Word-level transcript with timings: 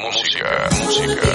música, 0.00 0.68
música. 0.84 1.30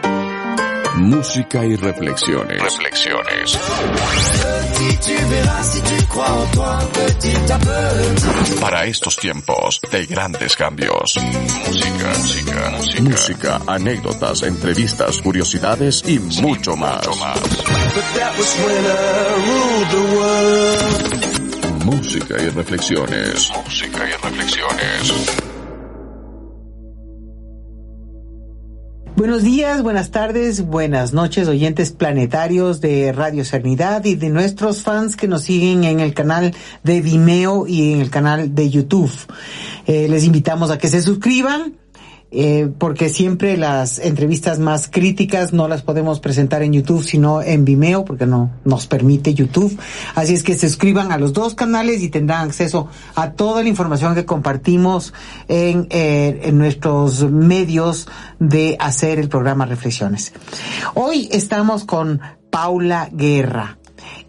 Música 0.95 1.65
y 1.65 1.75
reflexiones. 1.75 2.61
Reflexiones. 2.61 3.59
Para 8.59 8.85
estos 8.85 9.15
tiempos 9.15 9.79
de 9.91 10.05
grandes 10.05 10.55
cambios. 10.55 11.17
Música, 11.67 12.07
música, 12.17 12.69
música. 12.71 13.01
Música, 13.01 13.61
anécdotas, 13.67 14.43
entrevistas, 14.43 15.21
curiosidades 15.21 16.03
y 16.05 16.19
mucho 16.19 16.75
más. 16.75 17.07
Mucho 17.07 17.19
más. 17.19 17.39
Música 21.85 22.41
y 22.41 22.49
reflexiones. 22.49 23.51
Música 23.65 24.07
y 24.07 24.11
reflexiones. 24.11 25.50
Buenos 29.21 29.43
días, 29.43 29.83
buenas 29.83 30.09
tardes, 30.09 30.65
buenas 30.65 31.13
noches, 31.13 31.47
oyentes 31.47 31.91
planetarios 31.91 32.81
de 32.81 33.11
Radio 33.11 33.45
Cernidad 33.45 34.03
y 34.03 34.15
de 34.15 34.29
nuestros 34.29 34.81
fans 34.81 35.15
que 35.15 35.27
nos 35.27 35.43
siguen 35.43 35.83
en 35.83 35.99
el 35.99 36.15
canal 36.15 36.55
de 36.81 37.01
Vimeo 37.01 37.67
y 37.67 37.93
en 37.93 38.01
el 38.01 38.09
canal 38.09 38.55
de 38.55 38.71
YouTube. 38.71 39.11
Eh, 39.85 40.07
les 40.09 40.23
invitamos 40.23 40.71
a 40.71 40.79
que 40.79 40.87
se 40.87 41.03
suscriban. 41.03 41.80
Eh, 42.33 42.71
porque 42.77 43.09
siempre 43.09 43.57
las 43.57 43.99
entrevistas 43.99 44.57
más 44.57 44.87
críticas 44.87 45.51
no 45.51 45.67
las 45.67 45.81
podemos 45.81 46.21
presentar 46.21 46.63
en 46.63 46.71
YouTube, 46.71 47.03
sino 47.03 47.41
en 47.41 47.65
Vimeo, 47.65 48.05
porque 48.05 48.25
no 48.25 48.51
nos 48.63 48.87
permite 48.87 49.33
YouTube. 49.33 49.77
Así 50.15 50.33
es 50.33 50.41
que 50.41 50.57
se 50.57 50.69
suscriban 50.69 51.11
a 51.11 51.17
los 51.17 51.33
dos 51.33 51.55
canales 51.55 52.01
y 52.01 52.09
tendrán 52.09 52.47
acceso 52.47 52.87
a 53.15 53.31
toda 53.33 53.63
la 53.63 53.69
información 53.69 54.15
que 54.15 54.25
compartimos 54.25 55.13
en, 55.49 55.87
eh, 55.89 56.39
en 56.43 56.57
nuestros 56.57 57.29
medios 57.29 58.07
de 58.39 58.77
hacer 58.79 59.19
el 59.19 59.27
programa 59.27 59.65
Reflexiones. 59.65 60.31
Hoy 60.93 61.27
estamos 61.33 61.83
con 61.83 62.21
Paula 62.49 63.09
Guerra. 63.11 63.77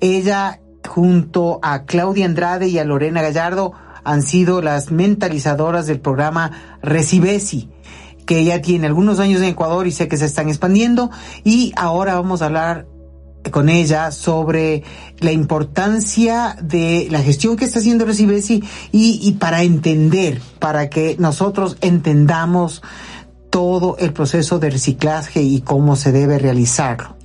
Ella, 0.01 0.61
junto 0.89 1.61
a 1.63 1.85
Claudia 1.85 2.27
Andrade 2.27 2.67
y 2.67 2.81
a 2.81 2.85
Lorena 2.85 3.23
Gallardo, 3.23 3.75
han 4.03 4.23
sido 4.23 4.61
las 4.61 4.91
mentalizadoras 4.91 5.87
del 5.87 6.01
programa 6.01 6.79
Recibesi 6.83 7.72
que 8.27 8.45
ya 8.45 8.61
tiene 8.61 8.87
algunos 8.87 9.19
años 9.19 9.41
en 9.41 9.49
Ecuador 9.49 9.87
y 9.87 9.93
sé 9.93 10.09
que 10.09 10.17
se 10.17 10.27
están 10.27 10.49
expandiendo 10.49 11.11
y 11.45 11.73
ahora 11.77 12.15
vamos 12.15 12.43
a 12.43 12.47
hablar 12.47 12.87
con 13.51 13.69
ella 13.69 14.13
sobre 14.13 14.85
la 15.19 15.33
importancia 15.33 16.57
de 16.63 17.09
la 17.11 17.21
gestión 17.21 17.57
que 17.57 17.65
está 17.65 17.81
haciendo 17.81 18.05
Recibesi 18.05 18.63
y, 18.93 19.19
y 19.23 19.33
para 19.33 19.63
entender, 19.63 20.41
para 20.61 20.89
que 20.89 21.17
nosotros 21.19 21.77
entendamos 21.81 22.83
todo 23.51 23.97
el 23.99 24.13
proceso 24.13 24.59
de 24.59 24.71
reciclaje 24.71 25.43
y 25.43 25.61
cómo 25.61 25.97
se 25.97 26.13
debe 26.13 26.39
realizarlo. 26.39 27.17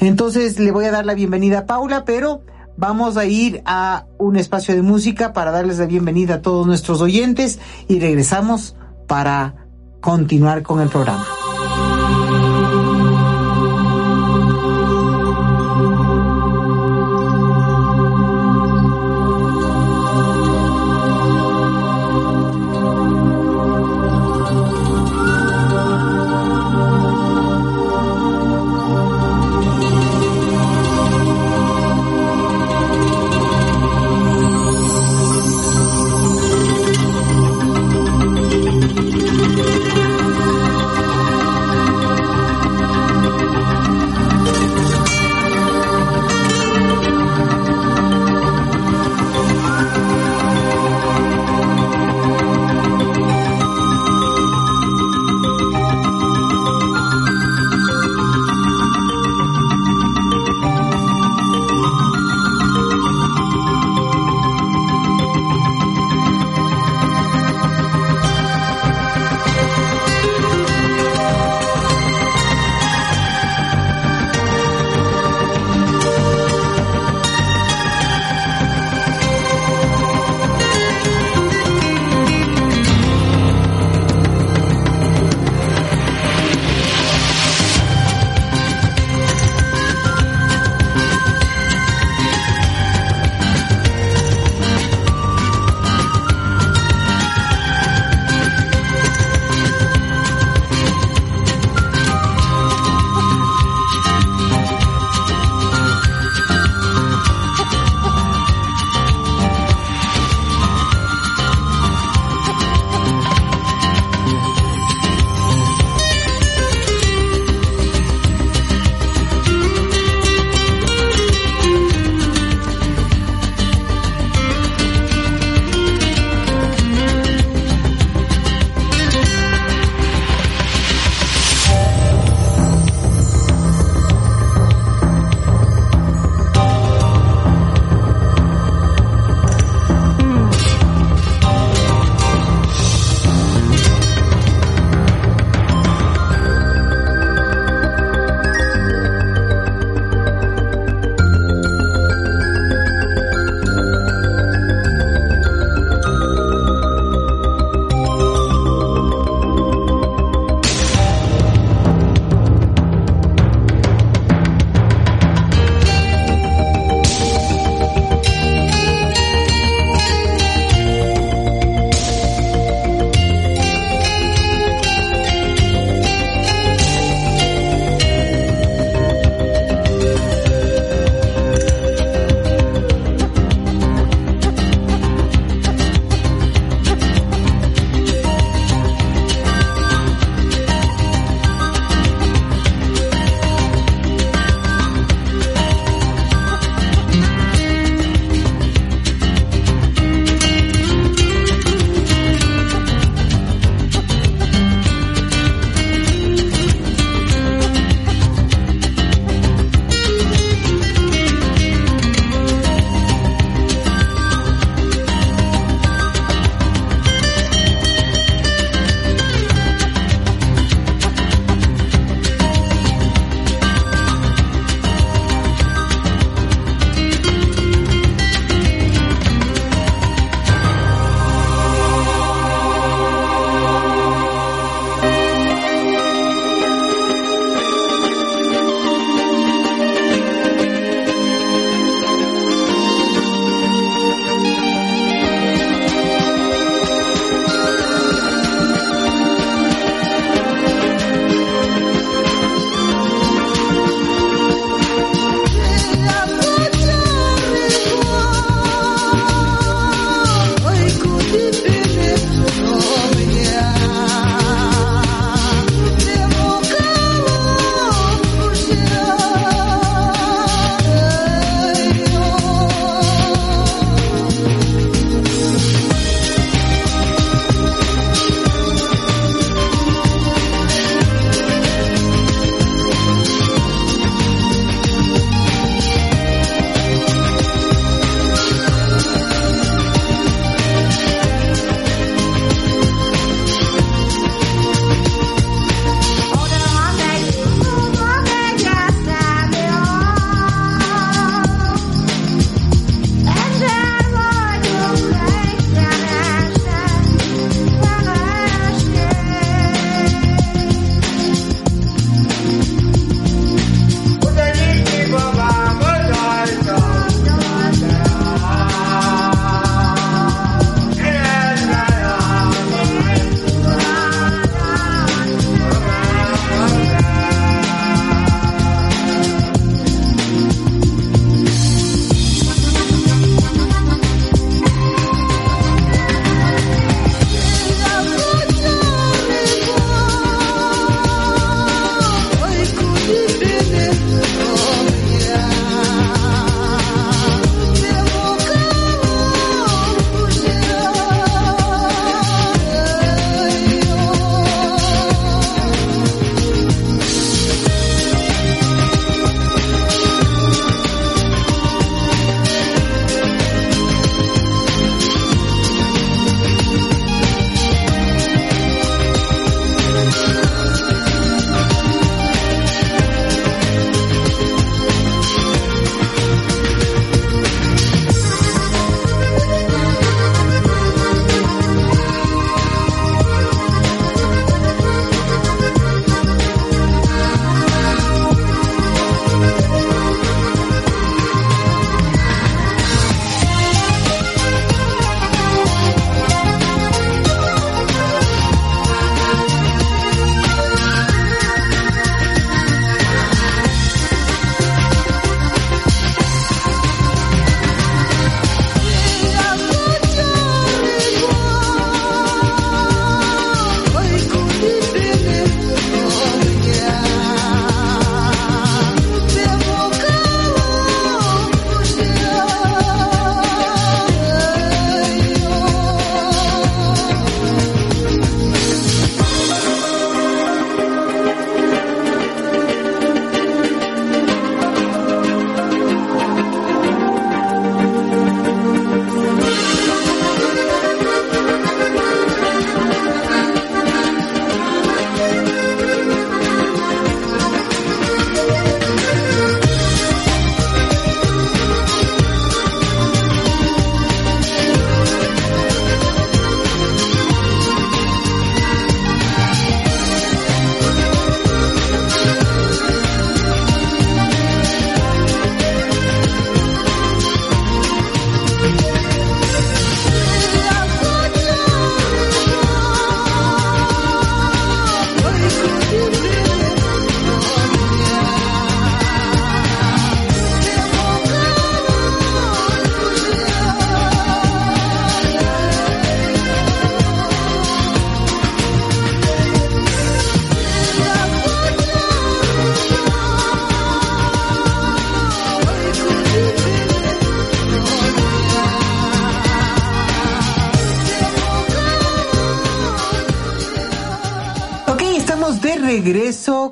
Entonces 0.00 0.58
le 0.58 0.70
voy 0.70 0.84
a 0.84 0.92
dar 0.92 1.06
la 1.06 1.14
bienvenida 1.14 1.60
a 1.60 1.66
Paula, 1.66 2.04
pero 2.04 2.42
vamos 2.76 3.16
a 3.16 3.24
ir 3.24 3.62
a 3.64 4.06
un 4.18 4.36
espacio 4.36 4.74
de 4.74 4.82
música 4.82 5.32
para 5.32 5.50
darles 5.50 5.78
la 5.78 5.86
bienvenida 5.86 6.36
a 6.36 6.42
todos 6.42 6.66
nuestros 6.66 7.00
oyentes 7.00 7.58
y 7.88 8.00
regresamos 8.00 8.76
para 9.06 9.63
continuar 10.04 10.62
con 10.62 10.82
el 10.82 10.90
programa. 10.90 11.43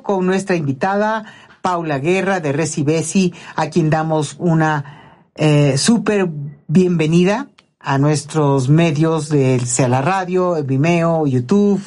Con 0.03 0.27
nuestra 0.27 0.55
invitada 0.55 1.25
Paula 1.61 1.97
Guerra 1.97 2.39
de 2.39 2.51
Recibesi, 2.51 3.33
a 3.55 3.69
quien 3.69 3.89
damos 3.89 4.35
una 4.37 5.23
eh, 5.35 5.77
súper 5.77 6.29
bienvenida 6.67 7.47
a 7.79 7.97
nuestros 7.97 8.69
medios 8.69 9.29
de 9.29 9.59
sea 9.59 9.87
la 9.87 10.01
radio, 10.01 10.61
Vimeo, 10.63 11.25
YouTube, 11.25 11.81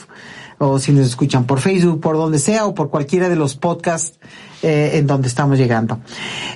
o 0.59 0.79
si 0.79 0.93
nos 0.93 1.07
escuchan 1.07 1.45
por 1.45 1.61
Facebook, 1.61 2.01
por 2.01 2.17
donde 2.17 2.39
sea, 2.39 2.67
o 2.67 2.75
por 2.75 2.91
cualquiera 2.91 3.29
de 3.29 3.37
los 3.37 3.55
podcasts 3.55 4.19
eh, 4.63 4.93
en 4.95 5.07
donde 5.07 5.29
estamos 5.29 5.59
llegando. 5.59 6.01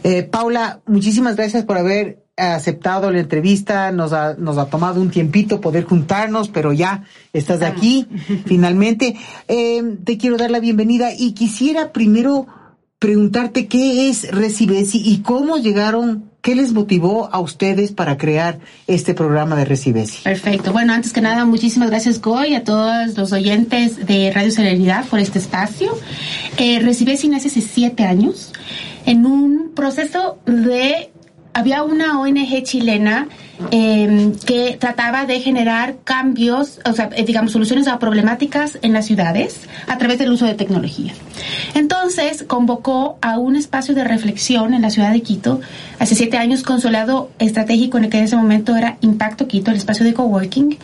Eh, 0.03 0.23
Paula, 0.23 0.81
muchísimas 0.87 1.37
gracias 1.37 1.65
por 1.65 1.79
haber 1.79 2.25
aceptado 2.41 3.11
la 3.11 3.21
entrevista, 3.21 3.93
nos 3.93 4.13
ha, 4.13 4.35
nos 4.35 4.59
ha 4.59 4.67
tomado 4.67 5.01
un 5.01 5.11
tiempito 5.11 5.61
poder 5.61 5.85
juntarnos, 5.85 6.49
pero 6.49 6.73
ya 6.73 7.05
estás 7.33 7.63
aquí 7.63 8.07
finalmente. 8.47 9.17
Eh, 9.49 9.99
te 10.05 10.19
quiero 10.19 10.37
dar 10.37 10.51
la 10.51 10.61
bienvenida 10.61 11.11
y 11.17 11.33
quisiera 11.33 11.93
primero 11.93 12.47
preguntarte 13.01 13.67
qué 13.67 14.11
es 14.11 14.31
Recibesi 14.31 15.03
y 15.03 15.23
cómo 15.23 15.57
llegaron, 15.57 16.31
qué 16.43 16.55
les 16.55 16.73
motivó 16.73 17.31
a 17.33 17.41
ustedes 17.41 17.93
para 17.93 18.19
crear 18.19 18.61
este 18.87 19.15
programa 19.15 19.57
de 19.57 19.65
Recibesi. 19.65 20.23
Perfecto. 20.23 20.73
Bueno, 20.73 20.93
antes 20.93 21.13
que 21.15 21.23
nada, 21.23 21.47
muchísimas 21.47 21.89
gracias, 21.89 22.21
Goy, 22.21 22.55
a 22.55 22.63
todos 22.63 23.17
los 23.17 23.33
oyentes 23.33 24.07
de 24.07 24.31
Radio 24.31 24.51
Serenidad 24.51 25.07
por 25.07 25.19
este 25.19 25.39
espacio. 25.39 25.97
Eh, 26.59 26.79
Recibesi 26.81 27.29
nace 27.29 27.49
hace 27.49 27.63
siete 27.63 28.05
años 28.05 28.53
en 29.07 29.25
un 29.25 29.73
proceso 29.75 30.39
de 30.45 31.11
había 31.53 31.83
una 31.83 32.21
ONG 32.21 32.63
chilena 32.63 33.29
eh, 33.71 34.33
que 34.47 34.77
trataba 34.79 35.27
de 35.27 35.41
generar 35.41 35.97
cambios, 36.05 36.81
o 36.85 36.93
sea, 36.93 37.11
eh, 37.15 37.25
digamos, 37.25 37.53
soluciones 37.53 37.89
a 37.89 37.99
problemáticas 37.99 38.79
en 38.83 38.93
las 38.93 39.07
ciudades 39.07 39.61
a 39.87 39.99
través 39.99 40.19
del 40.19 40.33
uso 40.33 40.47
de 40.47 40.55
tecnología. 40.55 41.13
Entonces, 41.75 42.45
convocó 42.47 43.19
a 43.21 43.39
un 43.39 43.57
espacio 43.57 43.95
de 43.95 44.05
reflexión 44.05 44.75
en 44.75 44.83
la 44.83 44.91
ciudad 44.91 45.13
de 45.13 45.23
Quito, 45.23 45.61
hace 45.99 46.15
siete 46.15 46.37
años, 46.37 46.63
consolado 46.63 47.31
estratégico 47.39 47.99
en 47.99 48.05
el 48.05 48.11
que 48.11 48.19
en 48.19 48.25
ese 48.25 48.37
momento 48.37 48.77
era 48.77 48.97
Impacto 49.01 49.47
Quito, 49.47 49.71
el 49.71 49.77
espacio 49.77 50.05
de 50.07 50.15
coworking, 50.15 50.79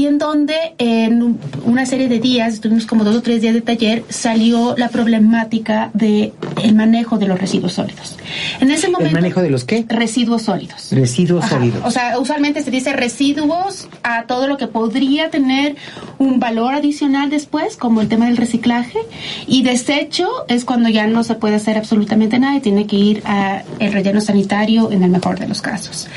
y 0.00 0.06
en 0.06 0.16
donde 0.16 0.56
en 0.78 1.38
una 1.66 1.84
serie 1.84 2.08
de 2.08 2.20
días, 2.20 2.54
estuvimos 2.54 2.86
como 2.86 3.04
dos 3.04 3.16
o 3.16 3.20
tres 3.20 3.42
días 3.42 3.52
de 3.52 3.60
taller, 3.60 4.02
salió 4.08 4.74
la 4.78 4.88
problemática 4.88 5.90
de 5.92 6.32
el 6.62 6.74
manejo 6.74 7.18
de 7.18 7.28
los 7.28 7.38
residuos 7.38 7.74
sólidos. 7.74 8.16
En 8.60 8.70
ese 8.70 8.88
momento, 8.88 9.08
¿El 9.08 9.22
manejo 9.22 9.42
de 9.42 9.50
los 9.50 9.64
qué? 9.64 9.84
Residuos 9.86 10.40
sólidos. 10.40 10.88
Residuos 10.90 11.44
Ajá. 11.44 11.56
sólidos. 11.56 11.82
O 11.84 11.90
sea, 11.90 12.18
usualmente 12.18 12.62
se 12.62 12.70
dice 12.70 12.94
residuos 12.94 13.88
a 14.02 14.22
todo 14.22 14.46
lo 14.46 14.56
que 14.56 14.68
podría 14.68 15.28
tener 15.28 15.76
un 16.16 16.40
valor 16.40 16.72
adicional 16.72 17.28
después, 17.28 17.76
como 17.76 18.00
el 18.00 18.08
tema 18.08 18.24
del 18.24 18.38
reciclaje, 18.38 19.00
y 19.46 19.64
desecho 19.64 20.30
es 20.48 20.64
cuando 20.64 20.88
ya 20.88 21.06
no 21.08 21.24
se 21.24 21.34
puede 21.34 21.56
hacer 21.56 21.76
absolutamente 21.76 22.38
nada 22.38 22.56
y 22.56 22.60
tiene 22.60 22.86
que 22.86 22.96
ir 22.96 23.22
a 23.26 23.64
el 23.78 23.92
relleno 23.92 24.22
sanitario 24.22 24.90
en 24.92 25.02
el 25.02 25.10
mejor 25.10 25.38
de 25.38 25.46
los 25.46 25.60
casos. 25.60 26.08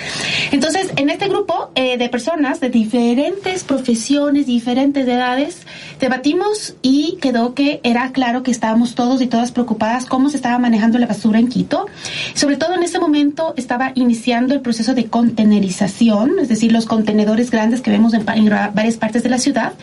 Entonces, 0.53 0.93
en 0.95 1.09
este 1.09 1.27
grupo 1.27 1.71
eh, 1.75 1.97
de 1.97 2.07
personas 2.07 2.61
de 2.61 2.69
diferentes 2.69 3.65
profesiones, 3.73 4.45
diferentes 4.45 5.07
edades, 5.07 5.63
debatimos 5.99 6.75
y 6.83 7.17
quedó 7.19 7.55
que 7.55 7.79
era 7.81 8.11
claro 8.11 8.43
que 8.43 8.51
estábamos 8.51 8.93
todos 8.93 9.19
y 9.19 9.25
todas 9.25 9.51
preocupadas 9.51 10.05
cómo 10.05 10.29
se 10.29 10.35
estaba 10.35 10.59
manejando 10.59 10.99
la 10.99 11.07
basura 11.07 11.39
en 11.39 11.47
Quito. 11.47 11.87
Sobre 12.35 12.55
todo 12.55 12.75
en 12.75 12.83
ese 12.83 12.99
momento 12.99 13.55
estaba 13.57 13.91
iniciando 13.95 14.53
el 14.53 14.61
proceso 14.61 14.93
de 14.93 15.05
contenerización, 15.05 16.37
es 16.39 16.49
decir, 16.49 16.71
los 16.71 16.85
contenedores 16.85 17.49
grandes 17.49 17.81
que 17.81 17.89
vemos 17.89 18.13
en, 18.13 18.23
en 18.29 18.49
varias 18.75 18.97
partes 18.97 19.23
de 19.23 19.29
la 19.29 19.39
ciudad. 19.39 19.73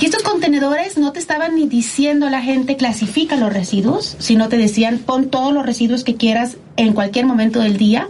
Y 0.00 0.04
estos 0.04 0.22
contenedores 0.22 0.96
no 0.96 1.10
te 1.10 1.18
estaban 1.18 1.56
ni 1.56 1.66
diciendo 1.66 2.28
a 2.28 2.30
la 2.30 2.40
gente 2.40 2.76
clasifica 2.76 3.34
los 3.34 3.52
residuos, 3.52 4.14
sino 4.20 4.48
te 4.48 4.58
decían 4.58 4.98
pon 4.98 5.28
todos 5.28 5.52
los 5.52 5.66
residuos 5.66 6.04
que 6.04 6.14
quieras 6.14 6.56
en 6.76 6.92
cualquier 6.92 7.26
momento 7.26 7.60
del 7.60 7.76
día, 7.76 8.08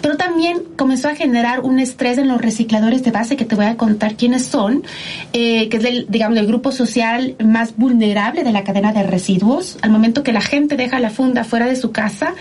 pero 0.00 0.16
también 0.16 0.62
comenzó 0.76 1.08
a 1.08 1.14
generar 1.14 1.60
un 1.60 1.78
estrés 1.78 2.18
en 2.18 2.28
los 2.28 2.40
recicladores 2.40 3.02
de 3.02 3.10
base 3.10 3.36
que 3.36 3.44
te 3.44 3.54
voy 3.54 3.66
a 3.66 3.76
contar 3.76 4.16
quiénes 4.16 4.44
son, 4.52 4.84
eh, 5.32 5.68
que 5.68 5.78
es 5.78 5.82
del, 5.82 6.06
digamos, 6.08 6.38
el 6.38 6.46
grupo 6.46 6.70
social 6.72 7.34
más 7.42 7.76
vulnerable 7.76 8.44
de 8.44 8.52
la 8.52 8.62
cadena 8.64 8.92
de 8.92 9.02
residuos. 9.02 9.78
Al 9.82 9.90
momento 9.90 10.22
que 10.22 10.32
la 10.32 10.42
gente 10.42 10.76
deja 10.76 11.00
la 11.00 11.10
funda 11.10 11.42
fuera 11.44 11.66
de 11.66 11.74
su 11.76 11.90
casa, 11.90 12.34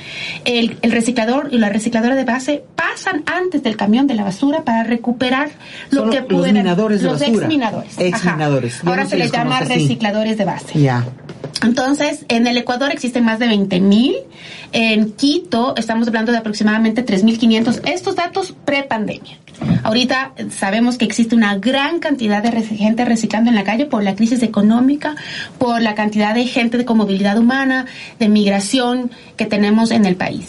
el, 0.46 0.77
el 0.82 0.91
reciclador 0.91 1.50
y 1.51 1.58
la 1.58 1.70
recicladora 1.70 2.15
de 2.15 2.25
base 2.25 2.63
pasan 2.75 3.24
antes 3.25 3.63
del 3.63 3.77
camión 3.77 4.08
de 4.08 4.15
la 4.15 4.24
basura 4.24 4.63
para 4.63 4.84
recuperar 4.84 5.50
lo 5.89 6.10
que 6.10 6.20
los 6.20 6.27
puedan. 6.27 6.53
minadores 6.53 7.01
de 7.01 7.08
los 7.08 7.20
basura. 7.20 7.38
exminadores. 7.38 7.98
Ahora 8.86 9.03
no 9.03 9.10
se 9.10 9.15
se 9.15 9.24
les 9.24 9.32
llama 9.32 9.58
así. 9.60 9.74
recicladores 9.74 10.38
de 10.38 10.46
base. 10.46 10.80
Ya. 10.80 11.06
Entonces, 11.63 12.25
en 12.27 12.48
el 12.48 12.58
Ecuador 12.58 12.91
existen 12.91 13.24
más 13.24 13.39
de 13.39 13.48
20.000. 13.48 14.15
En 14.74 15.12
Quito 15.13 15.75
estamos 15.77 16.08
hablando 16.08 16.32
de 16.32 16.39
aproximadamente 16.39 17.06
3.500. 17.06 17.82
Estos 17.88 18.15
datos 18.15 18.53
pre-pandemia. 18.65 19.38
Ahorita 19.84 20.34
sabemos 20.50 20.98
que 20.98 21.06
existe 21.06 21.36
una 21.36 21.58
gran 21.58 22.00
cantidad 22.00 22.44
de 22.44 22.62
gente 22.62 23.06
reciclando 23.06 23.50
en 23.50 23.56
la 23.56 23.63
calle 23.63 23.86
por 23.86 24.03
la 24.03 24.15
crisis 24.15 24.44
económica, 24.44 25.15
por 25.58 25.82
la 25.82 25.96
cantidad 25.96 26.34
de 26.34 26.46
gente 26.46 26.77
de 26.77 26.86
con 26.86 26.98
movilidad 26.98 27.38
humana, 27.38 27.86
de 28.20 28.30
migración 28.30 29.12
que 29.38 29.46
tenemos 29.46 29.91
en 29.91 30.06
el 30.06 30.15
país. 30.15 30.48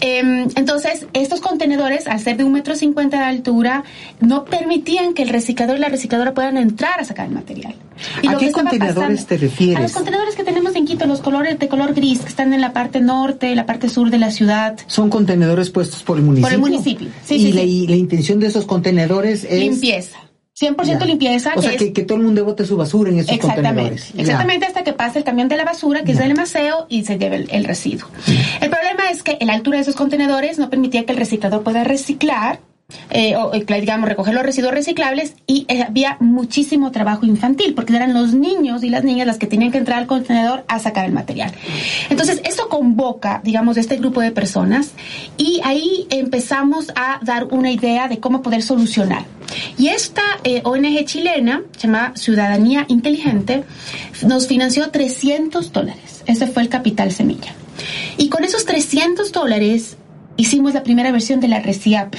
Em, 0.00 0.48
entonces, 0.54 1.06
estos 1.12 1.40
contenedores, 1.40 2.06
al 2.06 2.20
ser 2.20 2.36
de 2.36 2.44
un 2.44 2.52
metro 2.52 2.74
cincuenta 2.74 3.18
de 3.18 3.24
altura, 3.24 3.84
no 4.20 4.44
permitían 4.44 5.14
que 5.14 5.22
el 5.22 5.28
reciclador 5.28 5.76
y 5.76 5.80
la 5.80 5.88
recicladora 5.88 6.34
puedan 6.34 6.56
entrar 6.56 7.00
a 7.00 7.04
sacar 7.04 7.26
el 7.26 7.32
material. 7.32 7.74
¿A 8.26 8.32
lo 8.32 8.38
qué 8.38 8.50
contenedores 8.50 9.26
te 9.26 9.36
refieres? 9.36 9.76
A 9.76 9.80
los 9.82 9.92
contenedores 9.92 10.34
que 10.34 10.44
tenemos 10.44 10.74
en 10.74 10.86
Quito, 10.86 11.06
los 11.06 11.20
colores 11.20 11.58
de 11.58 11.68
color 11.68 11.94
gris, 11.94 12.20
que 12.20 12.28
están 12.28 12.52
en 12.54 12.60
la 12.60 12.72
parte 12.72 13.00
norte, 13.00 13.54
la 13.54 13.66
parte 13.66 13.88
sur 13.88 14.10
de 14.10 14.18
la 14.18 14.30
ciudad. 14.30 14.78
Son 14.86 15.10
contenedores 15.10 15.70
puestos 15.70 16.02
por 16.02 16.16
el 16.16 16.24
municipio. 16.24 16.46
Por 16.46 16.54
el 16.54 16.60
municipio, 16.60 17.08
sí, 17.24 17.34
y 17.34 17.38
sí, 17.46 17.52
la, 17.52 17.62
sí. 17.62 17.68
y 17.68 17.86
la 17.86 17.96
intención 17.96 18.40
de 18.40 18.49
esos 18.50 18.66
contenedores 18.66 19.44
es... 19.44 19.60
Limpieza. 19.60 20.18
100% 20.60 20.84
Ya. 20.84 21.04
limpieza. 21.06 21.52
O 21.56 21.62
sea, 21.62 21.70
es- 21.72 21.78
que, 21.78 21.92
que 21.94 22.02
todo 22.02 22.18
el 22.18 22.24
mundo 22.24 22.44
bote 22.44 22.66
su 22.66 22.76
basura 22.76 23.10
en 23.10 23.18
esos 23.20 23.32
Exactamente, 23.32 23.68
contenedores. 23.68 24.12
Ya. 24.12 24.20
exactamente 24.22 24.66
hasta 24.66 24.84
que 24.84 24.92
pase 24.92 25.18
el 25.20 25.24
camión 25.24 25.48
de 25.48 25.56
la 25.56 25.64
basura, 25.64 26.02
que 26.04 26.12
es 26.12 26.18
Ya. 26.18 26.26
el 26.26 26.34
maceo, 26.34 26.86
y 26.90 27.04
se 27.04 27.18
lleve 27.18 27.36
el, 27.36 27.48
el 27.50 27.64
residuo. 27.64 28.08
El 28.60 28.68
problema 28.68 29.08
es 29.10 29.22
que 29.22 29.38
la 29.40 29.54
altura 29.54 29.78
de 29.78 29.82
esos 29.82 29.96
contenedores 29.96 30.58
no 30.58 30.68
permitía 30.68 31.06
que 31.06 31.12
el 31.12 31.18
reciclador 31.18 31.62
pueda 31.62 31.82
reciclar, 31.84 32.60
eh, 33.10 33.36
o 33.36 33.52
eh, 33.54 33.64
digamos, 33.80 34.08
recoger 34.08 34.34
los 34.34 34.42
residuos 34.42 34.72
reciclables, 34.72 35.34
y 35.46 35.66
eh, 35.68 35.82
había 35.82 36.16
muchísimo 36.20 36.90
trabajo 36.90 37.26
infantil, 37.26 37.74
porque 37.74 37.96
eran 37.96 38.14
los 38.14 38.34
niños 38.34 38.82
y 38.82 38.90
las 38.90 39.04
niñas 39.04 39.26
las 39.26 39.38
que 39.38 39.46
tenían 39.46 39.72
que 39.72 39.78
entrar 39.78 39.98
al 39.98 40.06
contenedor 40.06 40.64
a 40.68 40.78
sacar 40.78 41.04
el 41.06 41.12
material. 41.12 41.52
Entonces, 42.08 42.40
esto 42.44 42.68
convoca, 42.68 43.40
digamos, 43.44 43.76
este 43.76 43.96
grupo 43.96 44.20
de 44.20 44.30
personas, 44.30 44.92
y 45.36 45.60
ahí 45.64 46.06
empezamos 46.10 46.92
a 46.94 47.20
dar 47.22 47.44
una 47.50 47.70
idea 47.70 48.08
de 48.08 48.18
cómo 48.18 48.42
poder 48.42 48.62
solucionar. 48.62 49.24
Y 49.78 49.88
esta 49.88 50.22
eh, 50.44 50.62
ONG 50.64 51.04
chilena, 51.04 51.62
se 51.76 51.86
llama 51.86 52.12
Ciudadanía 52.16 52.84
Inteligente, 52.88 53.64
nos 54.22 54.46
financió 54.46 54.90
300 54.90 55.72
dólares. 55.72 56.22
Ese 56.26 56.46
fue 56.46 56.62
el 56.62 56.68
capital 56.68 57.12
semilla. 57.12 57.54
Y 58.16 58.28
con 58.28 58.44
esos 58.44 58.66
300 58.66 59.32
dólares 59.32 59.96
hicimos 60.40 60.72
la 60.72 60.82
primera 60.82 61.12
versión 61.12 61.40
de 61.40 61.48
la 61.48 61.60
RECIAP, 61.60 62.14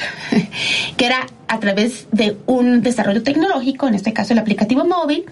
que 0.98 1.06
era 1.06 1.26
a 1.48 1.60
través 1.60 2.08
de 2.12 2.38
un 2.46 2.82
desarrollo 2.82 3.24
tecnológico, 3.24 3.88
en 3.88 3.96
este 3.96 4.14
caso 4.14 4.34
el 4.34 4.40
aplicativo 4.40 4.86
móvil, 4.86 5.26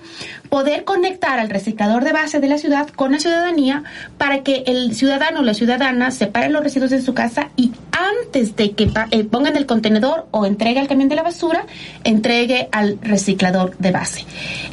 poder 0.49 0.83
conectar 0.83 1.39
al 1.39 1.49
reciclador 1.49 2.03
de 2.03 2.11
base 2.11 2.39
de 2.39 2.47
la 2.47 2.57
ciudad 2.57 2.87
con 2.89 3.11
la 3.11 3.19
ciudadanía 3.19 3.83
para 4.17 4.43
que 4.43 4.63
el 4.67 4.95
ciudadano 4.95 5.39
o 5.39 5.43
la 5.43 5.53
ciudadana 5.53 6.11
separe 6.11 6.49
los 6.49 6.63
residuos 6.63 6.91
de 6.91 7.01
su 7.01 7.13
casa 7.13 7.49
y 7.55 7.71
antes 7.91 8.55
de 8.55 8.71
que 8.71 8.91
eh, 9.11 9.23
pongan 9.25 9.57
el 9.57 9.65
contenedor 9.65 10.27
o 10.31 10.45
entregue 10.45 10.79
al 10.79 10.87
camión 10.87 11.09
de 11.09 11.15
la 11.15 11.23
basura, 11.23 11.65
entregue 12.03 12.69
al 12.71 12.97
reciclador 13.01 13.77
de 13.77 13.91
base. 13.91 14.25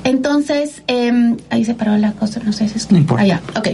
Entonces, 0.04 0.82
eh, 0.86 1.36
ahí 1.50 1.64
se 1.64 1.74
paró 1.74 1.96
la 1.96 2.12
cosa, 2.12 2.40
no 2.44 2.52
sé 2.52 2.68
si 2.68 2.78
es 2.78 2.90
No 2.90 2.98
importa. 2.98 3.24
Ah, 3.24 3.26
ya, 3.26 3.42
ok. 3.56 3.68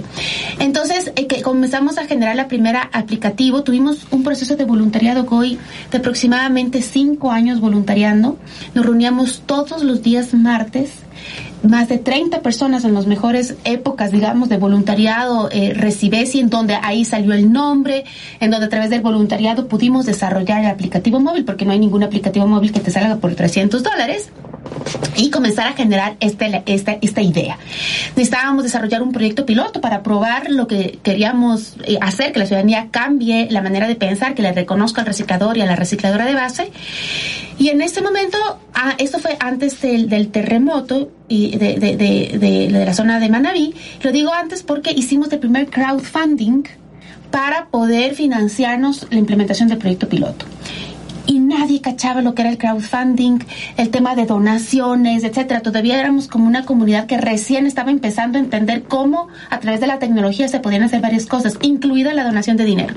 Entonces, 0.59 1.13
eh, 1.17 1.27
que 1.27 1.43
comenzamos 1.43 1.99
a 1.99 2.07
generar 2.07 2.35
la 2.37 2.49
primera 2.49 2.89
aplicativo, 2.93 3.63
tuvimos 3.63 4.07
un 4.11 4.23
proceso 4.23 4.57
de 4.57 4.65
voluntariado 4.65 5.27
hoy 5.31 5.59
de 5.91 5.99
aproximadamente 5.99 6.83
cinco 6.83 7.31
años 7.31 7.61
voluntariando. 7.61 8.39
Nos 8.75 8.87
reuníamos 8.87 9.43
todos 9.47 9.83
los 9.83 10.03
días 10.03 10.35
martes 10.35 11.02
más 11.63 11.89
de 11.89 11.99
30 11.99 12.41
personas 12.41 12.85
en 12.85 12.95
las 12.95 13.07
mejores 13.07 13.57
épocas, 13.65 14.11
digamos, 14.11 14.49
de 14.49 14.57
voluntariado 14.57 15.49
eh, 15.51 15.75
Recibesi, 15.75 16.41
en 16.41 16.51
donde 16.51 16.75
ahí 16.75 17.05
salió 17.05 17.33
el 17.33 17.53
nombre, 17.53 18.05
en 18.41 18.51
donde 18.51 18.67
a 18.67 18.69
través 18.69 18.91
del 18.91 19.01
voluntariado 19.01 19.69
pudimos 19.69 20.07
desarrollar 20.07 20.61
el 20.61 20.71
aplicativo 20.71 21.21
móvil, 21.21 21.45
porque 21.45 21.65
no 21.65 21.73
hay 21.73 21.79
ningún 21.79 22.03
aplicativo 22.03 22.47
móvil 22.47 22.73
que 22.73 22.81
te 22.81 22.91
salga 22.91 23.17
por 23.17 23.35
300 23.35 23.83
dólares. 23.83 24.31
y 25.17 25.31
comenzar 25.31 25.67
a 25.67 25.73
generar 25.73 26.17
este, 26.21 26.63
esta, 26.67 26.97
esta 27.01 27.21
idea. 27.21 27.59
Necesitábamos 28.17 28.65
desarrollar 28.65 29.03
un 29.03 29.13
proyecto 29.13 29.45
piloto 29.45 29.81
para 29.81 30.03
probar 30.03 30.51
lo 30.51 30.67
que 30.67 30.99
queríamos 31.03 31.77
eh, 31.85 31.99
hacer, 32.01 32.33
que 32.33 32.39
la 32.39 32.47
ciudadanía 32.47 32.89
cambie 32.91 33.49
la 33.51 33.61
manera 33.61 33.87
de 33.87 33.97
pensar, 33.97 34.35
que 34.35 34.43
le 34.43 34.53
reconozca 34.53 35.03
al 35.03 35.07
reciclador 35.07 35.59
y 35.59 35.61
a 35.61 35.67
la 35.67 35.77
recicladora 35.77 36.25
de 36.25 36.35
base. 36.35 36.71
Y 37.59 37.69
en 37.69 37.83
ese 37.83 38.03
momento, 38.03 38.39
ah, 38.75 38.95
esto 38.99 39.19
fue 39.19 39.37
antes 39.39 39.81
del, 39.83 40.09
del 40.09 40.29
terremoto 40.29 41.11
y 41.29 41.57
de, 41.57 41.79
de, 41.79 41.97
de, 41.97 42.39
de, 42.39 42.85
la 42.85 42.95
zona 42.95 43.21
de 43.21 43.29
Manabí, 43.29 43.75
lo 44.03 44.13
digo 44.13 44.33
antes 44.33 44.63
porque 44.63 44.93
hicimos 44.93 45.33
el 45.33 45.39
primer 45.39 45.69
crowdfunding 45.69 46.65
para 47.31 47.67
poder 47.67 48.15
financiarnos 48.15 49.07
la 49.11 49.19
implementación 49.19 49.69
del 49.69 49.79
proyecto 49.79 50.09
piloto 50.09 50.45
y 51.27 51.39
nadie 51.39 51.81
cachaba 51.81 52.23
lo 52.23 52.35
que 52.35 52.43
era 52.43 52.51
el 52.51 52.59
crowdfunding, 52.59 53.39
el 53.77 53.91
tema 53.91 54.15
de 54.15 54.27
donaciones, 54.27 55.25
etcétera. 55.25 55.61
Todavía 55.61 55.99
éramos 55.99 56.29
como 56.29 56.47
una 56.47 56.65
comunidad 56.65 57.07
que 57.07 57.19
recién 57.19 57.67
estaba 57.67 57.91
empezando 57.91 58.39
a 58.39 58.41
entender 58.41 58.85
cómo 58.85 59.29
a 59.51 59.61
través 59.61 59.81
de 59.81 59.87
la 59.87 59.99
tecnología 59.99 60.49
se 60.49 60.61
podían 60.61 60.83
hacer 60.83 61.01
varias 61.01 61.27
cosas, 61.27 61.59
incluida 61.63 62.13
la 62.15 62.25
donación 62.25 62.57
de 62.57 62.65
dinero. 62.65 62.95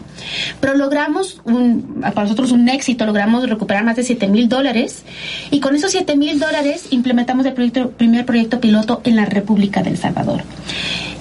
Pero 0.60 0.76
logramos, 0.76 1.42
un, 1.46 2.02
para 2.02 2.24
nosotros 2.24 2.52
un 2.52 2.68
éxito, 2.70 3.06
logramos 3.06 3.48
recuperar 3.48 3.84
más 3.84 3.96
de 3.96 4.04
7 4.04 4.28
mil 4.28 4.50
dólares 4.50 5.04
y 5.52 5.60
con 5.60 5.76
esos 5.76 5.92
7 5.92 6.16
mil 6.16 6.40
dólares 6.40 6.88
implementamos 6.92 7.46
el 7.46 7.54
proyecto, 7.54 7.92
primer 7.92 8.26
proyecto 8.26 8.60
piloto 8.60 9.02
en 9.04 9.16
la 9.16 9.26
República 9.26 9.82
del 9.84 9.98
Salvador. 9.98 10.44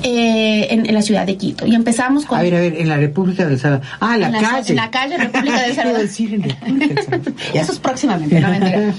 Eh, 0.07 0.67
en, 0.71 0.85
en, 0.85 0.95
la 0.95 1.01
ciudad 1.01 1.25
de 1.25 1.39
Quito. 1.39 1.67
Y 1.67 1.75
empezamos 1.75 2.27
con... 2.27 2.39
A 2.39 2.43
ver, 2.43 2.55
a 2.55 2.61
ver, 2.61 2.77
en 2.77 2.91
la 2.91 2.99
República 2.99 3.47
del 3.47 3.59
Salvador. 3.59 3.87
Ah, 4.01 4.19
la, 4.19 4.27
en 4.27 4.33
la 4.33 4.41
calle. 4.43 4.71
En 4.71 4.77
la 4.77 4.91
calle 4.91 5.17
República 5.17 5.63
del 5.63 5.75
Salvador. 5.75 6.03
decir 6.03 6.35
en 6.35 6.43
República. 6.43 6.94
Eso 7.55 7.73
es 7.73 7.79
próximamente, 7.79 8.41
no 8.41 8.49
mentira. 8.49 8.95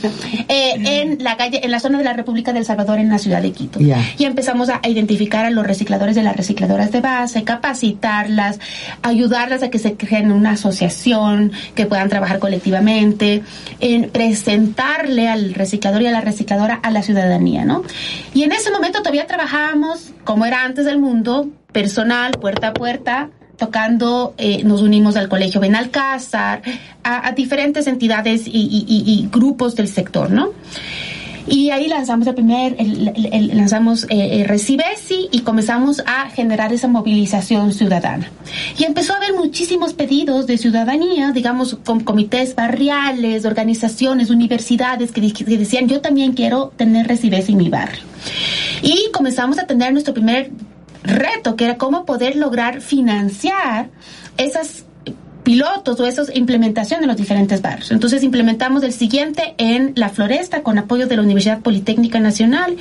Eh, 0.48 1.02
en 1.02 1.24
la 1.24 1.38
calle, 1.38 1.62
en 1.64 1.72
la 1.72 1.80
zona 1.80 1.98
de 1.98 2.04
la 2.04 2.14
República 2.14 2.54
del 2.54 2.66
Salvador, 2.66 3.00
en 3.00 3.10
la 3.10 3.20
ciudad 3.20 3.42
de 3.42 3.52
Quito. 3.52 3.80
Y 3.80 4.26
empezamos 4.26 4.70
a 4.70 4.82
identificar 4.88 5.46
a 5.46 5.50
los 5.50 5.66
recicladores 5.66 6.16
de 6.16 6.24
las 6.24 6.36
recicladoras 6.36 6.92
de 6.92 7.02
base, 7.02 7.44
capacitarlas, 7.44 8.60
ayudarlas 9.02 9.64
a 9.64 9.70
que 9.70 9.80
se 9.80 9.96
creen 9.96 10.32
una 10.32 10.52
asociación, 10.52 11.52
que 11.74 11.86
puedan 11.86 12.10
trabajar 12.10 12.40
colectivamente, 12.40 13.44
en 13.80 14.10
presentarle 14.10 15.28
al 15.28 15.54
reciclador 15.54 16.02
y 16.02 16.08
a 16.08 16.12
la 16.12 16.22
recicladora 16.22 16.80
a 16.82 16.92
la 16.92 17.02
ciudadanía, 17.02 17.66
¿no? 17.66 17.84
Y 18.34 18.44
en 18.44 18.52
ese 18.52 18.72
momento 18.72 19.00
todavía 19.00 19.28
trabajábamos, 19.28 20.14
como 20.24 20.46
era 20.46 20.64
antes 20.64 20.86
del 20.86 21.00
mundo, 21.00 21.50
personal, 21.72 22.32
puerta 22.34 22.70
a 22.70 22.74
puerta, 22.74 23.30
tocando, 23.58 24.34
eh, 24.38 24.64
nos 24.64 24.82
unimos 24.82 25.16
al 25.16 25.30
Colegio 25.30 25.62
Benalcázar, 25.62 26.62
a, 27.04 27.28
a 27.28 27.32
diferentes 27.32 27.88
entidades 27.88 28.48
y, 28.48 28.52
y, 28.52 29.30
grupos 29.32 29.76
del 29.76 29.88
sector, 29.88 30.32
¿no? 30.32 30.52
Y 31.48 31.70
ahí 31.70 31.88
lanzamos 31.88 32.26
el 32.26 32.34
primer, 32.34 32.76
lanzamos 33.54 34.08
eh, 34.10 34.44
Recibesi 34.48 35.30
y 35.32 35.42
comenzamos 35.42 36.02
a 36.08 36.30
generar 36.32 36.74
esa 36.74 36.88
movilización 36.88 37.72
ciudadana. 37.72 38.32
Y 38.80 38.84
empezó 38.84 39.14
a 39.14 39.18
haber 39.18 39.34
muchísimos 39.34 39.94
pedidos 39.94 40.48
de 40.48 40.58
ciudadanía, 40.58 41.32
digamos, 41.34 41.78
con 41.86 42.00
comités 42.00 42.56
barriales, 42.56 43.46
organizaciones, 43.46 44.32
universidades 44.32 45.12
que, 45.12 45.32
que 45.32 45.58
decían, 45.58 45.88
yo 45.88 46.02
también 46.02 46.34
quiero 46.34 46.74
tener 46.76 47.08
Recibesi 47.08 47.52
en 47.52 47.60
mi 47.60 47.70
barrio. 47.70 48.02
Y 48.82 49.12
comenzamos 49.12 49.60
a 49.60 49.68
tener 49.68 49.94
nuestro 49.94 50.16
primer 50.16 50.50
reto, 51.06 51.56
que 51.56 51.66
era 51.66 51.78
cómo 51.78 52.06
poder 52.06 52.36
lograr 52.36 52.82
financiar 52.82 53.90
esas 54.38 54.86
pilotos 55.44 56.00
o 56.00 56.06
esas 56.06 56.36
implementación 56.36 57.02
en 57.04 57.08
los 57.08 57.18
diferentes 57.18 57.62
barrios. 57.62 57.92
Entonces 57.92 58.24
implementamos 58.24 58.84
el 58.84 58.92
siguiente 58.92 59.54
en 59.58 59.94
La 59.96 60.10
Floresta 60.10 60.64
con 60.64 60.78
apoyo 60.80 61.08
de 61.08 61.16
la 61.16 61.22
Universidad 61.22 61.60
Politécnica 61.60 62.20
Nacional, 62.20 62.76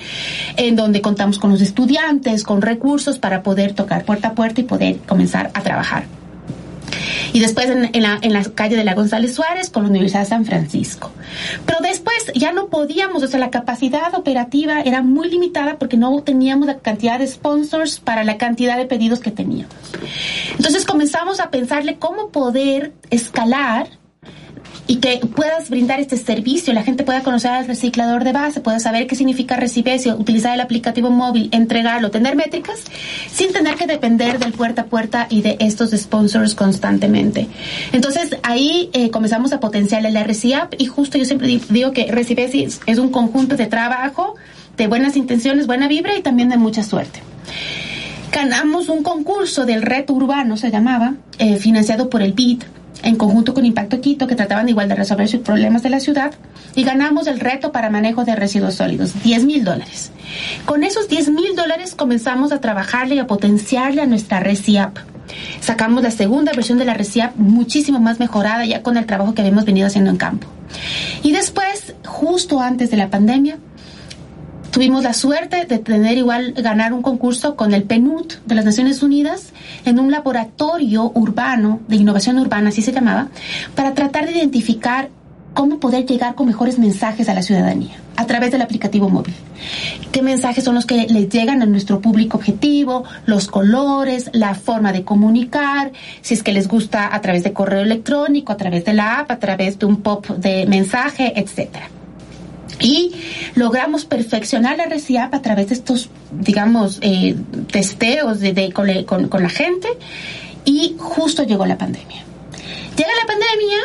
en 0.57 0.75
donde 0.75 1.03
contamos 1.03 1.39
con 1.39 1.51
los 1.51 1.61
estudiantes, 1.61 2.43
con 2.43 2.63
recursos 2.63 3.19
para 3.19 3.43
poder 3.43 3.75
tocar 3.75 4.05
puerta 4.05 4.29
a 4.29 4.35
puerta 4.35 4.63
y 4.63 4.65
poder 4.65 4.97
comenzar 5.07 5.51
a 5.55 5.61
trabajar 5.61 6.24
y 7.33 7.41
después 7.41 7.69
en, 7.69 8.03
la, 8.03 8.19
en, 8.21 8.33
la, 8.33 8.45
calle 8.45 8.77
de 8.77 8.85
la 8.85 8.95
González 8.95 9.35
Suárez 9.35 9.71
con 9.71 9.85
la 9.85 9.89
Universidad 9.91 10.21
de 10.21 10.27
San 10.27 10.45
Francisco. 10.45 11.11
Pero 11.67 11.79
después 11.81 12.17
ya 12.35 12.53
no 12.53 12.69
podíamos, 12.69 13.23
o 13.23 13.27
sea, 13.27 13.41
la 13.41 13.51
capacidad 13.51 14.15
operativa 14.15 14.81
era 14.81 15.03
muy 15.03 15.31
limitada 15.31 15.79
porque 15.79 15.97
no 15.97 16.23
teníamos 16.23 16.67
la 16.67 16.79
cantidad 16.79 17.19
de 17.19 17.27
sponsors 17.27 18.01
para 18.01 18.25
la 18.25 18.39
cantidad 18.39 18.77
de 18.77 18.87
pedidos 18.87 19.21
que 19.21 19.31
teníamos. 19.31 19.75
Entonces 20.57 20.85
comenzamos 20.85 21.41
a 21.41 21.51
pensarle 21.51 21.97
cómo 21.99 22.29
poder 22.29 22.93
escalar 23.11 23.89
y 24.87 24.97
que 24.97 25.19
puedas 25.19 25.71
brindar 25.71 26.01
este 26.01 26.17
servicio, 26.17 26.73
la 26.73 26.83
gente 26.83 27.05
pueda 27.05 27.23
conocer 27.23 27.51
al 27.53 27.67
reciclador 27.67 28.25
de 28.25 28.33
base, 28.33 28.61
pueda 28.61 28.81
saber 28.81 29.07
qué 29.07 29.15
significa 29.15 29.57
Recibesio, 29.57 30.17
utilizar 30.17 30.55
el 30.55 30.61
aplicativo 30.61 31.11
móvil, 31.11 31.49
entregarlo, 31.53 32.11
tener 32.11 32.37
métricas, 32.37 32.81
sin 33.33 33.53
tener 33.53 33.77
que 33.77 33.87
depender 33.87 34.39
del 34.39 34.53
puerta 34.53 34.83
a 34.83 34.87
puerta 34.87 35.27
y 35.31 35.43
de 35.43 35.57
estos 35.61 35.91
sponsors 35.91 36.55
constantemente. 36.55 37.49
Entonces 37.93 38.37
ahí 38.43 38.91
eh, 38.93 39.11
comenzamos 39.11 39.53
a 39.53 39.61
potenciar 39.61 40.05
el 40.05 40.17
RCAP 40.17 40.75
y 40.79 40.87
justo 40.87 41.17
yo 41.19 41.25
siempre 41.25 41.61
digo 41.69 41.93
que 41.93 42.11
Recibesio 42.11 42.69
es 42.87 42.99
un 42.99 43.11
conjunto 43.11 43.57
de 43.57 43.67
trabajo, 43.67 44.35
de 44.77 44.87
buenas 44.87 45.17
intenciones, 45.17 45.67
buena 45.67 45.89
vibra 45.89 46.17
y 46.17 46.23
también 46.23 46.49
de 46.49 46.57
mucha 46.57 46.83
suerte 46.83 47.21
ganamos 48.33 48.89
un 48.89 49.05
concurso 49.05 49.65
del 49.65 49.81
reto 49.83 50.13
urbano, 50.13 50.57
se 50.57 50.73
llamaba, 50.73 51.15
eh, 51.39 51.57
financiado 51.57 52.11
por 52.11 52.21
el 52.21 52.33
BID, 52.33 52.65
en 53.05 53.17
conjunto 53.17 53.55
con 53.55 53.65
Impacto 53.65 54.01
Quito, 54.01 54.27
que 54.27 54.35
trataban 54.35 54.69
igual 54.69 54.89
de 54.89 54.95
resolver 54.95 55.29
sus 55.29 55.41
problemas 55.41 55.83
de 55.83 55.91
la 55.91 56.01
ciudad, 56.01 56.33
y 56.75 56.85
ganamos 56.85 57.27
el 57.27 57.39
reto 57.39 57.71
para 57.71 57.91
manejo 57.91 58.25
de 58.25 58.35
residuos 58.35 58.75
sólidos, 58.75 59.23
10 59.23 59.45
mil 59.45 59.65
dólares. 59.65 60.11
Con 60.65 60.83
esos 60.83 61.09
10 61.09 61.31
mil 61.31 61.55
dólares 61.55 61.95
comenzamos 61.95 62.53
a 62.53 62.61
trabajarle 62.61 63.17
y 63.17 63.19
a 63.19 63.27
potenciarle 63.27 64.03
a 64.03 64.07
nuestra 64.07 64.41
RECIAP. 64.41 64.99
Sacamos 65.61 66.03
la 66.03 66.11
segunda 66.11 66.53
versión 66.53 66.79
de 66.79 66.85
la 66.85 66.95
RECIAP 66.95 67.37
muchísimo 67.37 68.01
más 68.01 68.19
mejorada 68.19 68.65
ya 68.65 68.83
con 68.83 68.97
el 68.97 69.07
trabajo 69.07 69.35
que 69.35 69.43
habíamos 69.43 69.65
venido 69.65 69.87
haciendo 69.87 70.11
en 70.11 70.17
campo. 70.17 70.47
Y 71.23 71.33
después, 71.33 71.95
justo 72.05 72.61
antes 72.61 72.91
de 72.91 72.97
la 72.97 73.11
pandemia, 73.11 73.59
tuvimos 74.75 75.05
la 75.05 75.13
suerte 75.13 75.67
de 75.67 75.79
tener 75.79 76.19
igual 76.19 76.53
ganar 76.55 76.93
un 76.93 77.01
concurso 77.01 77.55
con 77.55 77.73
el 77.75 77.85
PNUD 77.85 78.27
de 78.45 78.55
las 78.57 78.65
Naciones 78.65 79.05
Unidas 79.05 79.53
en 79.85 80.01
un 80.01 80.11
laboratorio 80.11 81.13
urbano 81.15 81.79
de 81.87 81.95
innovación 81.95 82.41
urbana, 82.41 82.71
así 82.71 82.83
se 82.83 82.91
llamaba, 82.91 83.29
para 83.77 83.95
tratar 83.95 84.27
de 84.27 84.33
identificar 84.33 85.11
cómo 85.53 85.79
poder 85.79 86.07
llegar 86.07 86.35
con 86.35 86.49
mejores 86.49 86.81
mensajes 86.81 87.29
a 87.29 87.35
la 87.35 87.43
ciudadanía 87.43 88.01
a 88.17 88.27
través 88.27 88.51
del 88.51 88.63
aplicativo 88.63 89.09
móvil. 89.09 89.35
¿Qué 90.11 90.23
mensajes 90.23 90.65
son 90.65 90.75
los 90.75 90.87
que 90.87 91.07
les 91.07 91.29
llegan 91.29 91.63
a 91.63 91.67
nuestro 91.67 92.01
público 92.01 92.39
objetivo? 92.39 93.05
Los 93.27 93.47
colores, 93.47 94.29
la 94.33 94.57
forma 94.57 94.93
de 94.93 95.05
comunicar, 95.05 95.93
si 96.21 96.35
es 96.35 96.43
que 96.43 96.53
les 96.53 96.67
gusta 96.67 97.15
a 97.15 97.21
través 97.21 97.45
de 97.45 97.53
correo 97.53 97.83
electrónico, 97.83 98.53
a 98.53 98.57
través 98.57 98.85
de 98.85 98.95
la 98.95 99.21
app, 99.21 99.31
a 99.31 99.39
través 99.39 99.79
de 99.79 99.87
un 99.87 99.99
pop 99.99 100.27
de 100.31 100.67
mensaje, 100.67 101.33
etcétera 101.39 101.91
y 102.81 103.13
logramos 103.55 104.05
perfeccionar 104.05 104.77
la 104.77 104.87
RECIAP 104.87 105.35
a 105.35 105.43
través 105.43 105.69
de 105.69 105.75
estos, 105.75 106.11
digamos, 106.33 106.99
eh, 107.03 107.37
testeos 107.71 108.41
de, 108.41 108.53
de 108.53 108.73
con, 108.73 108.89
con, 109.05 109.29
con, 109.29 109.43
la 109.43 109.49
gente 109.49 109.89
y 110.65 110.97
justo 110.99 111.45
llegó 111.45 111.67
la 111.67 111.79
pandemia. 111.79 112.25
Llega 112.97 113.11
la 113.21 113.27
pandemia 113.27 113.79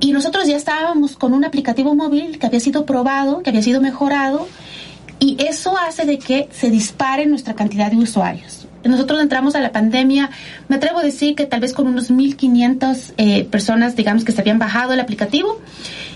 y 0.00 0.12
nosotros 0.12 0.46
ya 0.46 0.56
estábamos 0.56 1.16
con 1.16 1.32
un 1.32 1.44
aplicativo 1.44 1.94
móvil 1.94 2.38
que 2.38 2.46
había 2.46 2.60
sido 2.60 2.84
probado, 2.84 3.42
que 3.42 3.50
había 3.50 3.62
sido 3.62 3.80
mejorado 3.80 4.46
y 5.18 5.36
eso 5.42 5.76
hace 5.78 6.04
de 6.04 6.18
que 6.18 6.48
se 6.52 6.70
dispare 6.70 7.26
nuestra 7.26 7.54
cantidad 7.54 7.90
de 7.90 7.96
usuarios. 7.96 8.63
Nosotros 8.84 9.20
entramos 9.20 9.54
a 9.54 9.60
la 9.60 9.72
pandemia, 9.72 10.30
me 10.68 10.76
atrevo 10.76 10.98
a 10.98 11.02
decir 11.02 11.34
que 11.34 11.46
tal 11.46 11.60
vez 11.60 11.72
con 11.72 11.86
unos 11.86 12.10
1.500 12.10 13.14
eh, 13.16 13.44
personas, 13.44 13.96
digamos, 13.96 14.24
que 14.24 14.32
se 14.32 14.40
habían 14.40 14.58
bajado 14.58 14.92
el 14.92 15.00
aplicativo 15.00 15.60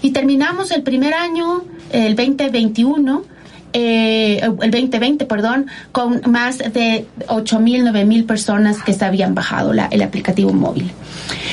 y 0.03 0.11
terminamos 0.11 0.71
el 0.71 0.83
primer 0.83 1.15
año, 1.15 1.65
el 1.93 2.15
2021, 2.15 3.25
eh, 3.73 4.41
el 4.43 4.71
2020, 4.71 5.27
perdón, 5.27 5.67
con 5.93 6.23
más 6.27 6.59
de 6.59 7.07
8 7.29 7.61
mil, 7.61 7.83
9 7.83 8.05
mil 8.05 8.25
personas 8.25 8.83
que 8.83 8.95
se 8.95 9.05
habían 9.05 9.35
bajado 9.35 9.73
el 9.73 10.03
aplicativo 10.03 10.53
móvil. 10.53 10.91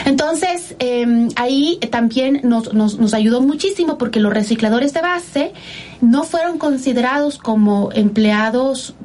Entonces, 0.06 0.76
eh, 0.80 1.28
ahí 1.36 1.80
también 1.92 2.42
nos, 2.44 2.74
nos, 2.74 3.00
nos 3.00 3.14
ayudó 3.14 3.42
muchísimo 3.42 3.98
porque 3.98 4.20
los 4.20 4.34
recicladores 4.34 4.94
de 4.94 5.02
base 5.02 5.54
no 6.02 6.24
fueron 6.24 6.58
considerados 6.58 7.38
como 7.38 7.92
empleados 7.94 8.96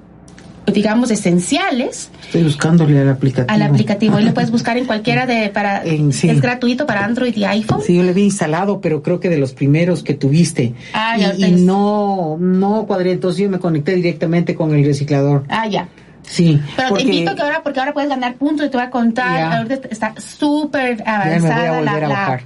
digamos 0.73 1.11
esenciales. 1.11 2.11
Estoy 2.25 2.45
buscándole 2.45 2.99
al 3.01 3.09
aplicativo. 3.09 3.47
Al 3.55 3.63
aplicativo 3.63 4.19
y 4.21 4.25
lo 4.25 4.35
puedes 4.35 4.51
buscar 4.51 4.77
en 4.77 4.85
cualquiera 4.87 5.27
de 5.27 5.49
para 5.51 5.83
En- 5.85 6.13
sí. 6.13 6.29
es 6.29 6.41
gratuito 6.41 6.87
para 6.87 7.05
Android 7.05 7.35
y 7.37 7.45
iPhone. 7.45 7.81
Sí, 7.83 7.97
yo 7.97 8.03
le 8.03 8.11
había 8.11 8.25
instalado, 8.25 8.81
pero 8.81 9.03
creo 9.03 9.21
que 9.21 9.29
de 9.29 9.39
los 9.39 9.53
primeros 9.53 10.03
que 10.03 10.15
tuviste. 10.15 10.75
Ah, 10.93 11.17
y 11.17 11.21
ya, 11.21 11.35
y 11.49 11.53
no, 11.53 12.37
no 12.39 12.87
cuadré, 12.87 13.13
entonces 13.13 13.43
yo 13.43 13.51
me 13.51 13.59
conecté 13.59 13.95
directamente 13.95 14.55
con 14.55 14.75
el 14.75 14.85
reciclador. 14.85 15.45
Ah, 15.49 15.67
ya. 15.67 15.89
Sí, 16.23 16.61
Pero 16.77 16.91
porque 16.91 17.05
te 17.05 17.11
invito 17.11 17.35
que 17.35 17.43
ahora, 17.43 17.63
porque 17.63 17.81
ahora 17.81 17.93
puedes 17.93 18.09
ganar 18.09 18.35
puntos 18.35 18.67
y 18.67 18.71
te 18.71 18.77
voy 18.77 18.87
a 18.87 18.91
contar. 18.91 19.39
Ya. 19.39 19.59
Ahorita 19.59 19.89
está 19.91 20.15
súper 20.21 20.99
ya 20.99 21.05
me 21.05 21.41
voy 21.41 21.51
avanzada 21.51 21.81
la, 21.83 21.93
a 21.93 21.99
la 22.01 22.09
bajar. 22.09 22.43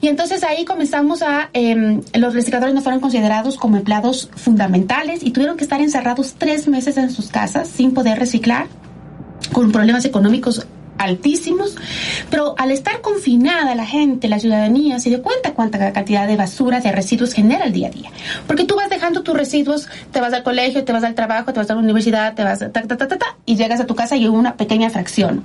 Y 0.00 0.08
entonces 0.08 0.44
ahí 0.44 0.64
comenzamos 0.64 1.22
a, 1.22 1.50
eh, 1.52 2.00
los 2.14 2.34
recicladores 2.34 2.74
no 2.74 2.82
fueron 2.82 3.00
considerados 3.00 3.56
como 3.56 3.76
empleados 3.76 4.30
fundamentales 4.36 5.22
y 5.22 5.30
tuvieron 5.30 5.56
que 5.56 5.64
estar 5.64 5.80
encerrados 5.80 6.34
tres 6.38 6.68
meses 6.68 6.96
en 6.96 7.10
sus 7.10 7.28
casas 7.28 7.68
sin 7.68 7.92
poder 7.92 8.18
reciclar, 8.18 8.66
con 9.52 9.72
problemas 9.72 10.04
económicos 10.04 10.66
altísimos, 11.00 11.76
pero 12.30 12.54
al 12.58 12.70
estar 12.70 13.00
confinada 13.00 13.74
la 13.74 13.86
gente, 13.86 14.28
la 14.28 14.38
ciudadanía, 14.38 15.00
se 15.00 15.08
dio 15.08 15.22
cuenta 15.22 15.54
cuánta 15.54 15.92
cantidad 15.92 16.28
de 16.28 16.36
basura, 16.36 16.80
de 16.80 16.92
residuos 16.92 17.32
genera 17.32 17.64
el 17.64 17.72
día 17.72 17.88
a 17.88 17.90
día. 17.90 18.10
Porque 18.46 18.64
tú 18.64 18.76
vas 18.76 18.90
dejando 18.90 19.22
tus 19.22 19.34
residuos, 19.34 19.88
te 20.12 20.20
vas 20.20 20.32
al 20.34 20.42
colegio, 20.42 20.84
te 20.84 20.92
vas 20.92 21.04
al 21.04 21.14
trabajo, 21.14 21.52
te 21.52 21.58
vas 21.58 21.70
a 21.70 21.74
la 21.74 21.80
universidad, 21.80 22.34
te 22.34 22.44
vas 22.44 22.58
ta, 22.58 22.70
ta, 22.70 22.82
ta, 22.86 23.08
ta, 23.08 23.18
ta, 23.18 23.36
y 23.46 23.56
llegas 23.56 23.80
a 23.80 23.86
tu 23.86 23.94
casa 23.94 24.16
y 24.16 24.26
una 24.28 24.56
pequeña 24.56 24.90
fracción. 24.90 25.42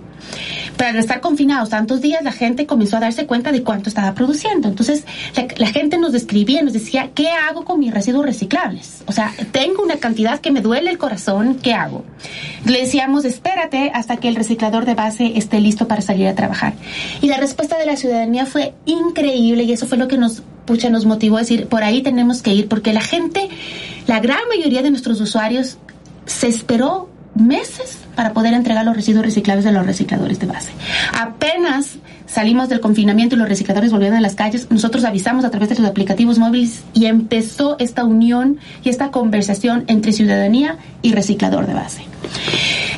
Pero 0.75 0.89
al 0.89 0.97
estar 0.97 1.21
confinados 1.21 1.69
tantos 1.69 2.01
días, 2.01 2.21
la 2.21 2.33
gente 2.33 2.65
comenzó 2.65 2.97
a 2.97 2.99
darse 2.99 3.25
cuenta 3.25 3.53
de 3.53 3.63
cuánto 3.63 3.87
estaba 3.87 4.13
produciendo. 4.13 4.67
Entonces, 4.67 5.05
la, 5.35 5.47
la 5.55 5.67
gente 5.67 5.97
nos 5.97 6.11
describía, 6.11 6.61
nos 6.63 6.73
decía, 6.73 7.11
¿qué 7.15 7.29
hago 7.29 7.63
con 7.63 7.79
mis 7.79 7.93
residuos 7.93 8.25
reciclables? 8.25 9.03
O 9.07 9.13
sea, 9.13 9.33
tengo 9.53 9.81
una 9.83 9.97
cantidad 9.97 10.39
que 10.41 10.51
me 10.51 10.59
duele 10.59 10.91
el 10.91 10.97
corazón, 10.97 11.59
¿qué 11.63 11.73
hago? 11.73 12.03
Le 12.65 12.81
decíamos, 12.81 13.23
espérate 13.23 13.91
hasta 13.93 14.17
que 14.17 14.27
el 14.27 14.35
reciclador 14.35 14.85
de 14.85 14.95
base 14.95 15.33
esté 15.37 15.44
listo 15.53 15.88
para 15.88 16.01
salir 16.01 16.27
a 16.27 16.36
trabajar. 16.36 16.73
Y 17.21 17.27
la 17.27 17.38
respuesta 17.38 17.77
de 17.77 17.86
la 17.86 17.95
ciudadanía 17.95 18.45
fue 18.45 18.73
increíble 18.86 19.63
y 19.63 19.71
eso 19.71 19.88
fue 19.88 19.97
lo 19.97 20.08
que 20.08 20.17
nos, 20.17 20.43
pucha, 20.65 20.89
nos 20.89 21.05
motivó 21.05 21.38
a 21.38 21.41
decir, 21.41 21.67
por 21.67 21.84
ahí 21.84 22.01
tenemos 22.01 22.41
que 22.41 22.53
ir, 22.53 22.67
porque 22.67 22.93
la 22.93 23.01
gente, 23.01 23.49
la 24.08 24.19
gran 24.19 24.39
mayoría 24.49 24.81
de 24.81 24.89
nuestros 24.89 25.21
usuarios 25.21 25.77
se 26.25 26.47
esperó 26.47 27.10
meses 27.36 27.99
para 28.15 28.34
poder 28.34 28.53
entregar 28.53 28.86
los 28.86 28.95
residuos 28.95 29.25
reciclables 29.25 29.65
de 29.65 29.71
los 29.71 29.86
recicladores 29.86 30.39
de 30.39 30.47
base. 30.47 30.71
Apenas 31.13 31.97
salimos 32.25 32.69
del 32.69 32.79
confinamiento 32.79 33.36
y 33.36 33.39
los 33.39 33.49
recicladores 33.49 33.91
volvieron 33.91 34.17
a 34.17 34.21
las 34.21 34.36
calles, 34.36 34.67
nosotros 34.71 35.03
avisamos 35.03 35.45
a 35.45 35.51
través 35.51 35.69
de 35.69 35.75
los 35.75 35.86
aplicativos 35.86 36.39
móviles 36.39 36.84
y 36.93 37.05
empezó 37.05 37.75
esta 37.79 38.03
unión 38.03 38.58
y 38.84 38.89
esta 38.89 39.12
conversación 39.12 39.84
entre 39.88 40.13
ciudadanía 40.13 40.77
y 41.01 41.12
reciclador 41.12 41.67
de 41.67 41.73
base. 41.73 42.03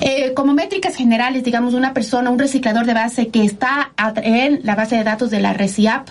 Eh, 0.02 0.34
como 0.34 0.54
métricas 0.54 0.96
generales, 0.96 1.44
digamos, 1.44 1.74
una 1.74 1.94
persona, 1.94 2.30
un 2.30 2.40
reciclador 2.40 2.86
de 2.86 2.94
base 2.94 3.28
que 3.30 3.44
está 3.44 3.92
en 4.18 4.62
la 4.64 4.76
base 4.76 4.96
de 4.96 5.04
datos 5.04 5.30
de 5.30 5.40
la 5.40 5.54
RECIAP, 5.54 6.10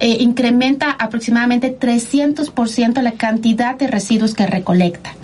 eh, 0.00 0.16
incrementa 0.20 0.90
aproximadamente 0.90 1.70
300% 1.78 3.00
la 3.02 3.12
cantidad 3.12 3.76
de 3.76 3.86
residuos 3.86 4.34
que 4.34 4.46
recolecta. 4.46 5.14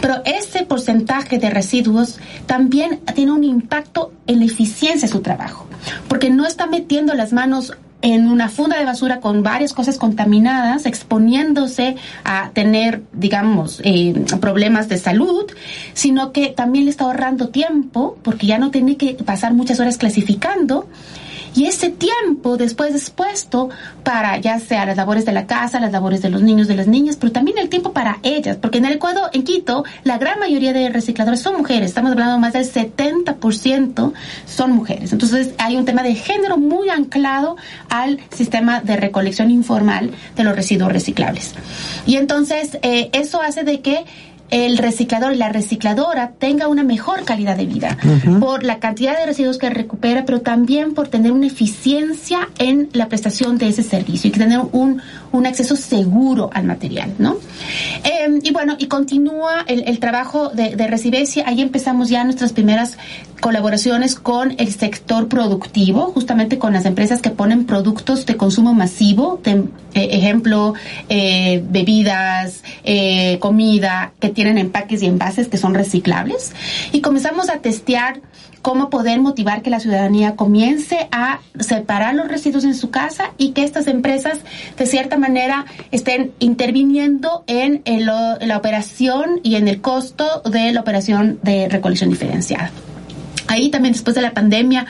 Pero 0.00 0.22
ese 0.24 0.64
porcentaje 0.64 1.38
de 1.38 1.50
residuos 1.50 2.18
también 2.46 3.00
tiene 3.14 3.32
un 3.32 3.44
impacto 3.44 4.12
en 4.26 4.40
la 4.40 4.44
eficiencia 4.44 5.06
de 5.06 5.12
su 5.12 5.20
trabajo, 5.20 5.66
porque 6.08 6.30
no 6.30 6.46
está 6.46 6.66
metiendo 6.66 7.14
las 7.14 7.32
manos 7.32 7.76
en 8.02 8.28
una 8.28 8.48
funda 8.48 8.78
de 8.78 8.84
basura 8.84 9.20
con 9.20 9.42
varias 9.42 9.72
cosas 9.72 9.98
contaminadas, 9.98 10.86
exponiéndose 10.86 11.96
a 12.24 12.50
tener, 12.50 13.02
digamos, 13.12 13.80
eh, 13.84 14.14
problemas 14.40 14.88
de 14.88 14.98
salud, 14.98 15.46
sino 15.92 16.32
que 16.32 16.48
también 16.48 16.86
le 16.86 16.90
está 16.90 17.04
ahorrando 17.04 17.48
tiempo, 17.48 18.16
porque 18.22 18.46
ya 18.46 18.58
no 18.58 18.70
tiene 18.70 18.96
que 18.96 19.14
pasar 19.14 19.54
muchas 19.54 19.80
horas 19.80 19.98
clasificando. 19.98 20.86
Y 21.54 21.66
ese 21.66 21.90
tiempo 21.90 22.56
después 22.56 22.94
es 22.94 23.10
puesto 23.10 23.70
para 24.04 24.38
ya 24.38 24.58
sea 24.60 24.86
las 24.86 24.96
labores 24.96 25.24
de 25.24 25.32
la 25.32 25.46
casa, 25.46 25.80
las 25.80 25.92
labores 25.92 26.22
de 26.22 26.30
los 26.30 26.42
niños, 26.42 26.68
de 26.68 26.76
las 26.76 26.86
niñas, 26.86 27.16
pero 27.16 27.32
también 27.32 27.58
el 27.58 27.68
tiempo 27.68 27.92
para 27.92 28.18
ellas, 28.22 28.56
porque 28.56 28.78
en 28.78 28.84
el 28.84 28.94
Ecuador, 28.94 29.30
en 29.32 29.42
Quito, 29.42 29.84
la 30.04 30.18
gran 30.18 30.38
mayoría 30.38 30.72
de 30.72 30.88
recicladores 30.90 31.40
son 31.40 31.56
mujeres, 31.56 31.86
estamos 31.86 32.12
hablando 32.12 32.38
más 32.38 32.52
del 32.52 32.64
70% 32.64 34.12
son 34.46 34.72
mujeres. 34.72 35.12
Entonces 35.12 35.50
hay 35.58 35.76
un 35.76 35.84
tema 35.84 36.02
de 36.02 36.14
género 36.14 36.56
muy 36.56 36.88
anclado 36.88 37.56
al 37.88 38.20
sistema 38.34 38.80
de 38.80 38.96
recolección 38.96 39.50
informal 39.50 40.10
de 40.36 40.44
los 40.44 40.54
residuos 40.54 40.92
reciclables. 40.92 41.54
Y 42.06 42.16
entonces 42.16 42.78
eh, 42.82 43.10
eso 43.12 43.42
hace 43.42 43.64
de 43.64 43.80
que 43.80 44.04
el 44.50 44.78
reciclador 44.78 45.32
y 45.32 45.36
la 45.36 45.48
recicladora 45.48 46.32
tenga 46.38 46.68
una 46.68 46.82
mejor 46.82 47.24
calidad 47.24 47.56
de 47.56 47.66
vida 47.66 47.96
por 48.40 48.64
la 48.64 48.78
cantidad 48.78 49.18
de 49.18 49.26
residuos 49.26 49.58
que 49.58 49.70
recupera, 49.70 50.24
pero 50.24 50.40
también 50.40 50.94
por 50.94 51.08
tener 51.08 51.32
una 51.32 51.46
eficiencia 51.46 52.48
en 52.58 52.88
la 52.92 53.08
prestación 53.08 53.58
de 53.58 53.68
ese 53.68 53.82
servicio 53.82 54.28
y 54.28 54.32
tener 54.32 54.60
un, 54.72 55.00
un 55.32 55.46
acceso 55.46 55.76
seguro 55.76 56.50
al 56.52 56.64
material, 56.64 57.12
¿no? 57.18 57.36
Eh, 58.04 58.40
y 58.42 58.52
bueno, 58.52 58.76
y 58.78 58.86
continúa 58.86 59.64
el, 59.66 59.84
el 59.86 59.98
trabajo 59.98 60.48
de, 60.48 60.76
de 60.76 60.86
Recibecia. 60.86 61.44
Ahí 61.46 61.60
empezamos 61.60 62.08
ya 62.08 62.24
nuestras 62.24 62.52
primeras 62.52 62.96
colaboraciones 63.40 64.14
con 64.14 64.54
el 64.58 64.72
sector 64.72 65.28
productivo, 65.28 66.12
justamente 66.12 66.58
con 66.58 66.72
las 66.72 66.84
empresas 66.84 67.22
que 67.22 67.30
ponen 67.30 67.64
productos 67.64 68.26
de 68.26 68.36
consumo 68.36 68.74
masivo, 68.74 69.40
de, 69.42 69.52
eh, 69.94 70.08
ejemplo, 70.12 70.74
eh, 71.08 71.64
bebidas, 71.68 72.62
eh, 72.84 73.38
comida, 73.40 74.12
que 74.20 74.28
tienen 74.40 74.56
empaques 74.56 75.02
y 75.02 75.06
envases 75.06 75.48
que 75.48 75.58
son 75.58 75.74
reciclables. 75.74 76.52
Y 76.92 77.02
comenzamos 77.02 77.50
a 77.50 77.58
testear 77.58 78.22
cómo 78.62 78.88
poder 78.88 79.20
motivar 79.20 79.60
que 79.60 79.68
la 79.68 79.80
ciudadanía 79.80 80.34
comience 80.34 81.08
a 81.12 81.40
separar 81.58 82.14
los 82.14 82.26
residuos 82.26 82.64
en 82.64 82.74
su 82.74 82.88
casa 82.88 83.32
y 83.36 83.50
que 83.50 83.64
estas 83.64 83.86
empresas 83.86 84.38
de 84.78 84.86
cierta 84.86 85.18
manera 85.18 85.66
estén 85.90 86.32
interviniendo 86.38 87.44
en, 87.48 87.82
el, 87.84 88.06
la 88.06 88.56
operación 88.56 89.40
y 89.42 89.56
en 89.56 89.68
el 89.68 89.82
costo 89.82 90.40
de 90.50 90.72
la 90.72 90.80
operación 90.80 91.38
de 91.42 91.68
recolección 91.68 92.08
diferenciada. 92.08 92.70
Ahí 93.46 93.68
también 93.68 93.92
después 93.92 94.16
de 94.16 94.22
la 94.22 94.32
pandemia, 94.32 94.86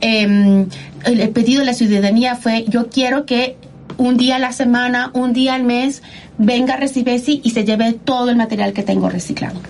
eh, 0.00 0.66
el, 1.04 1.20
el 1.20 1.28
pedido 1.28 1.60
de 1.60 1.66
la 1.66 1.74
ciudadanía 1.74 2.36
fue, 2.36 2.64
yo 2.68 2.88
quiero 2.88 3.26
que 3.26 3.58
un 3.96 4.16
día 4.16 4.36
a 4.36 4.38
la 4.38 4.52
semana, 4.52 5.10
un 5.14 5.32
día 5.32 5.54
al 5.54 5.64
mes, 5.64 6.02
venga 6.38 6.74
a 6.74 6.76
Recibesi 6.76 7.40
y 7.44 7.50
se 7.50 7.64
lleve 7.64 7.92
todo 7.92 8.30
el 8.30 8.36
material 8.36 8.72
que 8.72 8.82
tengo 8.82 9.08
reciclado. 9.08 9.60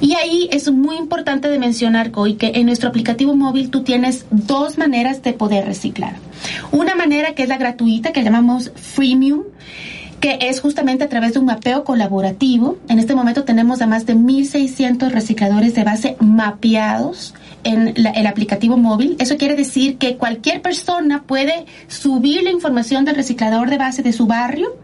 Y 0.00 0.14
ahí 0.14 0.48
es 0.50 0.70
muy 0.70 0.96
importante 0.96 1.48
de 1.48 1.58
mencionar, 1.58 2.10
Goy, 2.10 2.34
que 2.34 2.52
en 2.54 2.66
nuestro 2.66 2.88
aplicativo 2.88 3.34
móvil 3.34 3.70
tú 3.70 3.82
tienes 3.82 4.26
dos 4.30 4.78
maneras 4.78 5.22
de 5.22 5.32
poder 5.32 5.66
reciclar. 5.66 6.14
Una 6.72 6.94
manera 6.94 7.34
que 7.34 7.42
es 7.42 7.48
la 7.48 7.58
gratuita, 7.58 8.12
que 8.12 8.22
llamamos 8.22 8.72
freemium, 8.74 9.42
que 10.20 10.38
es 10.40 10.60
justamente 10.60 11.04
a 11.04 11.08
través 11.08 11.34
de 11.34 11.40
un 11.40 11.46
mapeo 11.46 11.84
colaborativo. 11.84 12.78
En 12.88 12.98
este 12.98 13.14
momento 13.14 13.44
tenemos 13.44 13.82
a 13.82 13.86
más 13.86 14.06
de 14.06 14.16
1.600 14.16 15.10
recicladores 15.10 15.74
de 15.74 15.84
base 15.84 16.16
mapeados 16.20 17.34
en 17.66 17.92
la, 17.96 18.10
el 18.10 18.26
aplicativo 18.26 18.76
móvil. 18.76 19.16
Eso 19.18 19.36
quiere 19.36 19.56
decir 19.56 19.98
que 19.98 20.16
cualquier 20.16 20.62
persona 20.62 21.24
puede 21.24 21.66
subir 21.88 22.42
la 22.44 22.50
información 22.50 23.04
del 23.04 23.16
reciclador 23.16 23.68
de 23.68 23.76
base 23.76 24.02
de 24.02 24.12
su 24.12 24.26
barrio. 24.26 24.76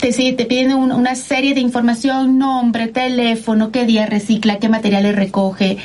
Te, 0.00 0.10
te 0.10 0.46
piden 0.46 0.72
un, 0.72 0.90
una 0.90 1.14
serie 1.14 1.54
de 1.54 1.60
información, 1.60 2.38
nombre, 2.38 2.88
teléfono, 2.88 3.70
qué 3.70 3.84
día 3.84 4.06
recicla, 4.06 4.58
qué 4.58 4.68
materiales 4.68 5.14
recoge, 5.14 5.76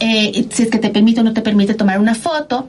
eh, 0.00 0.46
si 0.50 0.62
es 0.62 0.70
que 0.70 0.78
te 0.78 0.88
permite 0.88 1.20
o 1.20 1.24
no 1.24 1.32
te 1.32 1.42
permite 1.42 1.74
tomar 1.74 1.98
una 1.98 2.14
foto 2.14 2.68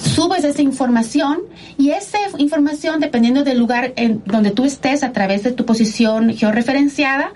subes 0.00 0.44
esa 0.44 0.62
información 0.62 1.40
y 1.76 1.90
esa 1.90 2.18
información, 2.38 3.00
dependiendo 3.00 3.44
del 3.44 3.58
lugar 3.58 3.92
en 3.96 4.22
donde 4.24 4.50
tú 4.50 4.64
estés, 4.64 5.02
a 5.02 5.12
través 5.12 5.42
de 5.42 5.52
tu 5.52 5.66
posición 5.66 6.34
georreferenciada, 6.34 7.32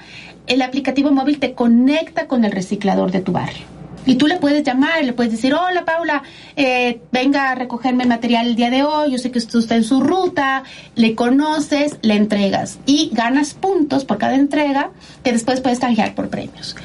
el 0.46 0.62
aplicativo 0.62 1.10
móvil 1.10 1.38
te 1.38 1.52
conecta 1.52 2.26
con 2.26 2.44
el 2.44 2.52
reciclador 2.52 3.10
de 3.10 3.20
tu 3.20 3.32
barrio. 3.32 3.74
Y 4.06 4.16
tú 4.16 4.26
le 4.26 4.36
puedes 4.36 4.64
llamar, 4.64 5.04
le 5.04 5.12
puedes 5.12 5.32
decir, 5.32 5.54
hola 5.54 5.84
Paula, 5.84 6.22
eh, 6.56 7.00
venga 7.12 7.50
a 7.50 7.54
recogerme 7.54 8.04
el 8.04 8.08
material 8.08 8.46
el 8.46 8.56
día 8.56 8.70
de 8.70 8.82
hoy, 8.82 9.12
yo 9.12 9.18
sé 9.18 9.30
que 9.30 9.38
usted 9.38 9.58
está 9.58 9.76
en 9.76 9.84
su 9.84 10.00
ruta, 10.00 10.64
le 10.94 11.14
conoces, 11.14 11.96
le 12.02 12.14
entregas 12.14 12.78
y 12.86 13.10
ganas 13.12 13.54
puntos 13.54 14.04
por 14.04 14.18
cada 14.18 14.34
entrega 14.34 14.90
que 15.22 15.32
después 15.32 15.60
puedes 15.60 15.78
canjear 15.78 16.14
por 16.14 16.28
premios. 16.28 16.76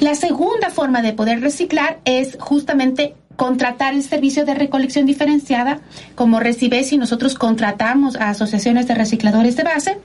La 0.00 0.14
segunda 0.14 0.70
forma 0.70 1.02
de 1.02 1.12
poder 1.12 1.40
reciclar 1.40 2.00
es 2.04 2.36
justamente 2.38 3.14
contratar 3.36 3.94
el 3.94 4.02
servicio 4.02 4.44
de 4.44 4.54
recolección 4.54 5.06
diferenciada, 5.06 5.80
como 6.14 6.40
recibe 6.40 6.84
si 6.84 6.98
nosotros 6.98 7.34
contratamos 7.34 8.16
a 8.16 8.30
asociaciones 8.30 8.86
de 8.86 8.94
recicladores 8.94 9.56
de 9.56 9.62
base, 9.62 9.98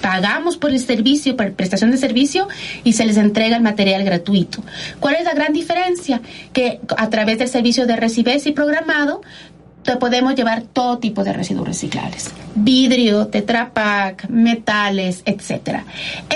pagamos 0.00 0.56
por 0.56 0.70
el 0.70 0.80
servicio, 0.80 1.36
por 1.36 1.52
prestación 1.52 1.90
de 1.90 1.98
servicio 1.98 2.48
y 2.84 2.92
se 2.92 3.06
les 3.06 3.16
entrega 3.16 3.56
el 3.56 3.62
material 3.62 4.04
gratuito. 4.04 4.62
¿Cuál 5.00 5.16
es 5.16 5.24
la 5.24 5.34
gran 5.34 5.52
diferencia? 5.52 6.20
Que 6.52 6.80
a 6.96 7.10
través 7.10 7.38
del 7.38 7.48
servicio 7.48 7.86
de 7.86 7.96
Recibesi 7.96 8.52
programado 8.52 9.22
te 9.82 9.96
podemos 9.96 10.34
llevar 10.34 10.62
todo 10.62 10.98
tipo 10.98 11.22
de 11.24 11.32
residuos 11.32 11.68
reciclables. 11.68 12.30
Vidrio, 12.54 13.28
tetrapack, 13.28 14.28
metales, 14.28 15.22
etc. 15.24 15.80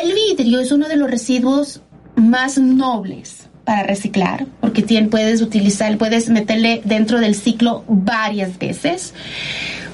El 0.00 0.12
vidrio 0.14 0.60
es 0.60 0.70
uno 0.72 0.88
de 0.88 0.96
los 0.96 1.10
residuos 1.10 1.80
más 2.14 2.58
nobles 2.58 3.48
para 3.64 3.82
reciclar, 3.82 4.46
porque 4.60 4.82
puedes 5.10 5.42
utilizar, 5.42 5.96
puedes 5.98 6.28
meterle 6.28 6.80
dentro 6.84 7.20
del 7.20 7.34
ciclo 7.34 7.84
varias 7.88 8.58
veces 8.58 9.14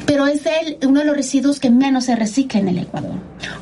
pero 0.06 0.26
es 0.26 0.42
el, 0.46 0.78
uno 0.86 1.00
de 1.00 1.06
los 1.06 1.16
residuos 1.16 1.60
que 1.60 1.70
menos 1.70 2.04
se 2.04 2.16
recicla 2.16 2.60
en 2.60 2.68
el 2.68 2.78
Ecuador, 2.78 3.14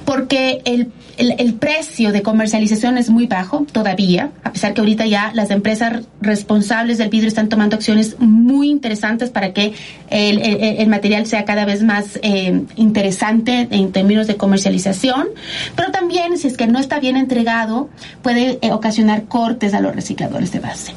porque 0.04 0.60
el, 0.64 0.92
el, 1.16 1.54
precio 1.54 2.12
de 2.12 2.22
comercialización 2.22 2.98
es 2.98 3.08
muy 3.08 3.26
bajo 3.26 3.66
todavía, 3.72 4.30
a 4.42 4.52
pesar 4.52 4.74
que 4.74 4.80
ahorita 4.80 5.06
ya 5.06 5.32
las 5.34 5.50
empresas 5.50 6.04
responsables 6.20 6.98
del 6.98 7.08
vidrio 7.08 7.28
están 7.28 7.48
tomando 7.48 7.76
acciones 7.76 8.16
muy 8.18 8.68
interesantes 8.68 9.30
para 9.30 9.52
que 9.52 9.72
el, 10.10 10.38
el 10.40 10.86
material 10.88 11.26
sea 11.26 11.44
cada 11.44 11.64
vez 11.64 11.82
más 11.82 12.18
eh, 12.22 12.62
interesante 12.76 13.68
en 13.70 13.92
términos 13.92 14.26
de 14.26 14.36
comercialización, 14.36 15.28
pero 15.74 15.90
también 15.90 16.36
si 16.36 16.48
es 16.48 16.56
que 16.56 16.66
no 16.66 16.78
está 16.78 17.00
bien 17.00 17.16
entregado 17.16 17.88
puede 18.22 18.58
eh, 18.60 18.72
ocasionar 18.72 19.24
cortes 19.24 19.74
a 19.74 19.80
los 19.80 19.94
recicladores 19.94 20.52
de 20.52 20.60
base. 20.60 20.92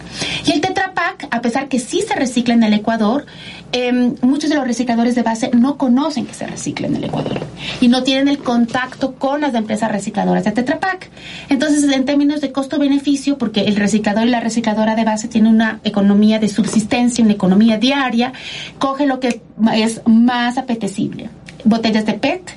A 1.32 1.42
pesar 1.42 1.68
que 1.68 1.80
sí 1.80 2.02
se 2.08 2.16
recicla 2.16 2.54
en 2.54 2.64
el 2.64 2.74
Ecuador, 2.74 3.26
eh, 3.72 4.14
muchos 4.22 4.50
de 4.50 4.56
los 4.56 4.66
recicladores 4.66 5.16
de 5.16 5.24
base 5.24 5.50
no 5.54 5.78
conocen 5.78 6.26
que 6.26 6.34
se 6.34 6.48
recicla 6.48 6.88
en 6.88 6.96
el 6.96 7.06
Ecuador 7.06 7.40
y 7.82 7.88
no 7.88 8.04
tienen 8.04 8.28
el 8.28 8.40
contacto 8.40 9.16
con 9.16 9.42
las 9.42 9.54
empresas 9.56 9.92
recicladoras 9.92 10.44
de 10.44 10.52
Tetra 10.52 10.80
Pak. 10.80 11.10
Entonces, 11.50 11.84
en 11.92 12.06
términos 12.06 12.42
de 12.42 12.52
costo-beneficio, 12.52 13.38
porque 13.38 13.62
el 13.62 13.76
reciclador 13.76 14.28
y 14.28 14.30
la 14.30 14.40
recicladora 14.40 14.96
de 14.96 15.04
base 15.04 15.28
tienen 15.28 15.54
una 15.54 15.80
economía 15.84 16.40
de 16.40 16.48
subsistencia, 16.48 17.24
una 17.24 17.34
economía 17.34 17.78
diaria, 17.78 18.34
coge 18.80 19.06
lo 19.06 19.20
que 19.20 19.42
es 19.74 20.02
más 20.06 20.58
apetecible. 20.58 21.30
Botellas 21.64 22.06
de 22.06 22.14
PET, 22.14 22.52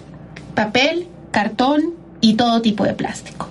papel, 0.55 1.09
cartón 1.31 1.95
y 2.21 2.35
todo 2.35 2.61
tipo 2.61 2.85
de 2.85 2.93
plástico. 2.95 3.49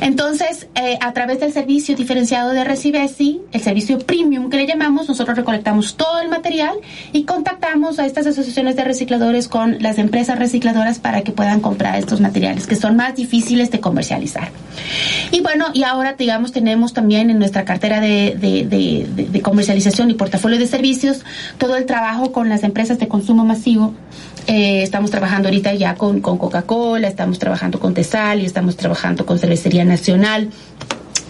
Entonces, 0.00 0.68
eh, 0.74 0.98
a 1.00 1.12
través 1.12 1.40
del 1.40 1.52
servicio 1.52 1.96
diferenciado 1.96 2.52
de 2.52 2.64
Recibesi, 2.64 3.40
el 3.52 3.60
servicio 3.60 3.98
premium 3.98 4.50
que 4.50 4.56
le 4.56 4.66
llamamos, 4.66 5.08
nosotros 5.08 5.36
recolectamos 5.36 5.96
todo 5.96 6.20
el 6.20 6.28
material 6.28 6.74
y 7.12 7.24
contactamos 7.24 7.98
a 7.98 8.06
estas 8.06 8.26
asociaciones 8.26 8.76
de 8.76 8.84
recicladores 8.84 9.48
con 9.48 9.76
las 9.80 9.98
empresas 9.98 10.38
recicladoras 10.38 10.98
para 10.98 11.22
que 11.22 11.32
puedan 11.32 11.60
comprar 11.60 11.98
estos 11.98 12.20
materiales 12.20 12.66
que 12.66 12.76
son 12.76 12.96
más 12.96 13.16
difíciles 13.16 13.70
de 13.70 13.80
comercializar. 13.80 14.50
Y 15.30 15.40
bueno, 15.40 15.66
y 15.74 15.82
ahora, 15.82 16.14
digamos, 16.14 16.52
tenemos 16.52 16.92
también 16.92 17.30
en 17.30 17.38
nuestra 17.38 17.64
cartera 17.64 18.00
de, 18.00 18.36
de, 18.38 18.64
de, 18.64 19.26
de 19.26 19.40
comercialización 19.42 20.10
y 20.10 20.14
portafolio 20.14 20.58
de 20.58 20.66
servicios 20.66 21.20
todo 21.58 21.76
el 21.76 21.86
trabajo 21.86 22.32
con 22.32 22.48
las 22.48 22.62
empresas 22.62 22.98
de 22.98 23.08
consumo 23.08 23.44
masivo. 23.44 23.94
Eh, 24.46 24.82
estamos 24.82 25.10
trabajando 25.10 25.48
ahorita 25.48 25.74
ya 25.74 25.94
con, 25.94 26.20
con 26.20 26.38
Coca-Cola, 26.38 27.06
estamos 27.06 27.38
trabajando 27.38 27.78
con 27.78 27.94
Tesal 27.94 28.40
y 28.40 28.46
estamos 28.46 28.76
trabajando 28.76 29.24
con 29.24 29.38
Cervecería 29.50 29.84
Nacional, 29.84 30.50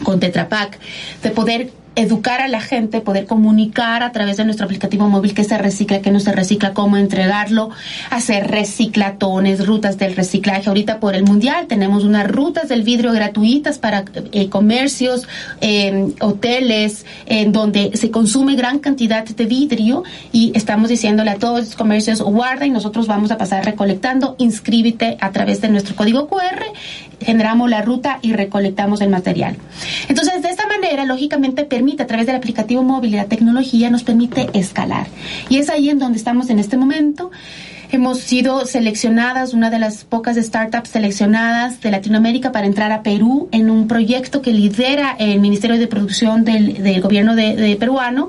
con 0.02 0.20
Tetra 0.20 0.50
Pak, 0.50 0.78
de 1.22 1.30
poder 1.30 1.70
educar 1.96 2.40
a 2.40 2.48
la 2.48 2.60
gente, 2.60 3.00
poder 3.00 3.26
comunicar 3.26 4.02
a 4.02 4.12
través 4.12 4.36
de 4.36 4.44
nuestro 4.44 4.64
aplicativo 4.64 5.08
móvil 5.08 5.34
qué 5.34 5.44
se 5.44 5.58
recicla, 5.58 6.00
qué 6.00 6.10
no 6.10 6.20
se 6.20 6.32
recicla, 6.32 6.72
cómo 6.72 6.96
entregarlo, 6.96 7.70
hacer 8.10 8.48
reciclatones, 8.50 9.66
rutas 9.66 9.98
del 9.98 10.14
reciclaje. 10.16 10.68
Ahorita 10.68 11.00
por 11.00 11.14
el 11.14 11.24
mundial 11.24 11.66
tenemos 11.66 12.04
unas 12.04 12.30
rutas 12.30 12.68
del 12.68 12.82
vidrio 12.82 13.12
gratuitas 13.12 13.78
para 13.78 14.04
eh, 14.32 14.48
comercios, 14.48 15.26
hoteles, 16.20 17.04
en 17.26 17.52
donde 17.52 17.96
se 17.96 18.10
consume 18.10 18.54
gran 18.56 18.78
cantidad 18.78 19.24
de 19.24 19.44
vidrio 19.46 20.04
y 20.32 20.52
estamos 20.54 20.88
diciéndole 20.88 21.30
a 21.30 21.36
todos 21.36 21.60
los 21.60 21.74
comercios 21.74 22.22
guarda 22.22 22.66
y 22.66 22.70
nosotros 22.70 23.06
vamos 23.06 23.30
a 23.30 23.38
pasar 23.38 23.64
recolectando, 23.64 24.36
inscríbete 24.38 25.16
a 25.20 25.30
través 25.30 25.60
de 25.60 25.68
nuestro 25.68 25.96
código 25.96 26.28
QR, 26.28 26.64
generamos 27.20 27.68
la 27.68 27.82
ruta 27.82 28.18
y 28.22 28.32
recolectamos 28.32 29.00
el 29.00 29.10
material. 29.10 29.56
Entonces, 30.08 30.42
de 30.42 30.48
esta 30.48 30.66
manera, 30.66 31.04
lógicamente, 31.04 31.64
permite, 31.80 32.02
a 32.02 32.06
través 32.06 32.26
del 32.26 32.36
aplicativo 32.36 32.82
móvil 32.82 33.14
y 33.14 33.16
la 33.16 33.24
tecnología, 33.24 33.88
nos 33.88 34.02
permite 34.02 34.50
escalar. 34.52 35.06
Y 35.48 35.56
es 35.56 35.70
ahí 35.70 35.88
en 35.88 35.98
donde 35.98 36.18
estamos 36.18 36.50
en 36.50 36.58
este 36.58 36.76
momento. 36.76 37.30
Hemos 37.92 38.20
sido 38.20 38.66
seleccionadas, 38.66 39.54
una 39.54 39.70
de 39.70 39.78
las 39.78 40.04
pocas 40.04 40.36
startups 40.36 40.90
seleccionadas 40.90 41.80
de 41.80 41.90
Latinoamérica 41.90 42.52
para 42.52 42.66
entrar 42.66 42.92
a 42.92 43.02
Perú 43.02 43.48
en 43.50 43.68
un 43.68 43.88
proyecto 43.88 44.42
que 44.42 44.52
lidera 44.52 45.16
el 45.18 45.40
Ministerio 45.40 45.76
de 45.76 45.86
Producción 45.88 46.44
del, 46.44 46.82
del 46.82 47.00
gobierno 47.00 47.34
de, 47.34 47.56
de, 47.56 47.76
peruano, 47.76 48.28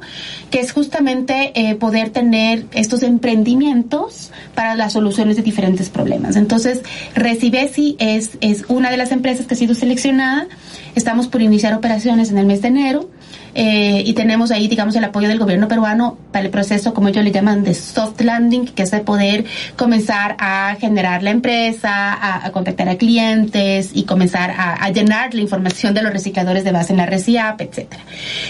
que 0.49 0.61
es 0.61 0.71
justamente 0.71 1.51
eh, 1.53 1.75
poder 1.75 2.09
tener 2.09 2.65
estos 2.73 3.03
emprendimientos 3.03 4.31
para 4.55 4.75
las 4.75 4.93
soluciones 4.93 5.35
de 5.35 5.43
diferentes 5.43 5.89
problemas. 5.89 6.37
Entonces, 6.37 6.81
Recibesi 7.13 7.97
es, 7.99 8.37
es 8.39 8.63
una 8.69 8.89
de 8.89 8.97
las 8.97 9.11
empresas 9.11 9.45
que 9.45 9.53
ha 9.53 9.57
sido 9.57 9.75
seleccionada. 9.75 10.47
Estamos 10.95 11.27
por 11.27 11.41
iniciar 11.41 11.75
operaciones 11.75 12.31
en 12.31 12.39
el 12.39 12.47
mes 12.47 12.63
de 12.63 12.69
enero 12.69 13.09
eh, 13.55 14.03
y 14.05 14.13
tenemos 14.13 14.51
ahí, 14.51 14.67
digamos, 14.67 14.95
el 14.95 15.03
apoyo 15.03 15.27
del 15.27 15.39
gobierno 15.39 15.67
peruano 15.67 16.17
para 16.31 16.45
el 16.45 16.51
proceso, 16.51 16.93
como 16.93 17.09
ellos 17.09 17.23
le 17.23 17.31
llaman, 17.31 17.63
de 17.63 17.73
soft 17.73 18.21
landing, 18.21 18.65
que 18.65 18.83
es 18.83 18.91
de 18.91 18.99
poder 18.99 19.45
comenzar 19.75 20.35
a 20.39 20.75
generar 20.79 21.23
la 21.23 21.31
empresa, 21.31 22.45
a, 22.45 22.51
contactar 22.51 22.89
a 22.89 22.95
clientes 22.95 23.91
y 23.93 24.03
comenzar 24.03 24.51
a, 24.51 24.83
a, 24.83 24.89
llenar 24.89 25.33
la 25.33 25.41
información 25.41 25.93
de 25.93 26.01
los 26.01 26.11
recicladores 26.11 26.63
de 26.63 26.71
base 26.71 26.93
en 26.93 26.97
la 26.97 27.05
RECIAP, 27.05 27.61
etcétera. 27.61 28.03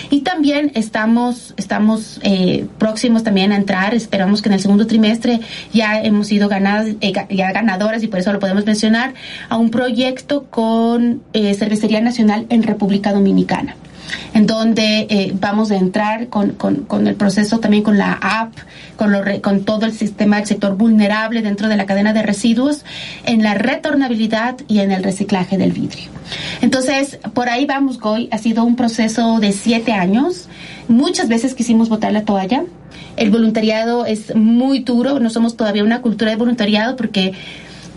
Y 0.10 0.22
también 0.22 0.72
estamos, 0.76 1.54
estamos 1.58 2.20
eh, 2.24 2.66
próximos 2.78 3.24
también 3.24 3.52
a 3.52 3.56
entrar, 3.56 3.94
esperamos 3.94 4.42
que 4.42 4.50
en 4.50 4.54
el 4.54 4.60
segundo 4.60 4.88
trimestre 4.88 5.40
ya 5.74 6.02
hemos 6.02 6.28
sido 6.28 6.50
ganadas, 6.50 6.88
eh, 7.02 7.14
ya 7.30 7.52
ganadoras 7.52 8.04
y 8.04 8.08
por 8.08 8.20
eso 8.20 8.32
lo 8.34 8.40
podemos 8.40 8.66
mencionar, 8.66 9.14
a 9.50 9.58
un 9.58 9.70
proyecto 9.70 10.46
con 10.50 11.22
eh, 11.34 11.54
Cervecería 11.54 12.02
Nacional 12.02 12.46
en 12.50 12.64
República 12.64 13.14
Dominicana 13.14 13.76
en 14.34 14.48
donde 14.48 15.08
eh, 15.10 15.34
vamos 15.40 15.72
a 15.72 15.76
entrar 15.76 16.28
con, 16.28 16.52
con, 16.52 17.08
el 17.08 17.16
proceso 17.16 17.60
también 17.60 17.84
con 17.84 17.98
la 17.98 18.14
app, 18.14 18.54
con, 18.96 19.12
lo, 19.12 19.22
con 19.42 19.64
todo 19.64 19.86
el 19.86 19.94
sistema 19.94 20.38
del 20.38 20.46
sector 20.46 20.76
vulnerable 20.76 21.42
dentro 21.42 21.68
de 21.68 21.76
la 21.76 21.86
cadena 21.86 22.14
de 22.14 22.24
residuos, 22.24 22.84
en 23.26 23.44
la 23.44 23.54
retornabilidad 23.54 24.58
y 24.68 24.80
en 24.80 24.92
el 24.92 25.04
reciclaje 25.04 25.58
del 25.58 25.72
vidrio. 25.72 26.10
Entonces, 26.62 27.20
por 27.34 27.50
ahí 27.50 27.66
vamos, 27.66 28.00
Goy. 28.00 28.30
Ha 28.32 28.38
sido 28.38 28.64
un 28.64 28.76
proceso 28.76 29.40
de 29.40 29.52
siete 29.52 29.94
años. 29.94 30.48
Muchas 30.88 31.28
veces 31.28 31.54
quisimos 31.54 31.90
botar 31.90 32.12
la 32.12 32.24
toalla. 32.24 32.64
El 33.18 33.32
voluntariado 33.32 34.06
es 34.06 34.36
muy 34.36 34.80
duro. 34.80 35.20
No 35.20 35.30
somos 35.30 35.58
todavía 35.58 35.84
una 35.84 36.02
cultura 36.02 36.32
de 36.32 36.38
voluntariado 36.38 36.96
porque 36.96 37.34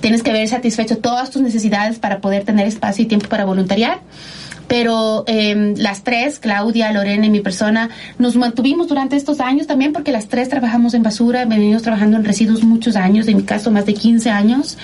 tienes 0.00 0.22
que 0.22 0.31
haber 0.31 0.48
satisfecho 0.48 0.98
todas 0.98 1.31
tus 1.31 1.42
necesidades 1.42 1.98
para 1.98 2.18
poder 2.20 2.44
tener 2.44 2.66
espacio 2.66 3.05
y 3.05 3.09
tiempo 3.09 3.29
para 3.29 3.44
voluntariar 3.44 4.00
pero 4.68 5.24
eh, 5.27 5.74
las 5.77 6.03
tres, 6.03 6.38
Claudia, 6.38 6.92
Lorena 6.92 7.27
y 7.27 7.31
mi 7.31 7.40
persona, 7.40 7.90
nos 8.18 8.37
mantuvimos 8.37 8.88
durante 8.88 9.16
estos 9.16 9.40
años 9.40 9.66
también 9.66 9.92
porque 9.92 10.12
las 10.12 10.29
tres 10.29 10.48
trabajamos 10.48 10.94
en 10.94 11.03
basura, 11.03 11.44
venimos 11.44 11.83
trabajando 11.83 12.16
en 12.16 12.24
residuos 12.24 12.64
muchos 12.64 12.96
años, 12.96 13.29
en 13.29 13.37
mi 13.37 13.42
caso 13.42 13.70
más 13.70 13.87
de 13.87 13.94
15 13.94 14.31
años, 14.31 14.79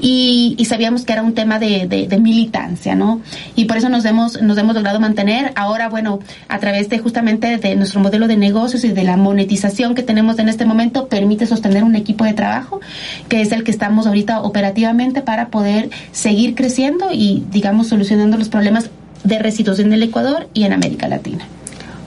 y, 0.00 0.56
sabíamos 0.64 1.04
que 1.04 1.12
era 1.12 1.22
un 1.22 1.34
tema 1.34 1.58
de, 1.58 1.86
de, 1.86 2.08
de, 2.08 2.18
militancia, 2.18 2.94
¿no? 2.94 3.20
Y 3.54 3.66
por 3.66 3.76
eso 3.76 3.90
nos 3.90 4.04
hemos, 4.06 4.40
nos 4.40 4.56
hemos 4.56 4.74
logrado 4.74 4.98
mantener. 4.98 5.52
Ahora, 5.56 5.90
bueno, 5.90 6.20
a 6.48 6.58
través 6.58 6.88
de 6.88 6.98
justamente 6.98 7.58
de 7.58 7.76
nuestro 7.76 8.00
modelo 8.00 8.28
de 8.28 8.38
negocios 8.38 8.82
y 8.84 8.88
de 8.88 9.04
la 9.04 9.18
monetización 9.18 9.94
que 9.94 10.02
tenemos 10.02 10.38
en 10.38 10.48
este 10.48 10.64
momento, 10.64 11.06
permite 11.08 11.46
sostener 11.46 11.84
un 11.84 11.96
equipo 11.96 12.24
de 12.24 12.32
trabajo, 12.32 12.80
que 13.28 13.42
es 13.42 13.52
el 13.52 13.62
que 13.62 13.70
estamos 13.70 14.06
ahorita 14.06 14.40
operativamente 14.40 15.20
para 15.20 15.48
poder 15.48 15.90
seguir 16.12 16.54
creciendo 16.54 17.08
y, 17.12 17.44
digamos, 17.50 17.88
solucionando 17.88 18.38
los 18.38 18.48
problemas 18.48 18.90
de 19.24 19.38
residuos 19.38 19.78
en 19.80 19.92
el 19.92 20.02
Ecuador 20.02 20.48
y 20.54 20.64
en 20.64 20.72
América 20.72 21.08
Latina. 21.08 21.46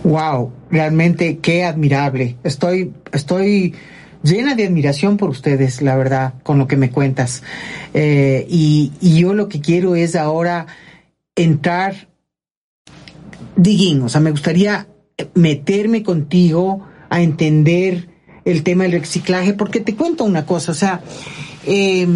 Wow, 0.03 0.53
realmente 0.71 1.39
qué 1.39 1.65
admirable. 1.65 2.37
Estoy, 2.43 2.93
estoy 3.11 3.75
llena 4.23 4.55
de 4.55 4.65
admiración 4.65 5.17
por 5.17 5.29
ustedes, 5.29 5.81
la 5.81 5.95
verdad, 5.95 6.35
con 6.43 6.57
lo 6.57 6.67
que 6.67 6.77
me 6.77 6.91
cuentas. 6.91 7.43
Eh, 7.93 8.45
y, 8.49 8.93
y, 9.01 9.19
yo 9.19 9.33
lo 9.33 9.49
que 9.49 9.59
quiero 9.59 9.95
es 9.95 10.15
ahora 10.15 10.67
entrar 11.35 12.07
digging, 13.55 14.03
o 14.03 14.09
sea, 14.09 14.21
me 14.21 14.31
gustaría 14.31 14.87
meterme 15.33 16.03
contigo 16.03 16.85
a 17.09 17.21
entender 17.21 18.09
el 18.45 18.63
tema 18.63 18.83
del 18.83 18.93
reciclaje, 18.93 19.53
porque 19.53 19.81
te 19.81 19.95
cuento 19.95 20.23
una 20.23 20.45
cosa, 20.45 20.71
o 20.71 20.75
sea, 20.75 21.01
eh, 21.65 22.07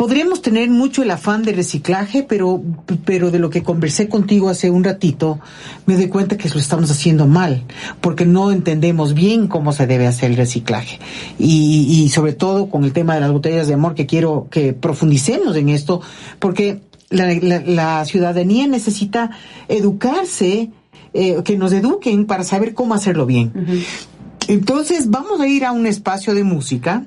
podríamos 0.00 0.40
tener 0.40 0.70
mucho 0.70 1.02
el 1.02 1.10
afán 1.10 1.42
de 1.42 1.52
reciclaje, 1.52 2.22
pero, 2.22 2.62
pero 3.04 3.30
de 3.30 3.38
lo 3.38 3.50
que 3.50 3.62
conversé 3.62 4.08
contigo 4.08 4.48
hace 4.48 4.70
un 4.70 4.82
ratito, 4.82 5.40
me 5.84 5.94
doy 5.94 6.08
cuenta 6.08 6.38
que 6.38 6.48
lo 6.48 6.58
estamos 6.58 6.90
haciendo 6.90 7.26
mal, 7.26 7.64
porque 8.00 8.24
no 8.24 8.50
entendemos 8.50 9.12
bien 9.12 9.46
cómo 9.46 9.74
se 9.74 9.86
debe 9.86 10.06
hacer 10.06 10.30
el 10.30 10.38
reciclaje. 10.38 10.98
Y, 11.38 11.84
y 12.02 12.08
sobre 12.08 12.32
todo 12.32 12.70
con 12.70 12.84
el 12.84 12.94
tema 12.94 13.12
de 13.14 13.20
las 13.20 13.30
botellas 13.30 13.68
de 13.68 13.74
amor, 13.74 13.94
que 13.94 14.06
quiero 14.06 14.48
que 14.50 14.72
profundicemos 14.72 15.54
en 15.54 15.68
esto, 15.68 16.00
porque 16.38 16.80
la, 17.10 17.34
la, 17.34 17.60
la 17.60 18.04
ciudadanía 18.06 18.66
necesita 18.68 19.32
educarse, 19.68 20.70
eh, 21.12 21.42
que 21.44 21.58
nos 21.58 21.74
eduquen 21.74 22.24
para 22.24 22.44
saber 22.44 22.72
cómo 22.72 22.94
hacerlo 22.94 23.26
bien. 23.26 23.52
Uh 23.54 23.58
-huh. 23.58 23.84
Entonces, 24.48 25.10
vamos 25.10 25.42
a 25.42 25.46
ir 25.46 25.66
a 25.66 25.72
un 25.72 25.84
espacio 25.84 26.34
de 26.34 26.42
música 26.42 27.04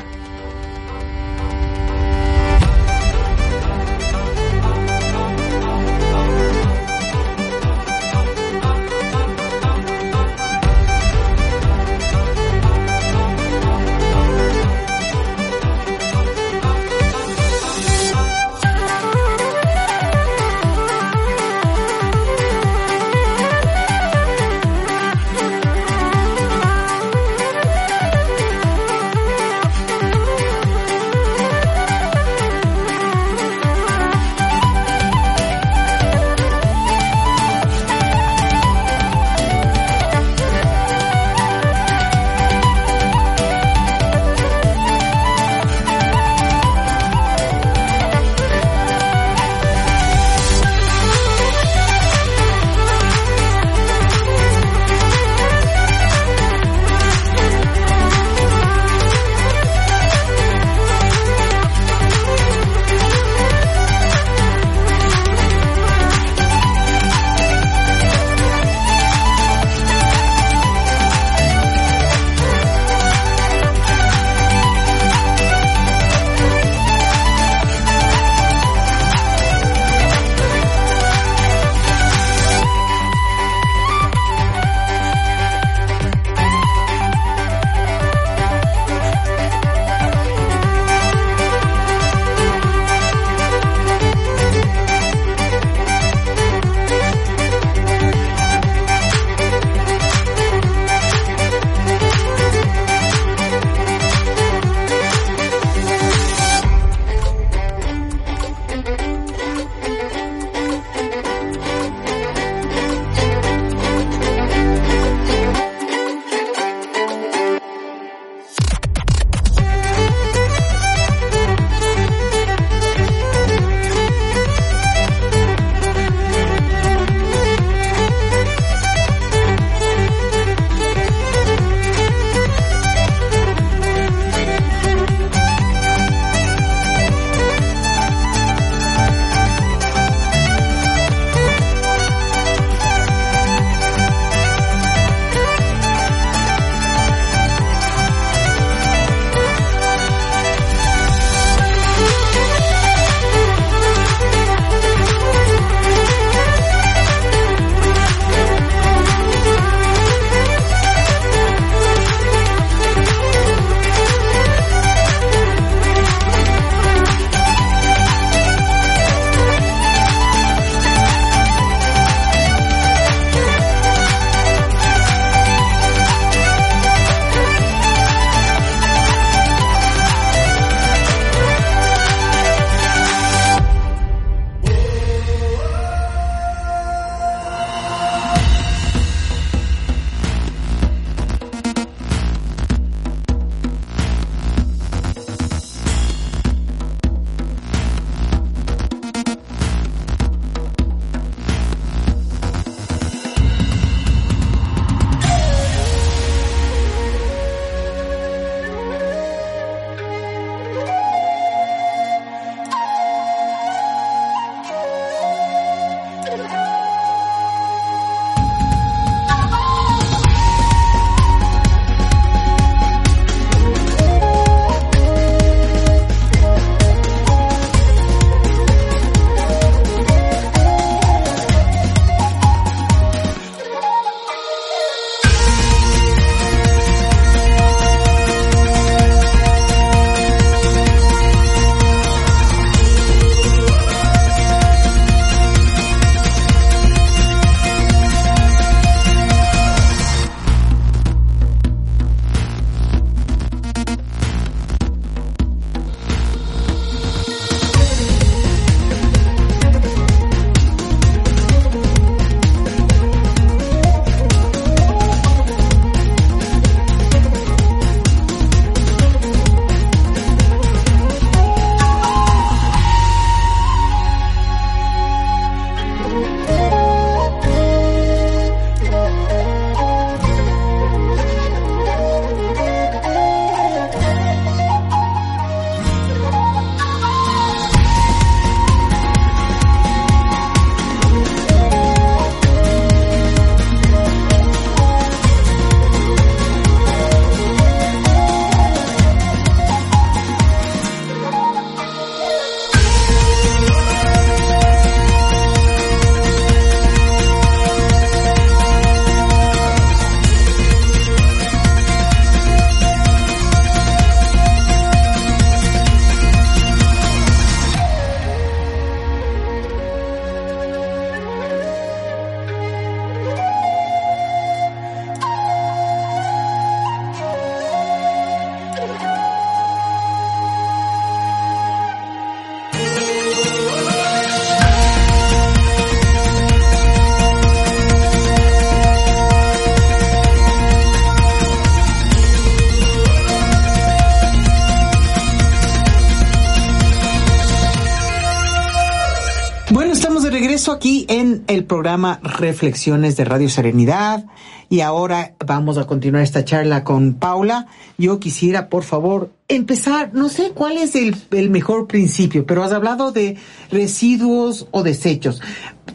Aquí 350.84 351.06
en 351.08 351.44
el 351.46 351.64
programa 351.64 352.20
Reflexiones 352.22 353.16
de 353.16 353.24
Radio 353.24 353.48
Serenidad 353.48 354.26
y 354.68 354.82
ahora 354.82 355.34
vamos 355.46 355.78
a 355.78 355.86
continuar 355.86 356.22
esta 356.22 356.44
charla 356.44 356.84
con 356.84 357.14
Paula. 357.14 357.68
Yo 357.96 358.20
quisiera, 358.20 358.68
por 358.68 358.82
favor, 358.82 359.32
empezar, 359.48 360.10
no 360.12 360.28
sé 360.28 360.50
cuál 360.50 360.76
es 360.76 360.94
el, 360.94 361.16
el 361.30 361.48
mejor 361.48 361.86
principio, 361.86 362.44
pero 362.44 362.62
has 362.62 362.72
hablado 362.72 363.12
de 363.12 363.38
residuos 363.70 364.68
o 364.72 364.82
desechos. 364.82 365.40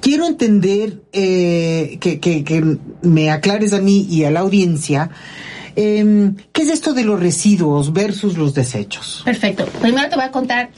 Quiero 0.01 0.25
entender 0.25 1.03
eh, 1.13 1.99
que, 2.01 2.19
que, 2.19 2.43
que 2.43 2.77
me 3.03 3.29
aclares 3.29 3.73
a 3.73 3.81
mí 3.81 4.07
y 4.09 4.23
a 4.23 4.31
la 4.31 4.39
audiencia. 4.39 5.11
Eh, 5.75 6.31
¿Qué 6.51 6.63
es 6.63 6.69
esto 6.69 6.93
de 6.95 7.03
los 7.03 7.19
residuos 7.19 7.93
versus 7.93 8.39
los 8.39 8.55
desechos? 8.55 9.21
Perfecto. 9.23 9.67
Primero 9.81 10.09
te 10.09 10.15
voy 10.15 10.25
a 10.25 10.31
contar 10.31 10.71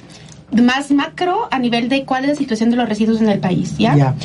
más 0.52 0.92
macro 0.92 1.48
a 1.52 1.60
nivel 1.60 1.88
de 1.90 2.04
cuál 2.04 2.26
es 2.26 2.32
la 2.32 2.36
situación 2.36 2.70
de 2.70 2.76
los 2.76 2.90
residuos 2.90 3.22
en 3.22 3.30
el 3.30 3.40
país, 3.40 3.78
¿ya? 3.78 4.16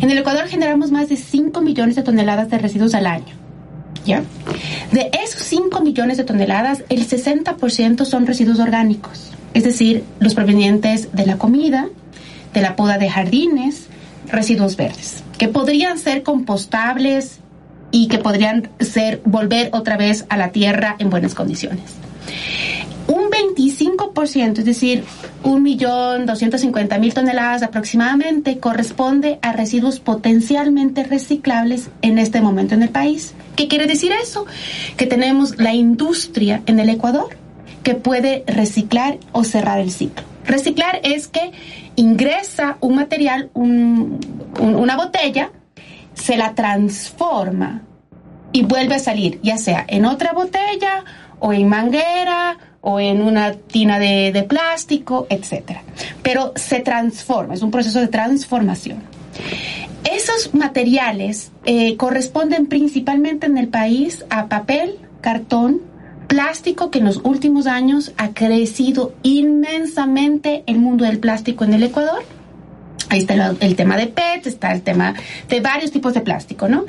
En 0.00 0.10
el 0.10 0.18
Ecuador 0.18 0.46
generamos 0.46 0.90
más 0.90 1.08
de 1.08 1.16
5 1.16 1.60
millones 1.60 1.96
de 1.96 2.02
toneladas 2.02 2.50
de 2.50 2.58
residuos 2.58 2.94
al 2.94 3.06
año, 3.06 3.34
¿ya? 4.06 4.22
De 4.92 5.10
esos 5.24 5.42
5 5.42 5.80
millones 5.80 6.16
de 6.16 6.24
toneladas, 6.24 6.84
el 6.88 7.06
60% 7.06 8.04
son 8.04 8.26
residuos 8.26 8.60
orgánicos, 8.60 9.30
es 9.54 9.64
decir, 9.64 10.04
los 10.20 10.34
provenientes 10.34 11.08
de 11.12 11.26
la 11.26 11.38
comida, 11.38 11.88
de 12.54 12.60
la 12.60 12.76
poda 12.76 12.98
de 12.98 13.10
jardines, 13.10 13.86
residuos 14.28 14.76
verdes, 14.76 15.24
que 15.38 15.48
podrían 15.48 15.98
ser 15.98 16.22
compostables 16.22 17.40
y 17.90 18.08
que 18.08 18.18
podrían 18.18 18.70
ser 18.80 19.20
volver 19.24 19.70
otra 19.72 19.96
vez 19.96 20.24
a 20.28 20.36
la 20.36 20.52
tierra 20.52 20.96
en 20.98 21.10
buenas 21.10 21.34
condiciones 21.34 22.02
25%, 23.32 24.58
es 24.58 24.64
decir, 24.64 25.04
1.250.000 25.42 27.12
toneladas 27.12 27.62
aproximadamente, 27.62 28.58
corresponde 28.58 29.38
a 29.42 29.52
residuos 29.52 30.00
potencialmente 30.00 31.04
reciclables 31.04 31.90
en 32.02 32.18
este 32.18 32.40
momento 32.40 32.74
en 32.74 32.82
el 32.82 32.90
país. 32.90 33.34
¿Qué 33.56 33.68
quiere 33.68 33.86
decir 33.86 34.12
eso? 34.12 34.46
Que 34.96 35.06
tenemos 35.06 35.58
la 35.58 35.74
industria 35.74 36.62
en 36.66 36.78
el 36.78 36.88
Ecuador 36.90 37.36
que 37.82 37.94
puede 37.94 38.44
reciclar 38.46 39.18
o 39.32 39.44
cerrar 39.44 39.80
el 39.80 39.90
ciclo. 39.90 40.24
Reciclar 40.44 41.00
es 41.02 41.28
que 41.28 41.52
ingresa 41.96 42.76
un 42.80 42.96
material, 42.96 43.50
un, 43.54 44.20
un, 44.60 44.74
una 44.74 44.96
botella, 44.96 45.50
se 46.14 46.36
la 46.36 46.54
transforma 46.54 47.82
y 48.52 48.62
vuelve 48.62 48.96
a 48.96 48.98
salir, 48.98 49.40
ya 49.42 49.56
sea 49.56 49.84
en 49.88 50.04
otra 50.04 50.32
botella 50.32 51.04
o 51.38 51.52
en 51.52 51.68
manguera 51.68 52.58
o 52.82 53.00
en 53.00 53.22
una 53.22 53.52
tina 53.52 53.98
de, 53.98 54.44
plástico, 54.48 55.26
etc. 55.30 55.78
Pero 56.22 56.52
se 56.56 56.80
transforma, 56.80 57.54
es 57.54 57.62
un 57.62 57.70
proceso 57.70 58.00
de 58.00 58.08
transformación. 58.08 58.98
Esos 60.04 60.52
materiales 60.52 61.52
eh, 61.64 61.96
corresponden 61.96 62.66
principalmente 62.66 63.46
en 63.46 63.56
el 63.56 63.68
país 63.68 64.24
a 64.30 64.48
papel, 64.48 64.98
cartón, 65.20 65.80
plástico 66.26 66.90
que 66.90 66.98
en 66.98 67.04
los 67.04 67.20
últimos 67.24 67.66
años 67.66 68.12
ha 68.16 68.30
crecido 68.30 69.14
inmensamente 69.22 70.64
el 70.66 70.78
mundo 70.78 71.04
del 71.04 71.20
plástico 71.20 71.64
en 71.64 71.74
el 71.74 71.84
Ecuador. 71.84 72.24
Ahí 73.10 73.20
está 73.20 73.34
el, 73.34 73.56
el 73.60 73.76
tema 73.76 73.96
de 73.96 74.08
PET, 74.08 74.46
está 74.46 74.72
el 74.72 74.82
tema 74.82 75.14
de 75.48 75.60
varios 75.60 75.92
tipos 75.92 76.14
de 76.14 76.20
plástico, 76.20 76.68
¿no? 76.68 76.84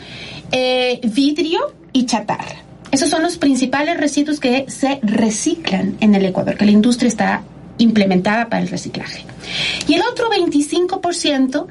Eh, 0.52 1.02
vidrio 1.04 1.74
y 1.92 2.06
chatarra. 2.06 2.73
Esos 2.94 3.10
son 3.10 3.24
los 3.24 3.38
principales 3.38 3.98
residuos 3.98 4.40
que 4.40 4.66
se 4.68 5.00
reciclan 5.02 5.98
en 6.00 6.14
el 6.14 6.26
Ecuador, 6.26 6.56
que 6.56 6.66
la 6.66 6.72
industria 6.72 7.08
está 7.08 7.44
implementada 7.80 8.50
para 8.50 8.62
el 8.62 8.70
reciclaje. 8.70 9.26
Y 9.88 9.96
el 9.96 10.04
otro 10.04 10.30
25%, 10.30 11.66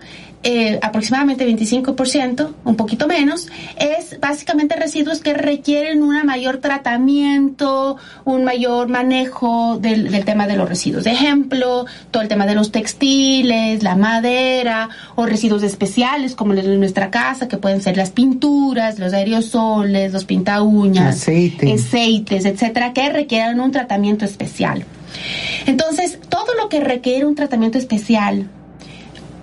eh, 0.44 0.78
aproximadamente 0.82 1.46
25%, 1.46 2.52
un 2.64 2.76
poquito 2.76 3.06
menos, 3.06 3.48
es 3.76 4.18
básicamente 4.20 4.74
residuos 4.74 5.20
que 5.20 5.34
requieren 5.34 6.02
un 6.02 6.26
mayor 6.26 6.58
tratamiento, 6.58 7.96
un 8.24 8.44
mayor 8.44 8.88
manejo 8.88 9.78
del, 9.78 10.10
del, 10.10 10.24
tema 10.24 10.46
de 10.46 10.56
los 10.56 10.68
residuos. 10.68 11.04
De 11.04 11.12
ejemplo, 11.12 11.86
todo 12.10 12.22
el 12.22 12.28
tema 12.28 12.46
de 12.46 12.54
los 12.54 12.72
textiles, 12.72 13.82
la 13.82 13.94
madera 13.94 14.88
o 15.14 15.26
residuos 15.26 15.62
especiales 15.62 16.34
como 16.34 16.54
los 16.54 16.64
de 16.64 16.76
nuestra 16.76 17.10
casa, 17.10 17.46
que 17.46 17.56
pueden 17.56 17.80
ser 17.80 17.96
las 17.96 18.10
pinturas, 18.10 18.98
los 18.98 19.12
aerosoles, 19.12 20.12
los 20.12 20.24
pinta 20.24 20.62
uñas, 20.62 21.16
Aceite. 21.16 21.72
aceites, 21.72 22.44
etcétera, 22.44 22.92
que 22.92 23.08
requieren 23.10 23.60
un 23.60 23.70
tratamiento 23.70 24.24
especial. 24.24 24.84
Entonces, 25.66 26.18
todo 26.28 26.54
lo 26.60 26.68
que 26.68 26.80
requiere 26.80 27.26
un 27.26 27.34
tratamiento 27.34 27.78
especial 27.78 28.48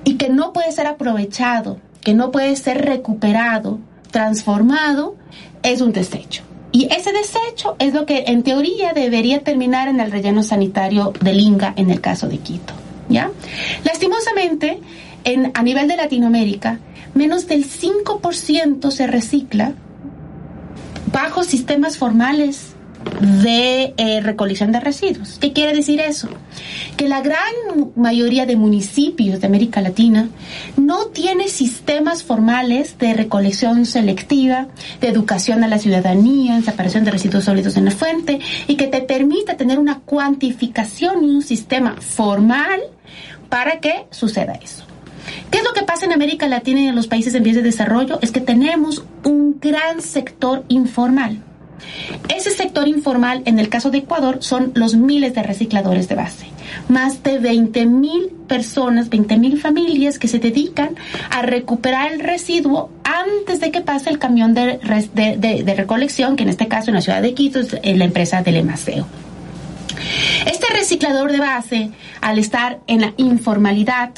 y 0.09 0.15
que 0.15 0.29
no 0.29 0.53
puede 0.53 0.71
ser 0.71 0.87
aprovechado, 0.87 1.77
que 2.01 2.15
no 2.15 2.31
puede 2.31 2.55
ser 2.55 2.83
recuperado, 2.83 3.77
transformado, 4.09 5.15
es 5.61 5.81
un 5.81 5.93
desecho. 5.93 6.41
Y 6.71 6.85
ese 6.91 7.11
desecho 7.11 7.75
es 7.77 7.93
lo 7.93 8.07
que 8.07 8.23
en 8.25 8.41
teoría 8.41 8.93
debería 8.93 9.43
terminar 9.43 9.87
en 9.87 9.99
el 9.99 10.11
relleno 10.11 10.41
sanitario 10.41 11.13
del 11.21 11.39
Inga 11.39 11.73
en 11.75 11.91
el 11.91 12.01
caso 12.01 12.27
de 12.27 12.39
Quito. 12.39 12.73
¿ya? 13.07 13.29
Lastimosamente, 13.83 14.79
en, 15.25 15.51
a 15.53 15.61
nivel 15.61 15.87
de 15.87 15.97
Latinoamérica, 15.97 16.79
menos 17.13 17.45
del 17.45 17.69
5% 17.69 18.89
se 18.89 19.05
recicla 19.05 19.73
bajo 21.13 21.43
sistemas 21.43 21.99
formales 21.99 22.68
de 23.21 23.93
eh, 23.97 24.21
recolección 24.21 24.71
de 24.71 24.79
residuos. 24.79 25.37
¿Qué 25.39 25.53
quiere 25.53 25.73
decir 25.73 25.99
eso? 25.99 26.29
Que 26.97 27.07
la 27.07 27.21
gran 27.21 27.37
mayoría 27.95 28.45
de 28.45 28.55
municipios 28.55 29.41
de 29.41 29.47
América 29.47 29.81
Latina 29.81 30.29
no 30.77 31.07
tiene 31.07 31.47
sistemas 31.47 32.23
formales 32.23 32.97
de 32.97 33.13
recolección 33.13 33.85
selectiva, 33.85 34.67
de 35.01 35.07
educación 35.07 35.63
a 35.63 35.67
la 35.67 35.79
ciudadanía, 35.79 36.61
separación 36.61 37.03
de 37.03 37.11
residuos 37.11 37.45
sólidos 37.45 37.77
en 37.77 37.85
la 37.85 37.91
fuente 37.91 38.39
y 38.67 38.75
que 38.75 38.87
te 38.87 39.01
permita 39.01 39.57
tener 39.57 39.79
una 39.79 39.99
cuantificación 39.99 41.23
y 41.23 41.29
un 41.29 41.41
sistema 41.41 41.95
formal 41.99 42.81
para 43.49 43.79
que 43.79 44.05
suceda 44.11 44.53
eso. 44.53 44.85
¿Qué 45.51 45.59
es 45.59 45.63
lo 45.63 45.73
que 45.73 45.83
pasa 45.83 46.05
en 46.05 46.13
América 46.13 46.47
Latina 46.47 46.81
y 46.81 46.87
en 46.87 46.95
los 46.95 47.07
países 47.07 47.35
en 47.35 47.43
vías 47.43 47.55
de 47.55 47.61
desarrollo? 47.61 48.19
Es 48.21 48.31
que 48.31 48.41
tenemos 48.41 49.03
un 49.23 49.59
gran 49.59 50.01
sector 50.01 50.63
informal. 50.69 51.43
Ese 52.27 52.51
sector 52.51 52.87
informal, 52.87 53.41
en 53.45 53.59
el 53.59 53.69
caso 53.69 53.91
de 53.91 53.99
Ecuador, 53.99 54.37
son 54.41 54.71
los 54.75 54.95
miles 54.95 55.33
de 55.33 55.43
recicladores 55.43 56.07
de 56.07 56.15
base. 56.15 56.47
Más 56.87 57.23
de 57.23 57.39
20 57.39 57.85
mil 57.85 58.29
personas, 58.47 59.09
20 59.09 59.37
mil 59.37 59.59
familias 59.59 60.19
que 60.19 60.27
se 60.27 60.39
dedican 60.39 60.95
a 61.29 61.41
recuperar 61.41 62.11
el 62.11 62.19
residuo 62.19 62.89
antes 63.03 63.59
de 63.59 63.71
que 63.71 63.81
pase 63.81 64.09
el 64.09 64.19
camión 64.19 64.53
de, 64.53 64.79
recolección, 65.75 66.35
que 66.35 66.43
en 66.43 66.49
este 66.49 66.67
caso 66.67 66.89
en 66.89 66.95
la 66.95 67.01
ciudad 67.01 67.21
de 67.21 67.33
Quito 67.33 67.59
es 67.59 67.73
la 67.83 68.05
empresa 68.05 68.41
del 68.41 68.57
Emaceo. 68.57 69.05
Este 70.45 70.67
reciclador 70.73 71.31
de 71.31 71.39
base, 71.39 71.91
al 72.21 72.39
estar 72.39 72.79
en 72.87 73.01
la 73.01 73.13
informalidad, 73.17 74.11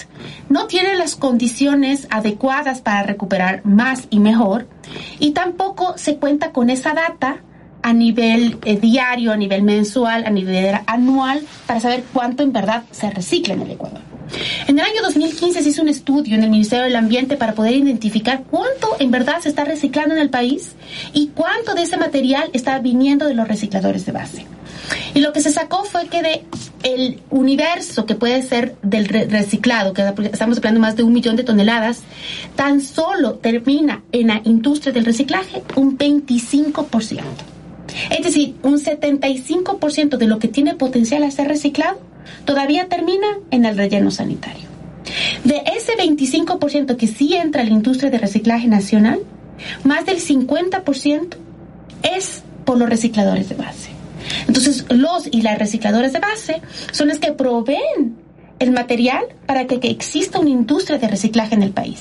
no 0.50 0.68
tiene 0.68 0.96
las 0.96 1.16
condiciones 1.16 2.08
adecuadas 2.10 2.82
para 2.82 3.04
recuperar 3.04 3.66
más 3.66 4.08
y 4.10 4.20
mejor 4.20 4.68
y 5.20 5.32
tampoco 5.32 5.98
se 5.98 6.18
cuenta 6.18 6.52
con 6.52 6.70
esa 6.70 6.94
data 6.94 7.38
a 7.82 7.94
nivel 7.94 8.58
eh, 8.66 8.80
diario, 8.80 9.32
a 9.32 9.38
nivel 9.38 9.64
mensual, 9.64 10.26
a 10.26 10.30
nivel 10.30 10.76
anual, 10.86 11.42
para 11.66 11.80
saber 11.80 12.04
cuánto 12.14 12.44
en 12.44 12.54
verdad 12.54 12.84
se 12.92 13.10
recicla 13.10 13.54
en 13.54 13.62
el 13.62 13.72
Ecuador. 13.72 14.02
En 14.68 14.80
el 14.80 14.86
año 14.86 15.02
2015 15.04 15.62
se 15.62 15.70
hizo 15.70 15.82
un 15.82 15.90
estudio 15.90 16.36
en 16.36 16.44
el 16.44 16.50
Ministerio 16.50 16.86
del 16.86 16.96
Ambiente 16.96 17.36
para 17.36 17.54
poder 17.54 17.76
identificar 17.76 18.44
cuánto 18.50 18.96
en 19.00 19.12
verdad 19.12 19.42
se 19.42 19.50
está 19.50 19.66
reciclando 19.66 20.16
en 20.16 20.22
el 20.22 20.30
país 20.30 20.74
y 21.14 21.28
cuánto 21.34 21.74
de 21.74 21.84
ese 21.84 21.98
material 21.98 22.50
está 22.54 22.80
viniendo 22.80 23.28
de 23.28 23.34
los 23.34 23.48
recicladores 23.48 24.06
de 24.06 24.12
base. 24.12 24.46
Y 25.14 25.20
lo 25.20 25.34
que 25.34 25.42
se 25.42 25.52
sacó 25.52 25.84
fue 25.84 26.08
que 26.08 26.22
de 26.22 26.46
el 26.84 27.22
universo 27.30 28.06
que 28.06 28.16
puede 28.16 28.42
ser 28.42 28.76
del 28.82 29.08
reciclado, 29.08 29.94
que 29.94 30.02
estamos 30.32 30.58
hablando 30.58 30.80
más 30.80 30.96
de 30.96 31.04
un 31.04 31.14
millón 31.14 31.36
de 31.36 31.44
toneladas, 31.44 32.02
tan 32.56 32.82
solo 32.82 33.36
termina 33.36 34.04
en 34.12 34.28
la 34.28 34.42
industria 34.44 34.94
del 34.94 35.06
reciclaje 35.06 35.64
un 35.76 35.98
25%. 35.98 37.22
Es 38.10 38.24
decir, 38.24 38.56
un 38.64 38.80
75% 38.80 40.18
de 40.18 40.28
lo 40.28 40.40
que 40.40 40.48
tiene 40.48 40.76
potencial 40.76 41.24
a 41.24 41.32
ser 41.32 41.48
reciclado 41.48 42.00
todavía 42.46 42.88
termina 42.88 43.28
en 43.52 43.66
el 43.66 43.78
relleno 43.78 44.12
sanitario. 44.12 44.70
De 45.44 45.64
ese 45.76 45.94
25% 45.98 46.96
que 46.96 47.08
sí 47.08 47.36
entra 47.36 47.62
a 47.62 47.66
la 47.66 47.72
industria 47.72 48.12
de 48.12 48.18
reciclaje 48.18 48.68
nacional, 48.68 49.20
más 49.84 50.06
del 50.06 50.18
50% 50.18 51.36
es 52.16 52.44
por 52.66 52.78
los 52.78 52.90
recicladores 52.90 53.50
de 53.50 53.56
base. 53.56 53.90
Entonces, 54.48 54.86
los 54.90 55.28
y 55.32 55.42
las 55.42 55.58
recicladores 55.58 56.14
de 56.14 56.20
base 56.20 56.62
son 56.92 57.10
los 57.10 57.20
que 57.20 57.32
proveen 57.32 58.16
el 58.62 58.72
material 58.72 59.26
para 59.48 59.66
que, 59.66 59.80
exista 59.90 60.40
una 60.40 60.52
industria 60.52 61.00
de 61.00 61.08
reciclaje 61.08 61.56
en 61.56 61.64
el 61.64 61.72
país. 61.72 62.00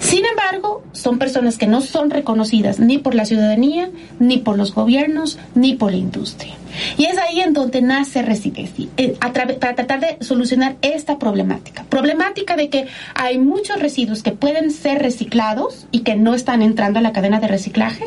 Sin 0.00 0.24
embargo, 0.24 0.82
son 0.92 1.18
personas 1.18 1.58
que 1.58 1.66
no 1.66 1.82
son 1.82 2.10
reconocidas 2.10 2.80
ni 2.80 2.96
por 2.98 3.14
la 3.14 3.26
ciudadanía, 3.26 3.90
ni 4.18 4.38
por 4.38 4.56
los 4.56 4.74
gobiernos, 4.74 5.38
ni 5.54 5.74
por 5.74 5.92
la 5.92 5.98
industria. 5.98 6.54
Y 6.96 7.04
es 7.04 7.18
ahí 7.18 7.40
en 7.40 7.52
donde 7.52 7.82
nace 7.82 8.22
Reciclesi, 8.22 8.88
eh, 8.96 9.14
para 9.58 9.74
tratar 9.74 10.00
de 10.00 10.16
solucionar 10.24 10.76
esta 10.80 11.18
problemática. 11.18 11.84
Problemática 11.84 12.56
de 12.56 12.70
que 12.70 12.86
hay 13.14 13.38
muchos 13.38 13.78
residuos 13.78 14.22
que 14.22 14.32
pueden 14.32 14.70
ser 14.70 15.02
reciclados 15.02 15.86
y 15.90 16.00
que 16.00 16.16
no 16.16 16.34
están 16.34 16.62
entrando 16.62 16.98
a 16.98 17.02
la 17.02 17.12
cadena 17.12 17.40
de 17.40 17.48
reciclaje. 17.48 18.06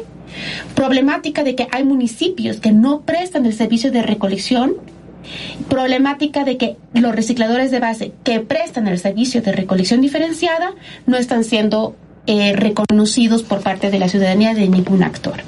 Problemática 0.73 1.43
de 1.43 1.53
que 1.53 1.67
hay 1.71 1.83
municipios 1.83 2.57
que 2.57 2.71
no 2.71 3.01
prestan 3.01 3.45
el 3.45 3.53
servicio 3.53 3.91
de 3.91 4.01
recolección 4.01 4.77
problemática 5.69 6.43
de 6.43 6.57
que 6.57 6.77
los 6.93 7.15
recicladores 7.15 7.71
de 7.71 7.79
base 7.79 8.13
que 8.23 8.39
prestan 8.39 8.87
el 8.87 8.99
servicio 8.99 9.41
de 9.41 9.51
recolección 9.51 10.01
diferenciada 10.01 10.71
no 11.05 11.17
están 11.17 11.43
siendo 11.43 11.95
eh, 12.25 12.53
reconocidos 12.55 13.43
por 13.43 13.59
parte 13.59 13.91
de 13.91 13.99
la 13.99 14.07
ciudadanía 14.07 14.53
de 14.53 14.69
ningún 14.69 15.03
actor. 15.03 15.41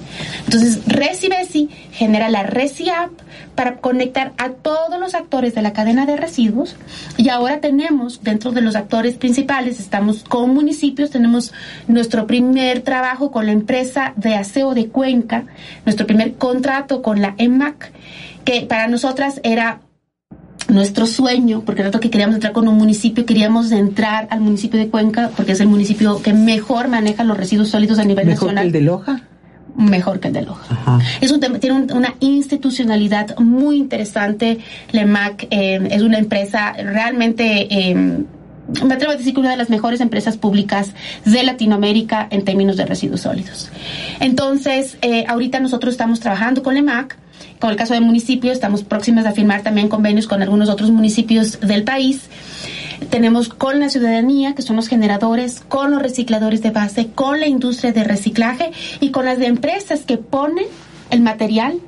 Entonces, 0.43 0.81
ResiBesi 0.85 1.69
genera 1.93 2.27
la 2.27 2.43
ResiApp 2.43 3.11
para 3.55 3.77
conectar 3.77 4.33
a 4.37 4.49
todos 4.49 4.99
los 4.99 5.15
actores 5.15 5.55
de 5.55 5.61
la 5.61 5.71
cadena 5.71 6.05
de 6.05 6.17
residuos 6.17 6.75
y 7.15 7.29
ahora 7.29 7.61
tenemos 7.61 8.23
dentro 8.23 8.51
de 8.51 8.59
los 8.59 8.75
actores 8.75 9.15
principales, 9.15 9.79
estamos 9.79 10.25
con 10.25 10.53
municipios, 10.53 11.11
tenemos 11.11 11.53
nuestro 11.87 12.27
primer 12.27 12.81
trabajo 12.81 13.31
con 13.31 13.45
la 13.45 13.53
empresa 13.53 14.11
de 14.17 14.35
aseo 14.35 14.73
de 14.73 14.89
Cuenca, 14.89 15.45
nuestro 15.85 16.05
primer 16.05 16.33
contrato 16.33 17.01
con 17.01 17.21
la 17.21 17.35
EMAC, 17.37 17.93
que 18.45 18.61
para 18.61 18.87
nosotras 18.87 19.41
era 19.43 19.81
nuestro 20.69 21.05
sueño, 21.05 21.61
porque 21.65 21.81
el 21.81 21.87
rato 21.87 21.99
que 21.99 22.09
queríamos 22.09 22.35
entrar 22.35 22.53
con 22.53 22.67
un 22.67 22.75
municipio, 22.77 23.25
queríamos 23.25 23.71
entrar 23.71 24.27
al 24.31 24.39
municipio 24.39 24.79
de 24.79 24.87
Cuenca, 24.87 25.29
porque 25.35 25.51
es 25.51 25.59
el 25.59 25.67
municipio 25.67 26.21
que 26.23 26.33
mejor 26.33 26.87
maneja 26.87 27.23
los 27.23 27.37
residuos 27.37 27.69
sólidos 27.69 27.99
a 27.99 28.03
nivel 28.05 28.25
¿Mejor 28.25 28.47
nacional. 28.53 28.63
que 28.63 28.67
el 28.67 28.73
de 28.73 28.81
Loja? 28.81 29.21
Mejor 29.75 30.19
que 30.19 30.29
el 30.29 30.33
de 30.33 30.41
Loja. 30.43 30.65
Ajá. 30.73 30.99
Es 31.21 31.31
un 31.31 31.39
tema- 31.39 31.59
tiene 31.59 31.75
un- 31.75 31.91
una 31.91 32.15
institucionalidad 32.19 33.37
muy 33.39 33.75
interesante. 33.77 34.59
LEMAC 34.91 35.47
eh, 35.51 35.87
es 35.91 36.01
una 36.01 36.17
empresa 36.17 36.73
realmente, 36.73 37.67
eh, 37.69 37.93
me 37.93 38.93
atrevo 38.95 39.11
a 39.11 39.15
decir 39.17 39.33
que 39.35 39.39
una 39.41 39.51
de 39.51 39.57
las 39.57 39.69
mejores 39.69 39.99
empresas 40.01 40.37
públicas 40.37 40.91
de 41.25 41.43
Latinoamérica 41.43 42.27
en 42.31 42.43
términos 42.43 42.77
de 42.77 42.85
residuos 42.85 43.21
sólidos. 43.21 43.69
Entonces, 44.19 44.97
eh, 45.03 45.25
ahorita 45.27 45.59
nosotros 45.59 45.93
estamos 45.93 46.19
trabajando 46.21 46.63
con 46.63 46.73
LEMAC. 46.73 47.17
Con 47.59 47.69
el 47.69 47.75
caso 47.75 47.93
del 47.93 48.03
municipio, 48.03 48.51
estamos 48.51 48.83
próximas 48.83 49.25
a 49.25 49.31
firmar 49.31 49.61
también 49.61 49.87
convenios 49.87 50.27
con 50.27 50.41
algunos 50.41 50.69
otros 50.69 50.91
municipios 50.91 51.59
del 51.61 51.83
país. 51.83 52.29
Tenemos 53.09 53.49
con 53.49 53.79
la 53.79 53.89
ciudadanía, 53.89 54.55
que 54.55 54.61
son 54.61 54.75
los 54.75 54.87
generadores, 54.87 55.61
con 55.67 55.91
los 55.91 56.01
recicladores 56.01 56.61
de 56.61 56.71
base, 56.71 57.07
con 57.13 57.39
la 57.39 57.47
industria 57.47 57.91
de 57.91 58.03
reciclaje 58.03 58.71
y 58.99 59.11
con 59.11 59.25
las 59.25 59.39
empresas 59.39 60.01
que 60.01 60.17
ponen 60.17 60.65
el 61.09 61.21
material 61.21 61.79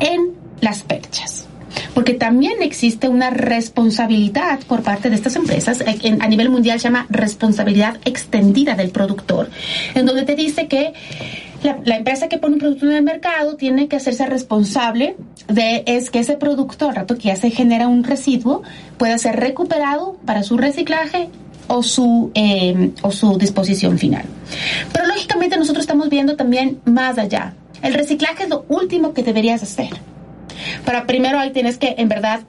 en 0.00 0.32
las 0.60 0.82
perchas. 0.82 1.46
Porque 1.94 2.14
también 2.14 2.62
existe 2.62 3.08
una 3.08 3.30
responsabilidad 3.30 4.60
por 4.60 4.82
parte 4.82 5.10
de 5.10 5.16
estas 5.16 5.36
empresas, 5.36 5.80
eh, 5.80 6.18
a 6.20 6.28
nivel 6.28 6.50
mundial 6.50 6.78
se 6.78 6.84
llama 6.84 7.06
responsabilidad 7.08 7.98
extendida 8.04 8.74
del 8.74 8.90
productor, 8.90 9.50
en 9.94 10.06
donde 10.06 10.24
te 10.24 10.34
dice 10.34 10.68
que 10.68 10.92
la, 11.62 11.96
empresa 11.96 12.28
que 12.28 12.38
pone 12.38 12.54
un 12.54 12.60
producto 12.60 12.86
en 12.86 12.92
el 12.92 13.02
mercado 13.02 13.56
tiene 13.56 13.88
que 13.88 13.96
hacerse 13.96 14.26
responsable 14.26 15.16
de 15.48 15.82
es 15.86 16.10
que 16.10 16.20
ese 16.20 16.36
producto, 16.36 16.88
al 16.88 16.96
rato 16.96 17.16
que 17.16 17.28
ya 17.28 17.36
se 17.36 17.50
genera 17.50 17.88
un 17.88 18.04
residuo, 18.04 18.62
pueda 18.98 19.16
ser 19.18 19.36
recuperado 19.36 20.16
para 20.24 20.42
su 20.42 20.56
reciclaje 20.56 21.28
o 21.68 21.82
su, 21.82 22.30
eh, 22.34 22.90
o 23.02 23.12
su 23.12 23.38
disposición 23.38 23.98
final. 23.98 24.24
Pero 24.92 25.06
lógicamente 25.06 25.56
nosotros 25.56 25.84
estamos 25.84 26.08
viendo 26.08 26.36
también 26.36 26.80
más 26.84 27.18
allá. 27.18 27.54
El 27.82 27.94
reciclaje 27.94 28.44
es 28.44 28.48
lo 28.48 28.64
último 28.68 29.12
que 29.14 29.22
deberías 29.22 29.62
hacer. 29.62 29.90
Para 30.84 31.06
primero 31.06 31.38
ahí 31.38 31.50
tienes 31.50 31.78
que 31.78 31.94
en 31.98 32.08
verdad 32.08 32.40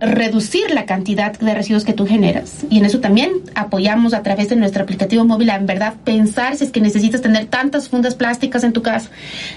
reducir 0.00 0.70
la 0.70 0.84
cantidad 0.86 1.38
de 1.38 1.54
residuos 1.54 1.84
que 1.84 1.92
tú 1.92 2.06
generas. 2.06 2.64
Y 2.70 2.78
en 2.78 2.84
eso 2.84 3.00
también 3.00 3.30
apoyamos 3.54 4.14
a 4.14 4.22
través 4.22 4.48
de 4.48 4.56
nuestro 4.56 4.82
aplicativo 4.82 5.24
móvil 5.24 5.50
a 5.50 5.56
en 5.56 5.66
verdad 5.66 5.94
pensar 6.04 6.56
si 6.56 6.64
es 6.64 6.70
que 6.70 6.80
necesitas 6.80 7.22
tener 7.22 7.46
tantas 7.46 7.88
fundas 7.88 8.14
plásticas 8.14 8.64
en 8.64 8.72
tu 8.72 8.82
casa. 8.82 9.10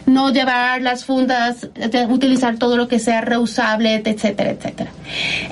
No 0.05 0.31
llevar 0.31 0.81
las 0.81 1.05
fundas 1.05 1.67
utilizar 2.09 2.57
todo 2.57 2.77
lo 2.77 2.87
que 2.87 2.99
sea 2.99 3.21
reusable 3.21 4.01
etcétera 4.05 4.51
etcétera. 4.51 4.91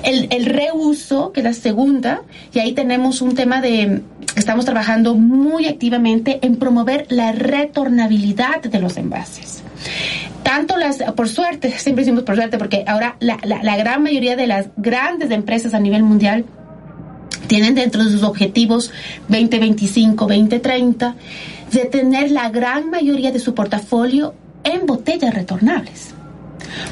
El, 0.03 0.27
el 0.31 0.45
reuso 0.45 1.31
que 1.31 1.41
es 1.41 1.43
la 1.43 1.53
segunda 1.53 2.21
y 2.53 2.59
ahí 2.59 2.73
tenemos 2.73 3.21
un 3.21 3.35
tema 3.35 3.61
de 3.61 4.01
estamos 4.35 4.65
trabajando 4.65 5.15
muy 5.15 5.67
activamente 5.67 6.39
en 6.41 6.57
promover 6.57 7.05
la 7.09 7.31
retornabilidad 7.31 8.61
de 8.61 8.79
los 8.79 8.97
envases 8.97 9.63
tanto 10.47 10.77
las, 10.77 11.03
por 11.13 11.27
suerte, 11.27 11.69
siempre 11.77 12.05
decimos 12.05 12.23
por 12.23 12.35
suerte, 12.35 12.57
porque 12.57 12.85
ahora 12.87 13.17
la, 13.19 13.37
la, 13.43 13.61
la 13.61 13.75
gran 13.75 14.01
mayoría 14.01 14.37
de 14.37 14.47
las 14.47 14.69
grandes 14.77 15.29
empresas 15.31 15.73
a 15.73 15.79
nivel 15.79 16.03
mundial 16.03 16.45
tienen 17.47 17.75
dentro 17.75 18.03
de 18.03 18.11
sus 18.11 18.23
objetivos 18.23 18.91
2025, 19.27 20.25
2030, 20.25 21.15
de 21.71 21.85
tener 21.85 22.31
la 22.31 22.49
gran 22.49 22.89
mayoría 22.89 23.31
de 23.31 23.39
su 23.39 23.53
portafolio 23.53 24.35
en 24.63 24.85
botellas 24.85 25.33
retornables. 25.33 26.13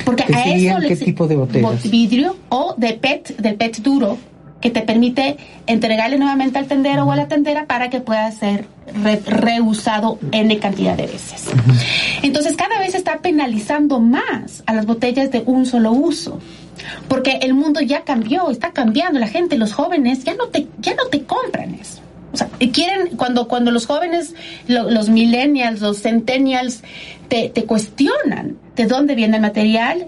Porque 0.03 0.23
¿Qué 0.25 0.35
a 0.35 0.55
eso 0.55 0.75
qué 0.81 0.89
le 0.89 0.95
tipo 0.97 1.27
de 1.27 1.35
botellas? 1.37 1.89
vidrio 1.89 2.35
o 2.49 2.75
de 2.77 2.93
PET, 2.93 3.37
del 3.37 3.55
PET 3.55 3.77
duro, 3.77 4.17
que 4.65 4.71
te 4.71 4.81
permite 4.81 5.37
entregarle 5.67 6.17
nuevamente 6.17 6.57
al 6.57 6.65
tendero 6.65 7.03
o 7.05 7.11
a 7.11 7.15
la 7.15 7.27
tendera 7.27 7.67
para 7.67 7.91
que 7.91 7.99
pueda 7.99 8.31
ser 8.31 8.65
re- 9.03 9.21
reusado 9.27 10.17
N 10.31 10.57
cantidad 10.57 10.95
de 10.97 11.05
veces. 11.05 11.45
Entonces 12.23 12.55
cada 12.57 12.79
vez 12.79 12.93
se 12.93 12.97
está 12.97 13.19
penalizando 13.19 13.99
más 13.99 14.63
a 14.65 14.73
las 14.73 14.87
botellas 14.87 15.29
de 15.31 15.43
un 15.45 15.67
solo 15.67 15.91
uso. 15.91 16.39
Porque 17.07 17.33
el 17.43 17.53
mundo 17.53 17.79
ya 17.81 18.01
cambió, 18.01 18.49
está 18.49 18.71
cambiando, 18.71 19.19
la 19.19 19.27
gente, 19.27 19.55
los 19.55 19.71
jóvenes 19.71 20.23
ya 20.23 20.33
no 20.33 20.47
te, 20.47 20.67
ya 20.79 20.95
no 20.95 21.05
te 21.11 21.21
compran 21.23 21.75
eso. 21.75 21.99
O 22.33 22.37
sea, 22.37 22.49
y 22.59 22.69
quieren, 22.69 23.15
cuando, 23.17 23.47
cuando 23.47 23.69
los 23.71 23.85
jóvenes, 23.85 24.33
lo- 24.67 24.89
los 24.89 25.09
millennials, 25.09 25.79
los 25.79 26.01
centennials, 26.01 26.81
te, 27.29 27.49
te 27.49 27.65
cuestionan 27.65 28.57
de 28.75 28.87
dónde 28.87 29.13
viene 29.13 29.35
el 29.37 29.41
material, 29.43 30.07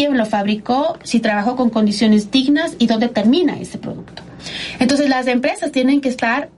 quién 0.00 0.16
lo 0.16 0.24
fabricó, 0.24 0.98
si 1.02 1.20
trabajó 1.20 1.56
con 1.56 1.68
condiciones 1.68 2.30
dignas 2.30 2.74
y 2.78 2.86
dónde 2.86 3.08
termina 3.08 3.60
ese 3.60 3.76
producto. 3.76 4.22
Entonces 4.78 5.10
las 5.10 5.26
empresas 5.26 5.72
tienen 5.72 6.00
que 6.00 6.08
estar 6.08 6.48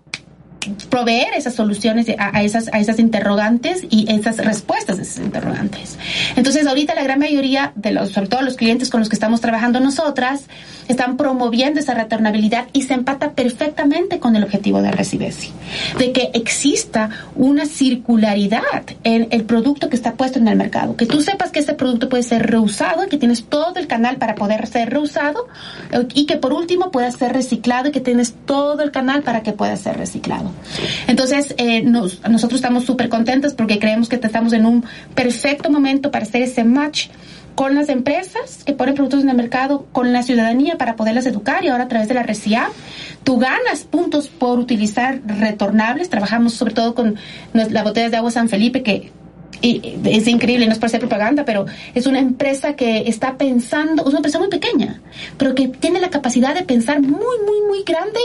proveer 0.89 1.35
esas 1.35 1.55
soluciones 1.55 2.07
a, 2.19 2.37
a 2.37 2.43
esas 2.43 2.69
a 2.73 2.79
esas 2.79 2.99
interrogantes 2.99 3.85
y 3.91 4.11
esas 4.11 4.39
respuestas 4.39 4.97
de 4.97 5.03
esas 5.03 5.25
interrogantes. 5.25 5.99
Entonces, 6.37 6.67
ahorita 6.67 6.95
la 6.95 7.03
gran 7.03 7.19
mayoría 7.19 7.73
de 7.75 7.93
los, 7.93 8.11
sobre 8.11 8.29
todo 8.29 8.43
los 8.43 8.57
clientes 8.57 8.91
con 8.91 9.01
los 9.01 9.09
que 9.09 9.17
estamos 9.17 9.41
trabajando 9.41 9.81
nosotras, 9.81 10.45
están 10.89 11.17
promoviendo 11.17 11.81
esa 11.81 11.95
retornabilidad 11.95 12.67
y 12.73 12.83
se 12.83 12.95
empata 12.95 13.33
perfectamente 13.33 14.19
con 14.19 14.37
el 14.37 14.45
objetivo 14.45 14.83
de 14.83 14.91
Recibesi, 14.91 15.51
de 15.99 16.13
que 16.13 16.31
exista 16.35 17.11
una 17.35 17.67
circularidad 17.67 18.85
en 19.05 19.29
el 19.31 19.45
producto 19.45 19.89
que 19.89 19.97
está 19.97 20.15
puesto 20.15 20.39
en 20.39 20.49
el 20.49 20.57
mercado, 20.57 20.97
que 20.97 21.07
tú 21.07 21.21
sepas 21.21 21.51
que 21.51 21.61
ese 21.61 21.75
producto 21.75 22.09
puede 22.09 22.23
ser 22.23 22.47
reusado, 22.47 23.09
que 23.09 23.17
tienes 23.17 23.45
todo 23.45 23.77
el 23.77 23.87
canal 23.87 24.17
para 24.17 24.35
poder 24.35 24.67
ser 24.67 24.91
reusado 24.91 25.49
eh, 25.93 26.07
y 26.15 26.27
que 26.27 26.37
por 26.37 26.53
último 26.53 26.91
pueda 26.91 27.11
ser 27.11 27.33
reciclado 27.33 27.89
y 27.89 27.93
que 27.93 28.01
tienes 28.01 28.35
todo 28.45 28.83
el 28.83 28.91
canal 28.91 29.23
para 29.23 29.43
que 29.43 29.53
pueda 29.53 29.77
ser 29.77 29.97
reciclado. 29.97 30.52
Entonces, 31.07 31.55
eh, 31.59 31.83
nos- 31.83 32.21
nosotros 32.29 32.59
estamos 32.61 32.85
súper 32.85 33.09
contentos 33.09 33.55
porque 33.55 33.79
creemos 33.79 34.09
que 34.09 34.17
estamos 34.17 34.53
en 34.53 34.67
un 34.67 34.85
perfecto 35.15 35.71
momento 35.71 36.11
para 36.11 36.25
hacer 36.25 36.43
ese 36.43 36.65
match 36.65 37.09
con 37.55 37.75
las 37.75 37.91
empresas 37.91 38.65
que 38.65 38.73
ponen 38.73 38.95
productos 38.95 39.23
en 39.23 39.29
el 39.29 39.37
mercado, 39.37 39.87
con 39.93 40.13
la 40.15 40.23
ciudadanía 40.23 40.79
para 40.79 40.97
poderlas 40.97 41.27
educar 41.27 41.63
y 41.65 41.69
ahora 41.69 41.85
a 41.85 41.89
través 41.89 42.09
de 42.09 42.15
la 42.15 42.23
RECIA 42.23 42.69
tú 43.25 43.39
ganas 43.39 43.85
puntos 43.85 44.29
por 44.29 44.59
utilizar 44.59 45.21
retornables. 45.27 46.09
Trabajamos 46.09 46.55
sobre 46.55 46.73
todo 46.73 46.95
con 46.95 47.17
las 47.53 47.85
botellas 47.85 48.11
de 48.11 48.17
agua 48.17 48.31
San 48.31 48.49
Felipe 48.49 48.83
que 48.83 49.13
y 49.65 49.81
es 50.07 50.27
increíble, 50.27 50.67
no 50.67 50.73
es 50.73 50.79
para 50.79 50.89
hacer 50.89 50.99
propaganda, 50.99 51.45
pero 51.45 51.67
es 51.95 52.07
una 52.07 52.19
empresa 52.19 52.75
que 52.75 53.05
está 53.07 53.37
pensando, 53.37 54.03
es 54.03 54.09
una 54.09 54.17
empresa 54.17 54.41
muy 54.41 54.49
pequeña, 54.49 55.01
pero 55.39 55.55
que 55.55 55.69
tiene 55.69 56.01
la 56.01 56.11
capacidad 56.11 56.53
de 56.53 56.63
pensar 56.65 57.01
muy, 57.01 57.13
muy, 57.47 57.61
muy 57.69 57.85
grande 57.87 58.19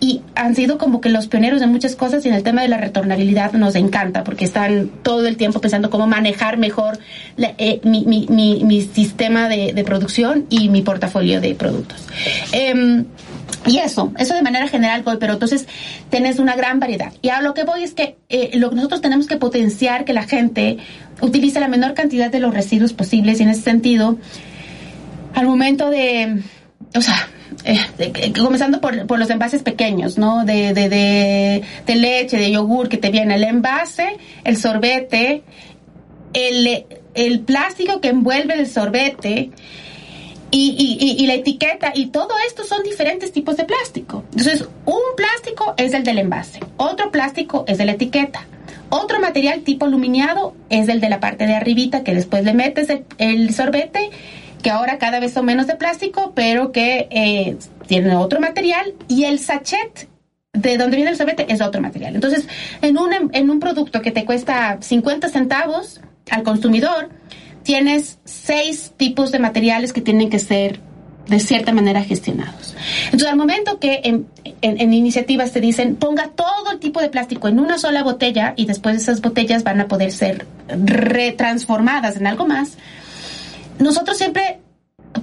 y 0.00 0.20
han 0.34 0.54
sido 0.54 0.78
como 0.78 1.00
que 1.00 1.08
los 1.08 1.26
pioneros 1.26 1.60
de 1.60 1.66
muchas 1.66 1.96
cosas 1.96 2.24
y 2.24 2.28
en 2.28 2.34
el 2.34 2.42
tema 2.42 2.62
de 2.62 2.68
la 2.68 2.76
retornabilidad 2.76 3.52
nos 3.52 3.74
encanta 3.74 4.24
porque 4.24 4.44
están 4.44 4.90
todo 5.02 5.26
el 5.26 5.36
tiempo 5.36 5.60
pensando 5.60 5.90
cómo 5.90 6.06
manejar 6.06 6.58
mejor 6.58 6.98
la- 7.36 7.54
eh, 7.58 7.80
mi, 7.82 8.04
mi, 8.04 8.26
mi, 8.28 8.62
mi 8.64 8.82
sistema 8.82 9.48
de, 9.48 9.82
producción 9.86 10.46
y 10.50 10.68
mi 10.68 10.82
portafolio 10.82 11.40
de 11.40 11.54
productos. 11.54 12.06
Em, 12.52 13.04
y 13.64 13.78
eso, 13.78 14.12
eso 14.18 14.34
de 14.34 14.42
manera 14.42 14.68
general, 14.68 15.02
pero 15.18 15.34
entonces 15.34 15.66
tenés 16.10 16.38
una 16.38 16.56
gran 16.56 16.80
variedad. 16.80 17.12
Y 17.22 17.28
a 17.30 17.40
lo 17.40 17.54
que 17.54 17.64
voy 17.64 17.82
es 17.84 17.94
que 17.94 18.16
eh, 18.28 18.50
lo 18.54 18.70
que 18.70 18.76
nosotros 18.76 19.00
tenemos 19.00 19.26
que 19.26 19.36
potenciar 19.36 20.04
que 20.04 20.12
la 20.12 20.24
gente 20.24 20.78
utilice 21.20 21.60
la 21.60 21.68
menor 21.68 21.94
cantidad 21.94 22.30
de 22.30 22.40
los 22.40 22.52
residuos 22.52 22.92
posibles 22.92 23.40
y 23.40 23.44
en 23.44 23.48
ese 23.50 23.62
sentido, 23.62 24.18
al 25.34 25.46
momento 25.46 25.90
de, 25.90 26.42
o 26.94 27.00
sea, 27.00 27.28
eh, 27.64 28.32
comenzando 28.38 28.80
por, 28.80 29.06
por 29.06 29.18
los 29.18 29.30
envases 29.30 29.62
pequeños, 29.62 30.18
¿no? 30.18 30.44
De, 30.44 30.72
de, 30.74 30.88
de, 30.88 31.62
de 31.86 31.94
leche, 31.96 32.36
de 32.38 32.50
yogur, 32.50 32.88
que 32.88 32.96
te 32.96 33.10
viene 33.10 33.34
el 33.36 33.44
envase, 33.44 34.16
el 34.44 34.56
sorbete, 34.56 35.42
el, 36.32 36.84
el 37.14 37.40
plástico 37.40 38.00
que 38.00 38.08
envuelve 38.08 38.54
el 38.54 38.66
sorbete 38.68 39.50
y, 40.50 40.98
y- 41.00 41.22
y- 41.22 41.26
la 41.26 41.34
etiqueta 41.34 41.92
y 41.94 42.06
todo 42.06 42.28
esto 42.46 42.64
son 42.64 42.82
diferentes 42.82 43.32
tipos 43.32 43.56
de 43.56 43.64
plástico. 43.64 44.22
Entonces, 44.32 44.68
un 44.84 45.00
plástico 45.16 45.74
es 45.76 45.92
el 45.92 46.04
del 46.04 46.18
envase, 46.18 46.60
otro 46.76 47.10
plástico 47.10 47.64
es 47.66 47.78
de 47.78 47.84
la 47.84 47.92
etiqueta. 47.92 48.46
Otro 48.88 49.18
material 49.18 49.62
tipo 49.62 49.84
aluminado 49.86 50.54
es 50.70 50.88
el 50.88 51.00
de 51.00 51.08
la 51.08 51.18
parte 51.18 51.44
de 51.48 51.54
arribita 51.56 52.04
que 52.04 52.14
después 52.14 52.44
le 52.44 52.54
metes 52.54 52.86
el 53.18 53.52
sorbete, 53.52 54.10
que 54.66 54.70
ahora 54.72 54.98
cada 54.98 55.20
vez 55.20 55.32
son 55.32 55.44
menos 55.44 55.68
de 55.68 55.76
plástico, 55.76 56.32
pero 56.34 56.72
que 56.72 57.06
eh, 57.12 57.56
tiene 57.86 58.16
otro 58.16 58.40
material. 58.40 58.94
Y 59.06 59.22
el 59.22 59.38
sachet 59.38 60.08
de 60.54 60.76
donde 60.76 60.96
viene 60.96 61.12
el 61.12 61.16
sorbete 61.16 61.46
es 61.52 61.60
otro 61.60 61.80
material. 61.80 62.16
Entonces, 62.16 62.48
en 62.82 62.98
un, 62.98 63.12
en 63.32 63.48
un 63.48 63.60
producto 63.60 64.02
que 64.02 64.10
te 64.10 64.24
cuesta 64.24 64.78
50 64.80 65.28
centavos 65.28 66.00
al 66.32 66.42
consumidor, 66.42 67.10
tienes 67.62 68.18
seis 68.24 68.92
tipos 68.96 69.30
de 69.30 69.38
materiales 69.38 69.92
que 69.92 70.00
tienen 70.00 70.30
que 70.30 70.40
ser 70.40 70.80
de 71.28 71.38
cierta 71.38 71.70
manera 71.72 72.02
gestionados. 72.02 72.74
Entonces, 73.04 73.28
al 73.28 73.36
momento 73.36 73.78
que 73.78 74.00
en, 74.02 74.26
en- 74.62 74.80
en 74.80 74.92
iniciativas 74.94 75.52
te 75.52 75.60
dicen 75.60 75.94
ponga 75.94 76.30
todo 76.34 76.72
el 76.72 76.80
tipo 76.80 77.00
de 77.00 77.08
plástico 77.08 77.46
en 77.46 77.60
una 77.60 77.78
sola 77.78 78.02
botella 78.02 78.52
y 78.56 78.66
después 78.66 78.96
esas 78.96 79.20
botellas 79.20 79.62
van 79.62 79.80
a 79.80 79.86
poder 79.86 80.10
ser 80.10 80.44
retransformadas 80.68 82.16
en 82.16 82.26
algo 82.26 82.46
más, 82.46 82.76
nosotros 83.78 84.16
siempre, 84.16 84.60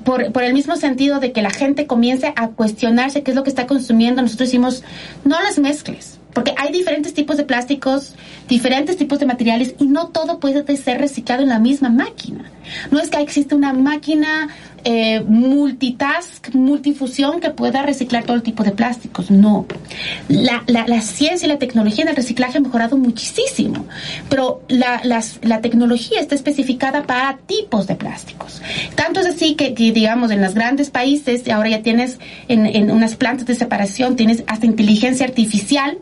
por, 0.03 0.31
por 0.31 0.43
el 0.43 0.53
mismo 0.53 0.75
sentido 0.75 1.19
de 1.19 1.31
que 1.31 1.41
la 1.41 1.51
gente 1.51 1.87
comience 1.87 2.33
a 2.35 2.49
cuestionarse 2.49 3.23
qué 3.23 3.31
es 3.31 3.35
lo 3.35 3.43
que 3.43 3.49
está 3.49 3.67
consumiendo, 3.67 4.21
nosotros 4.21 4.49
decimos, 4.49 4.83
no 5.23 5.41
las 5.41 5.59
mezcles, 5.59 6.19
porque 6.33 6.53
hay 6.57 6.71
diferentes 6.71 7.13
tipos 7.13 7.37
de 7.37 7.43
plásticos, 7.43 8.15
diferentes 8.47 8.97
tipos 8.97 9.19
de 9.19 9.25
materiales 9.25 9.75
y 9.79 9.85
no 9.85 10.07
todo 10.07 10.39
puede 10.39 10.77
ser 10.77 10.99
reciclado 10.99 11.43
en 11.43 11.49
la 11.49 11.59
misma 11.59 11.89
máquina. 11.89 12.51
No 12.91 12.99
es 12.99 13.09
que 13.09 13.17
existe 13.21 13.55
una 13.55 13.73
máquina 13.73 14.49
eh, 14.83 15.21
multitask, 15.27 16.53
multifusión 16.53 17.39
que 17.39 17.49
pueda 17.49 17.81
reciclar 17.83 18.23
todo 18.23 18.35
el 18.35 18.43
tipo 18.43 18.63
de 18.63 18.71
plásticos. 18.71 19.31
No. 19.31 19.65
La, 20.27 20.63
la, 20.67 20.85
la 20.87 21.01
ciencia 21.01 21.45
y 21.45 21.49
la 21.49 21.57
tecnología 21.59 22.03
en 22.03 22.09
el 22.09 22.15
reciclaje 22.15 22.57
ha 22.57 22.61
mejorado 22.61 22.97
muchísimo, 22.97 23.85
pero 24.29 24.61
la, 24.67 25.01
las- 25.03 25.39
la 25.41 25.61
tecnología 25.61 26.19
está 26.19 26.35
especificada 26.35 27.03
para 27.03 27.37
tipos 27.45 27.87
de 27.87 27.95
plásticos. 27.95 28.61
Tanto 28.95 29.19
es 29.21 29.27
así 29.27 29.55
que, 29.55 29.73
que, 29.73 29.91
digamos, 29.91 30.31
en 30.31 30.41
los 30.41 30.53
grandes 30.53 30.89
países, 30.89 31.47
ahora 31.49 31.69
ya 31.69 31.81
tienes 31.81 32.19
en, 32.47 32.65
en 32.65 32.91
unas 32.91 33.15
plantas 33.15 33.45
de 33.45 33.55
separación, 33.55 34.15
tienes 34.15 34.43
hasta 34.47 34.65
inteligencia 34.65 35.25
artificial 35.25 35.97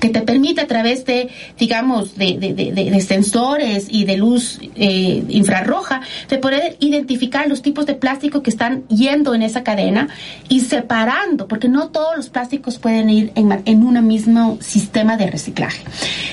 que 0.00 0.08
te 0.10 0.22
permite 0.22 0.60
a 0.60 0.66
través 0.66 1.04
de, 1.04 1.28
digamos, 1.58 2.16
de, 2.16 3.04
sensores 3.06 3.86
y 3.88 4.04
de 4.04 4.16
luz 4.16 4.60
eh, 4.76 5.24
infrarroja, 5.28 6.02
de 6.28 6.38
poder 6.38 6.76
identificar 6.80 7.48
los 7.48 7.62
tipos 7.62 7.86
de 7.86 7.94
plástico 7.94 8.42
que 8.42 8.50
están 8.50 8.86
yendo 8.88 9.34
en 9.34 9.42
esa 9.42 9.62
cadena 9.62 10.08
y 10.48 10.60
separando, 10.60 11.48
porque 11.48 11.68
no 11.68 11.88
todos 11.88 12.16
los 12.16 12.28
plásticos 12.28 12.78
pueden 12.78 13.10
ir 13.10 13.32
en 13.34 13.82
un 13.82 14.06
mismo 14.06 14.58
sistema 14.60 15.16
de 15.16 15.30
reciclaje. 15.30 15.82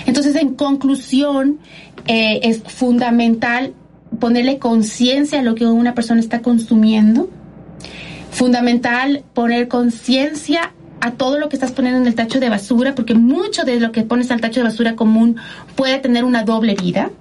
Entonces, 0.05 0.35
en 0.35 0.53
conclusión, 0.53 1.59
eh, 2.07 2.41
es 2.43 2.61
fundamental 2.63 3.73
ponerle 4.19 4.59
conciencia 4.59 5.39
a 5.39 5.43
lo 5.43 5.55
que 5.55 5.65
una 5.65 5.95
persona 5.95 6.19
está 6.19 6.41
consumiendo, 6.41 7.29
fundamental 8.31 9.23
poner 9.33 9.67
conciencia 9.67 10.74
a 11.05 11.11
todo 11.11 11.37
lo 11.37 11.49
que 11.49 11.55
estás 11.55 11.71
poniendo 11.71 12.01
en 12.01 12.07
el 12.07 12.15
tacho 12.15 12.39
de 12.39 12.49
basura, 12.49 12.95
porque 12.95 13.13
mucho 13.13 13.63
de 13.63 13.79
lo 13.79 13.91
que 13.91 14.01
pones 14.01 14.31
al 14.31 14.41
tacho 14.41 14.61
de 14.61 14.63
basura 14.63 14.95
común 14.95 15.35
puede 15.75 15.99
tener 15.99 16.23
una 16.23 16.41
doble 16.41 16.73
vida 16.73 17.11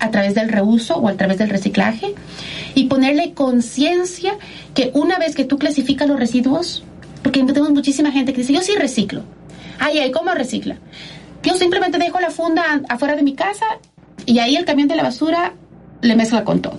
a 0.00 0.10
través 0.10 0.34
del 0.34 0.48
reuso 0.48 0.96
o 0.96 1.06
a 1.06 1.12
través 1.18 1.36
del 1.36 1.50
reciclaje 1.50 2.14
y 2.74 2.84
ponerle 2.84 3.34
conciencia 3.34 4.38
que 4.72 4.90
una 4.94 5.18
vez 5.18 5.34
que 5.34 5.44
tú 5.44 5.58
clasificas 5.58 6.08
los 6.08 6.18
residuos, 6.18 6.82
porque 7.22 7.42
tenemos 7.44 7.68
muchísima 7.72 8.10
gente 8.10 8.32
que 8.32 8.40
dice, 8.40 8.54
yo 8.54 8.62
sí 8.62 8.72
reciclo. 8.74 9.22
Ay, 9.78 9.98
ay, 9.98 10.12
¿cómo 10.12 10.32
recicla? 10.32 10.78
Yo 11.42 11.56
simplemente 11.56 11.98
dejo 11.98 12.18
la 12.20 12.30
funda 12.30 12.80
afuera 12.88 13.16
de 13.16 13.22
mi 13.22 13.34
casa 13.34 13.66
y 14.24 14.38
ahí 14.38 14.56
el 14.56 14.64
camión 14.64 14.88
de 14.88 14.96
la 14.96 15.02
basura 15.02 15.52
le 16.00 16.16
mezcla 16.16 16.42
con 16.42 16.62
todo. 16.62 16.78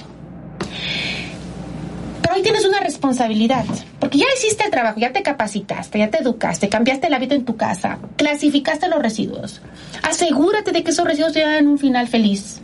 Pero 2.28 2.36
ahí 2.36 2.44
tienes 2.44 2.66
una 2.66 2.82
responsabilidad, 2.82 3.64
porque 4.02 4.18
ya 4.18 4.26
hiciste 4.36 4.66
el 4.66 4.70
trabajo, 4.70 5.00
ya 5.00 5.14
te 5.14 5.24
capacitaste, 5.24 6.00
ya 6.00 6.10
te 6.10 6.18
educaste, 6.18 6.68
cambiaste 6.68 7.08
el 7.08 7.14
hábito 7.14 7.36
en 7.36 7.46
tu 7.46 7.56
casa, 7.56 8.00
clasificaste 8.18 8.90
los 8.90 9.02
residuos. 9.02 9.62
Asegúrate 10.04 10.74
de 10.74 10.84
que 10.84 10.92
esos 10.92 11.08
residuos 11.08 11.38
a 11.38 11.64
un 11.64 11.80
final 11.80 12.10
feliz. 12.10 12.60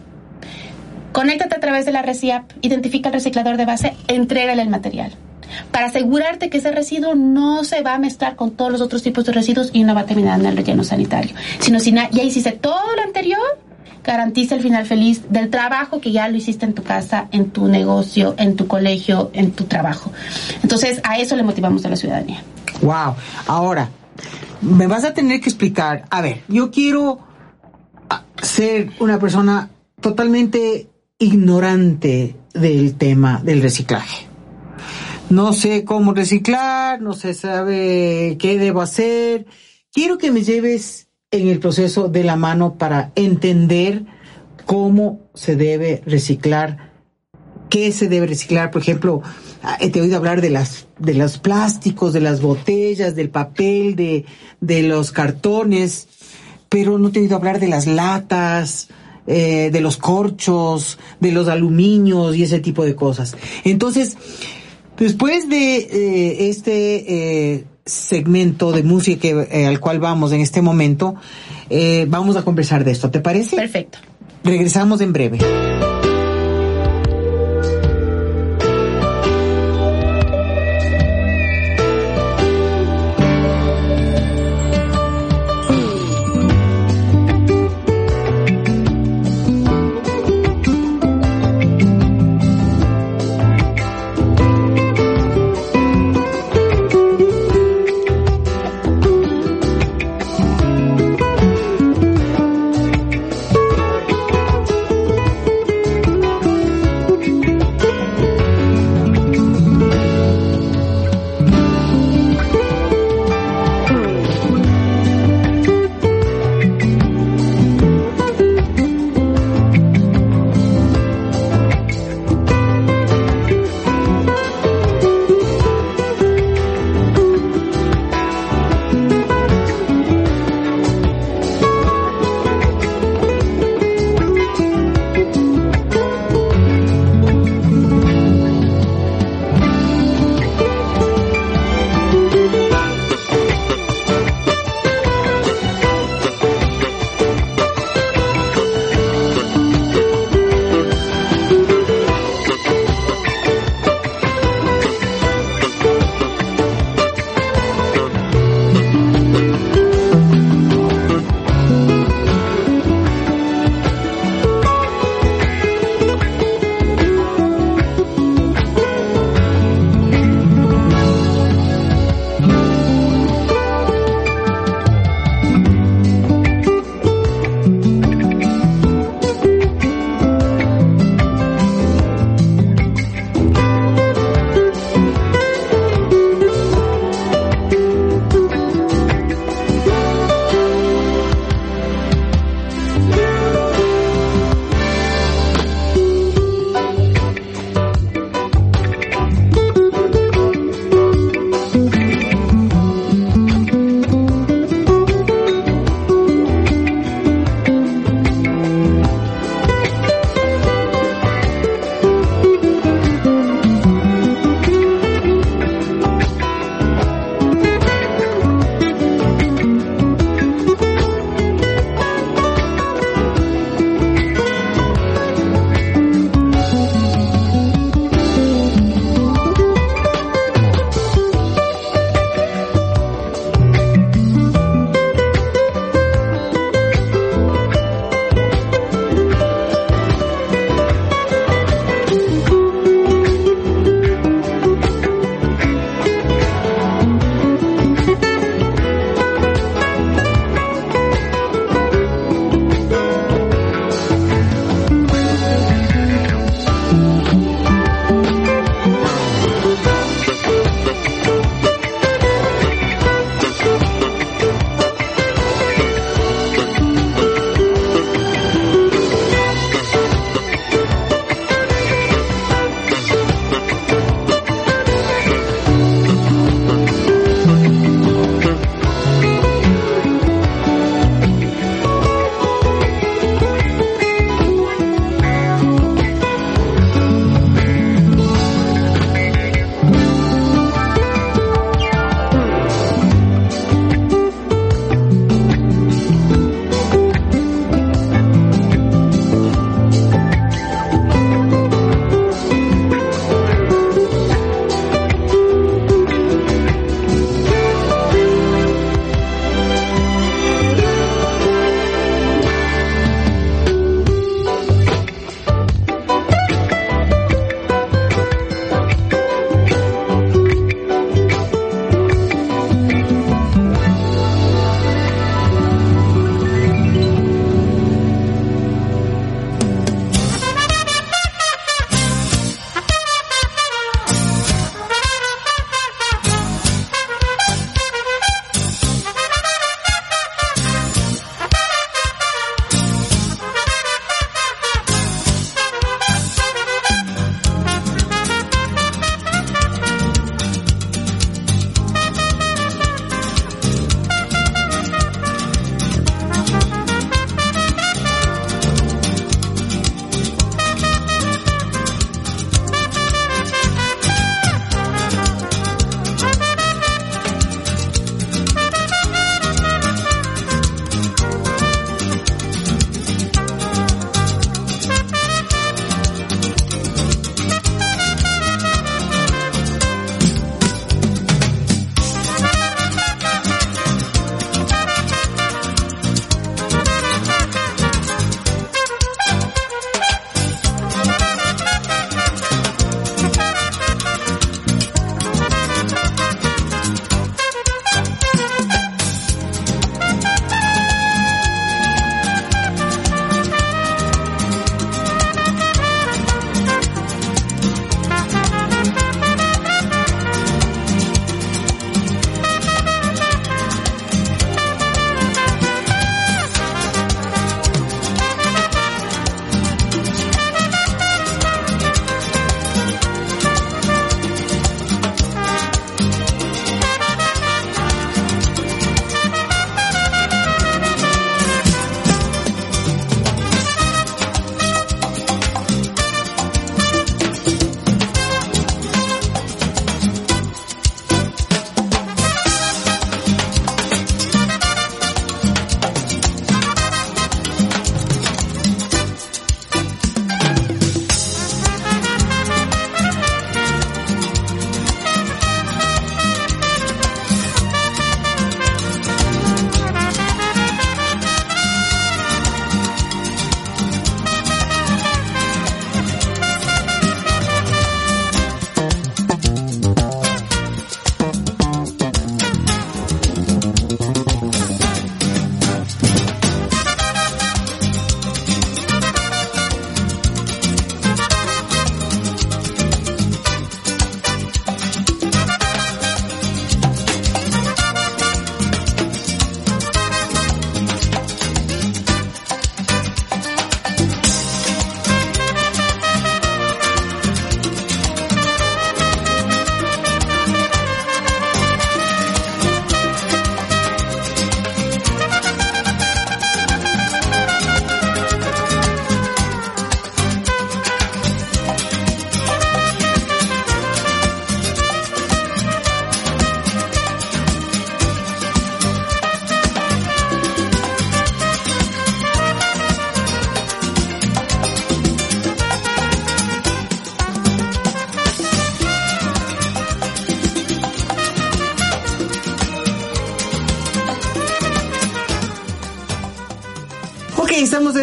Conéctate 1.14 1.56
a 1.56 1.62
través 1.62 1.86
de 1.86 1.94
la 1.94 2.02
ReciApp, 2.02 2.52
identifica 2.62 3.08
el 3.08 3.14
reciclador 3.14 3.56
de 3.56 3.64
base, 3.64 3.94
entrégale 4.10 4.62
el 4.62 4.70
material. 4.70 5.14
Para 5.72 5.86
asegurarte 5.86 6.50
que 6.50 6.58
ese 6.58 6.72
residuo 6.72 7.16
no 7.16 7.64
se 7.64 7.84
va 7.84 7.94
a 7.94 8.00
mezclar 8.00 8.36
con 8.36 8.52
todos 8.52 8.70
los 8.70 8.82
otros 8.82 9.02
tipos 9.02 9.24
de 9.24 9.32
residuos 9.32 9.70
y 9.72 9.86
no 9.86 9.96
va 9.96 10.02
a 10.02 10.06
terminar 10.06 10.42
en 10.42 10.46
el 10.48 10.58
relleno 10.58 10.84
sanitario. 10.84 11.34
Sino 11.60 11.80
si 11.80 11.94
ya 11.94 12.22
hiciste 12.22 12.52
todo 12.52 12.94
lo 12.98 13.02
anterior, 13.02 13.40
garantiza 14.04 14.56
el 14.56 14.62
final 14.62 14.86
feliz 14.86 15.24
del 15.30 15.50
trabajo 15.50 16.02
que 16.02 16.12
ya 16.12 16.28
lo 16.28 16.36
hiciste 16.36 16.66
en 16.66 16.74
tu 16.74 16.84
casa, 16.84 17.28
en 17.32 17.52
tu 17.52 17.68
negocio, 17.68 18.36
en 18.38 18.56
tu 18.56 18.68
colegio, 18.68 19.32
en 19.34 19.52
tu 19.52 19.66
trabajo. 19.66 20.12
Entonces, 20.62 21.00
a 21.04 21.18
eso 21.18 21.36
le 21.36 21.44
motivamos 21.44 21.86
a 21.86 21.90
la 21.90 21.96
ciudadanía. 21.96 22.44
Wow. 22.82 23.16
Ahora, 23.48 23.90
me 24.62 24.88
vas 24.88 25.04
a 25.04 25.14
tener 25.14 25.40
que 25.40 25.50
explicar. 25.50 26.06
A 26.10 26.22
ver, 26.22 26.42
yo 26.48 26.72
quiero 26.72 27.20
ah, 28.10 28.24
ser 28.42 28.92
una 29.00 29.20
persona 29.20 29.70
totalmente 30.02 30.90
ignorante 31.18 32.36
del 32.54 32.96
tema 32.96 33.42
del 33.44 33.62
reciclaje. 33.62 34.28
No 35.30 35.54
sé 35.54 35.86
cómo 35.86 36.14
reciclar, 36.14 37.02
no 37.02 37.14
se 37.14 37.34
sabe 37.34 38.38
qué 38.40 38.60
debo 38.60 38.82
hacer. 38.82 39.46
Quiero 39.92 40.18
que 40.18 40.32
me 40.32 40.44
lleves 40.44 41.08
en 41.34 41.48
el 41.50 41.60
proceso 41.60 42.08
de 42.08 42.24
la 42.24 42.36
mano 42.36 42.76
para 42.76 43.12
entender 43.16 44.04
cómo 44.66 45.20
se 45.34 45.56
debe 45.56 46.02
reciclar 46.06 46.94
qué 47.74 47.92
se 47.92 48.08
debe 48.08 48.28
reciclar, 48.28 48.70
por 48.70 48.84
ejemplo, 48.84 49.24
ah, 49.64 49.80
te 49.80 49.98
he 49.98 50.02
oído 50.04 50.16
hablar 50.16 50.42
de 50.42 50.52
las 50.52 50.86
de 51.00 51.16
los 51.16 51.40
plásticos, 51.40 52.14
de 52.14 52.22
las 52.22 52.40
botellas, 52.40 53.16
del 53.16 53.32
papel, 53.32 53.96
de, 53.96 54.26
de 54.62 54.84
los 54.84 55.12
cartones, 55.12 56.08
pero 56.70 57.00
no 57.00 57.12
te 57.12 57.18
he 57.18 57.24
oído 57.24 57.36
hablar 57.36 57.60
de 57.60 57.70
las 57.70 57.88
latas, 57.88 58.90
eh, 59.26 59.72
de 59.72 59.82
los 59.82 59.98
corchos, 59.98 61.00
de 61.20 61.32
los 61.32 61.48
aluminios 61.48 62.36
y 62.36 62.44
ese 62.44 62.60
tipo 62.60 62.86
de 62.86 62.94
cosas. 62.94 63.36
Entonces, 63.64 64.18
después 64.96 65.50
de 65.50 65.78
eh, 65.78 66.50
este 66.50 67.56
eh, 67.56 67.66
segmento 67.86 68.72
de 68.72 68.84
música 68.84 69.22
que, 69.22 69.48
eh, 69.52 69.68
al 69.68 69.80
cual 69.80 70.00
vamos 70.00 70.32
en 70.32 70.42
este 70.42 70.62
momento, 70.62 71.16
eh, 71.70 72.06
vamos 72.08 72.36
a 72.36 72.44
conversar 72.44 72.84
de 72.84 72.92
esto. 72.92 73.12
¿Te 73.12 73.20
parece? 73.20 73.56
Perfecto. 73.56 74.00
Regresamos 74.44 75.02
en 75.02 75.14
breve. 75.14 75.40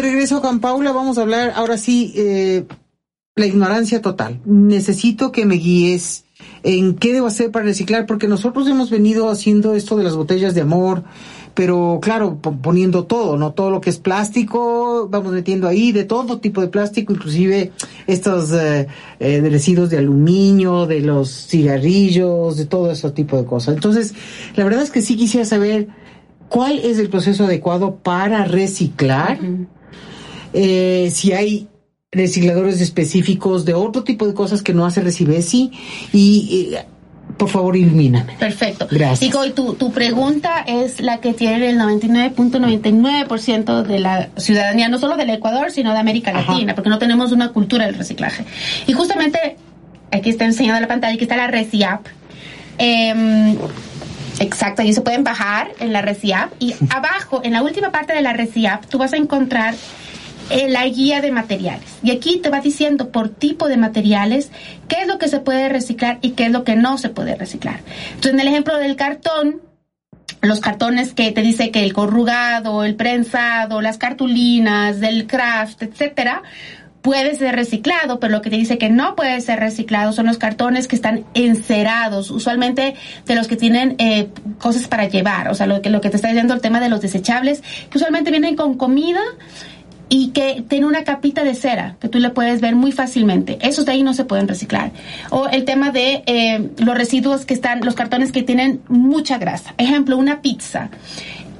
Regreso 0.01 0.41
con 0.41 0.59
Paula. 0.59 0.91
Vamos 0.91 1.17
a 1.17 1.21
hablar 1.21 1.53
ahora 1.55 1.77
sí, 1.77 2.13
eh, 2.15 2.65
la 3.35 3.45
ignorancia 3.45 4.01
total. 4.01 4.41
Necesito 4.45 5.31
que 5.31 5.45
me 5.45 5.55
guíes 5.55 6.25
en 6.63 6.95
qué 6.95 7.13
debo 7.13 7.27
hacer 7.27 7.51
para 7.51 7.65
reciclar, 7.65 8.05
porque 8.05 8.27
nosotros 8.27 8.67
hemos 8.67 8.89
venido 8.89 9.29
haciendo 9.29 9.75
esto 9.75 9.97
de 9.97 10.03
las 10.03 10.15
botellas 10.15 10.53
de 10.53 10.61
amor, 10.61 11.03
pero 11.53 11.99
claro, 12.01 12.37
poniendo 12.37 13.05
todo, 13.05 13.37
¿no? 13.37 13.51
Todo 13.51 13.71
lo 13.71 13.81
que 13.81 13.89
es 13.89 13.97
plástico, 13.97 15.07
vamos 15.09 15.33
metiendo 15.33 15.67
ahí 15.67 15.91
de 15.91 16.05
todo 16.05 16.39
tipo 16.39 16.61
de 16.61 16.67
plástico, 16.67 17.13
inclusive 17.13 17.71
estos 18.07 18.51
eh, 18.53 18.87
eh, 19.19 19.41
residuos 19.41 19.89
de 19.89 19.97
aluminio, 19.97 20.85
de 20.85 21.01
los 21.01 21.29
cigarrillos, 21.29 22.57
de 22.57 22.65
todo 22.65 22.91
ese 22.91 23.09
tipo 23.11 23.37
de 23.37 23.45
cosas. 23.45 23.75
Entonces, 23.75 24.13
la 24.55 24.63
verdad 24.63 24.83
es 24.83 24.91
que 24.91 25.01
sí 25.01 25.15
quisiera 25.15 25.45
saber 25.45 25.87
cuál 26.47 26.79
es 26.79 26.99
el 26.99 27.09
proceso 27.09 27.45
adecuado 27.45 27.95
para 27.95 28.45
reciclar, 28.45 29.39
eh, 30.53 31.09
si 31.13 31.33
hay 31.33 31.67
recicladores 32.11 32.81
específicos 32.81 33.65
de 33.65 33.73
otro 33.73 34.03
tipo 34.03 34.27
de 34.27 34.33
cosas 34.33 34.61
que 34.61 34.73
no 34.73 34.85
hace 34.85 35.01
Recibesi 35.01 35.71
y 36.11 36.75
por 37.37 37.49
favor, 37.49 37.75
ilumíname. 37.75 38.37
Perfecto. 38.37 38.87
Gracias. 38.89 39.29
Y 39.29 39.31
tu, 39.51 39.73
tu 39.75 39.91
pregunta 39.91 40.63
es 40.67 41.01
la 41.01 41.19
que 41.19 41.33
tiene 41.33 41.69
el 41.69 41.77
99.99% 41.79 43.83
de 43.83 43.99
la 43.99 44.29
ciudadanía, 44.37 44.89
no 44.89 44.97
solo 44.99 45.17
del 45.17 45.29
Ecuador, 45.29 45.71
sino 45.71 45.93
de 45.93 45.99
América 45.99 46.33
Latina, 46.33 46.73
porque 46.75 46.89
no 46.89 46.99
tenemos 46.99 47.31
una 47.31 47.49
cultura 47.49 47.85
del 47.85 47.95
reciclaje. 47.95 48.43
Y 48.87 48.93
justamente, 48.93 49.57
aquí 50.11 50.29
está 50.29 50.45
enseñando 50.45 50.81
la 50.81 50.87
pantalla, 50.87 51.13
aquí 51.13 51.23
está 51.23 51.37
la 51.37 51.47
ReciApp. 51.47 52.07
Eh, 52.77 53.55
Exacto, 54.41 54.81
y 54.81 54.91
se 54.91 55.01
pueden 55.01 55.23
bajar 55.23 55.71
en 55.79 55.93
la 55.93 56.01
ReciApp. 56.01 56.51
Y 56.59 56.73
abajo, 56.89 57.41
en 57.43 57.53
la 57.53 57.61
última 57.61 57.91
parte 57.91 58.13
de 58.13 58.21
la 58.21 58.33
ReciApp, 58.33 58.85
tú 58.87 58.97
vas 58.97 59.13
a 59.13 59.17
encontrar 59.17 59.75
eh, 60.49 60.67
la 60.67 60.85
guía 60.87 61.21
de 61.21 61.31
materiales. 61.31 61.99
Y 62.03 62.11
aquí 62.11 62.37
te 62.37 62.49
va 62.49 62.59
diciendo 62.59 63.11
por 63.11 63.29
tipo 63.29 63.67
de 63.67 63.77
materiales 63.77 64.51
qué 64.87 65.01
es 65.01 65.07
lo 65.07 65.19
que 65.19 65.27
se 65.27 65.39
puede 65.39 65.69
reciclar 65.69 66.17
y 66.21 66.31
qué 66.31 66.45
es 66.45 66.51
lo 66.51 66.63
que 66.63 66.75
no 66.75 66.97
se 66.97 67.09
puede 67.09 67.35
reciclar. 67.35 67.81
Entonces, 68.09 68.33
en 68.33 68.39
el 68.39 68.47
ejemplo 68.47 68.77
del 68.77 68.95
cartón, 68.95 69.61
los 70.41 70.59
cartones 70.59 71.13
que 71.13 71.31
te 71.31 71.41
dice 71.41 71.69
que 71.69 71.83
el 71.83 71.93
corrugado, 71.93 72.83
el 72.83 72.95
prensado, 72.95 73.79
las 73.79 73.99
cartulinas, 73.99 74.99
del 74.99 75.27
craft, 75.27 75.83
etcétera, 75.83 76.41
puede 77.01 77.35
ser 77.35 77.55
reciclado, 77.55 78.19
pero 78.19 78.31
lo 78.31 78.41
que 78.41 78.49
te 78.49 78.57
dice 78.57 78.77
que 78.77 78.89
no 78.89 79.15
puede 79.15 79.39
ser 79.41 79.59
reciclado 79.59 80.13
son 80.13 80.27
los 80.27 80.37
cartones 80.37 80.87
que 80.87 80.95
están 80.95 81.25
encerados, 81.33 82.29
usualmente 82.29 82.95
de 83.25 83.35
los 83.35 83.47
que 83.47 83.57
tienen 83.57 83.95
eh, 83.97 84.29
cosas 84.59 84.87
para 84.87 85.07
llevar, 85.07 85.49
o 85.49 85.55
sea, 85.55 85.67
lo 85.67 85.81
que, 85.81 85.89
lo 85.89 86.01
que 86.01 86.09
te 86.09 86.15
está 86.15 86.27
diciendo 86.27 86.53
el 86.53 86.61
tema 86.61 86.79
de 86.79 86.89
los 86.89 87.01
desechables, 87.01 87.63
que 87.89 87.97
usualmente 87.97 88.31
vienen 88.31 88.55
con 88.55 88.75
comida 88.75 89.21
y 90.13 90.31
que 90.31 90.63
tiene 90.67 90.85
una 90.85 91.05
capita 91.05 91.45
de 91.45 91.55
cera 91.55 91.95
que 92.01 92.09
tú 92.09 92.19
le 92.19 92.31
puedes 92.31 92.59
ver 92.59 92.75
muy 92.75 92.91
fácilmente. 92.91 93.57
Esos 93.61 93.85
de 93.85 93.93
ahí 93.93 94.03
no 94.03 94.13
se 94.13 94.25
pueden 94.25 94.45
reciclar. 94.45 94.91
O 95.29 95.47
el 95.47 95.63
tema 95.63 95.91
de 95.91 96.23
eh, 96.25 96.69
los 96.79 96.97
residuos 96.97 97.45
que 97.45 97.53
están, 97.53 97.79
los 97.79 97.95
cartones 97.95 98.33
que 98.33 98.43
tienen 98.43 98.81
mucha 98.89 99.37
grasa. 99.37 99.73
Ejemplo, 99.77 100.17
una 100.17 100.41
pizza. 100.41 100.89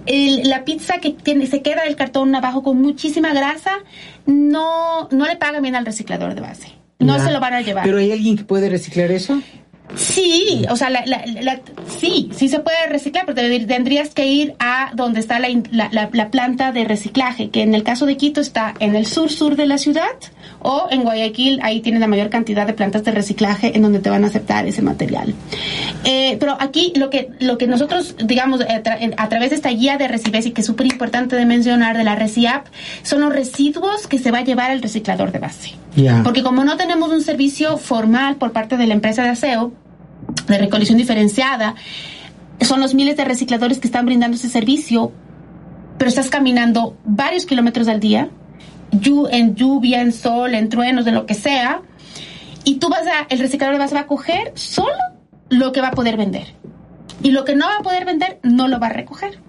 la 0.06 0.66
pizza 0.66 0.98
que 0.98 1.12
tiene, 1.12 1.48
se 1.48 1.62
queda 1.62 1.84
el 1.84 1.96
cartón 1.96 2.36
abajo 2.36 2.62
con 2.62 2.82
muchísima 2.82 3.34
grasa, 3.34 3.72
no, 4.26 5.08
no 5.12 5.26
le 5.26 5.36
pagan 5.36 5.62
bien 5.62 5.76
al 5.76 5.86
reciclador 5.86 6.36
de 6.36 6.42
base. 6.42 6.74
No 7.00 7.18
se 7.20 7.32
lo 7.32 7.40
van 7.40 7.56
a 7.56 7.62
llevar. 7.62 7.84
¿Pero 7.84 7.98
hay 7.98 8.12
alguien 8.12 8.38
que 8.38 8.44
puede 8.44 8.70
reciclar 8.70 9.12
eso? 9.12 9.42
Sí, 9.96 10.66
o 10.70 10.76
sea, 10.76 10.90
la, 10.90 11.04
la, 11.06 11.62
sí, 12.00 12.30
sí 12.34 12.48
se 12.48 12.60
puede 12.60 12.88
reciclar, 12.88 13.26
pero 13.26 13.42
tendrías 13.68 14.14
que 14.14 14.26
ir 14.26 14.56
a 14.60 14.92
donde 14.94 15.20
está 15.20 15.40
la, 15.40 15.50
la, 15.92 16.32
planta 16.32 16.72
de 16.72 16.86
reciclaje, 16.86 17.50
que 17.50 17.62
en 17.62 17.76
el 17.76 17.84
caso 17.84 18.06
de 18.06 18.16
Quito 18.16 18.40
está 18.40 18.74
en 18.80 18.96
el 18.96 19.06
sur-sur 19.06 19.56
de 19.56 19.66
la 19.66 19.78
ciudad, 19.78 20.16
o 20.64 20.88
en 20.90 21.04
Guayaquil, 21.04 21.60
ahí 21.64 21.82
tienes 21.82 22.02
la 22.02 22.08
mayor 22.08 22.30
cantidad 22.30 22.68
de 22.68 22.74
plantas 22.74 23.04
de 23.04 23.12
reciclaje 23.12 23.76
en 23.76 23.82
donde 23.82 24.00
te 24.00 24.10
van 24.10 24.24
a 24.24 24.28
aceptar 24.28 24.66
ese 24.68 24.82
material. 24.82 25.34
Eh, 26.04 26.38
pero 26.40 26.58
aquí 26.60 26.94
lo 26.96 27.10
que, 27.10 27.30
lo 27.40 27.58
que 27.58 27.68
nosotros, 27.68 28.16
digamos, 28.24 28.62
eh, 28.62 28.82
a, 29.18 29.30
través 29.30 29.50
de 29.50 29.56
esta 29.56 29.70
guía 29.70 29.98
de 29.98 30.08
Recibesi, 30.08 30.52
que 30.52 30.62
es 30.62 30.68
súper 30.68 30.88
importante 30.88 31.36
de 31.36 31.46
mencionar, 31.46 31.98
de 31.98 32.04
la 32.04 32.16
ReciApp, 32.16 32.68
son 33.04 33.22
los 33.22 33.34
residuos 33.34 34.08
que 34.08 34.20
se 34.20 34.32
va 34.32 34.40
a 34.40 34.44
llevar 34.44 34.72
el 34.72 34.82
reciclador 34.82 35.32
de 35.32 35.40
base. 35.40 35.76
Porque 36.24 36.42
como 36.42 36.64
no 36.64 36.78
tenemos 36.78 37.10
un 37.12 37.22
servicio 37.22 37.78
formal 37.78 38.38
por 38.38 38.52
parte 38.52 38.78
de 38.78 38.88
la 38.88 38.94
empresa 38.94 39.24
de 39.24 39.30
aseo, 39.30 39.74
de 40.48 40.58
recolección 40.58 40.98
diferenciada, 40.98 41.76
son 42.62 42.80
los 42.80 42.94
miles 42.94 43.18
de 43.18 43.26
recicladores 43.26 43.80
que 43.80 43.88
están 43.88 44.06
brindando 44.06 44.38
ese 44.38 44.50
servicio, 44.50 45.12
pero 45.98 46.10
estás 46.10 46.30
caminando 46.30 46.96
varios 47.04 47.46
kilómetros 47.46 47.88
al 47.88 48.00
día, 48.00 48.30
en 49.32 49.56
lluvia, 49.56 50.02
en 50.02 50.12
sol, 50.12 50.54
en 50.54 50.70
truenos, 50.70 51.06
de 51.06 51.12
lo 51.12 51.26
que 51.26 51.34
sea, 51.34 51.82
y 52.64 52.76
tú 52.76 52.90
vas 52.90 53.06
a, 53.08 53.28
el 53.30 53.40
reciclador 53.40 53.78
vas 53.80 53.94
a 53.94 54.06
coger 54.06 54.52
solo 54.56 54.94
lo 55.50 55.72
que 55.72 55.82
va 55.82 55.90
a 55.90 55.92
poder 55.92 56.18
vender. 56.18 56.54
Y 57.24 57.32
lo 57.32 57.46
que 57.46 57.56
no 57.56 57.68
va 57.68 57.78
a 57.80 57.84
poder 57.84 58.06
vender, 58.06 58.40
no 58.44 58.68
lo 58.68 58.80
va 58.80 58.88
a 58.88 58.94
recoger. 58.94 59.40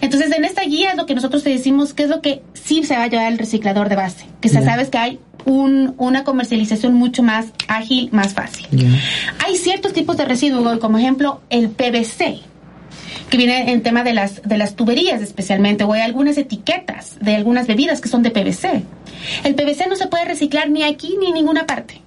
Entonces, 0.00 0.34
en 0.36 0.44
esta 0.44 0.62
guía 0.62 0.90
es 0.90 0.96
lo 0.96 1.06
que 1.06 1.14
nosotros 1.14 1.42
te 1.42 1.50
decimos 1.50 1.92
que 1.92 2.04
es 2.04 2.08
lo 2.08 2.20
que 2.20 2.42
sí 2.54 2.82
se 2.82 2.96
va 2.96 3.04
a 3.04 3.06
llevar 3.08 3.30
el 3.30 3.38
reciclador 3.38 3.88
de 3.88 3.96
base. 3.96 4.26
Que 4.40 4.48
ya 4.48 4.62
sabes 4.62 4.88
que 4.88 4.98
hay 4.98 5.20
un, 5.44 5.94
una 5.98 6.24
comercialización 6.24 6.94
mucho 6.94 7.22
más 7.22 7.46
ágil, 7.68 8.08
más 8.12 8.34
fácil. 8.34 8.66
Hay 9.44 9.56
ciertos 9.56 9.92
tipos 9.92 10.16
de 10.16 10.24
residuos, 10.24 10.78
como 10.78 10.98
ejemplo 10.98 11.40
el 11.50 11.68
PVC 11.70 12.42
que 13.30 13.36
viene 13.36 13.72
en 13.72 13.82
tema 13.82 14.04
de 14.04 14.14
las, 14.14 14.42
de 14.42 14.56
las 14.56 14.76
tuberías 14.76 15.20
especialmente, 15.20 15.84
o 15.84 15.92
hay 15.92 16.02
algunas 16.02 16.38
etiquetas 16.38 17.18
de 17.20 17.34
algunas 17.34 17.66
bebidas 17.66 18.00
que 18.00 18.08
son 18.08 18.22
de 18.22 18.30
PVC. 18.30 18.82
El 19.44 19.54
PVC 19.54 19.88
no 19.88 19.96
se 19.96 20.06
puede 20.06 20.24
reciclar 20.24 20.70
ni 20.70 20.82
aquí 20.82 21.16
ni 21.18 21.28
en 21.28 21.34
ninguna 21.34 21.66
parte. 21.66 22.00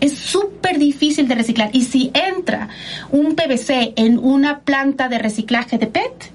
Es 0.00 0.18
súper 0.18 0.78
difícil 0.78 1.26
de 1.28 1.34
reciclar. 1.34 1.70
Y 1.72 1.82
si 1.82 2.10
entra 2.12 2.68
un 3.10 3.34
PVC 3.34 3.94
en 3.96 4.18
una 4.18 4.60
planta 4.60 5.08
de 5.08 5.18
reciclaje 5.18 5.78
de 5.78 5.86
PET, 5.86 6.32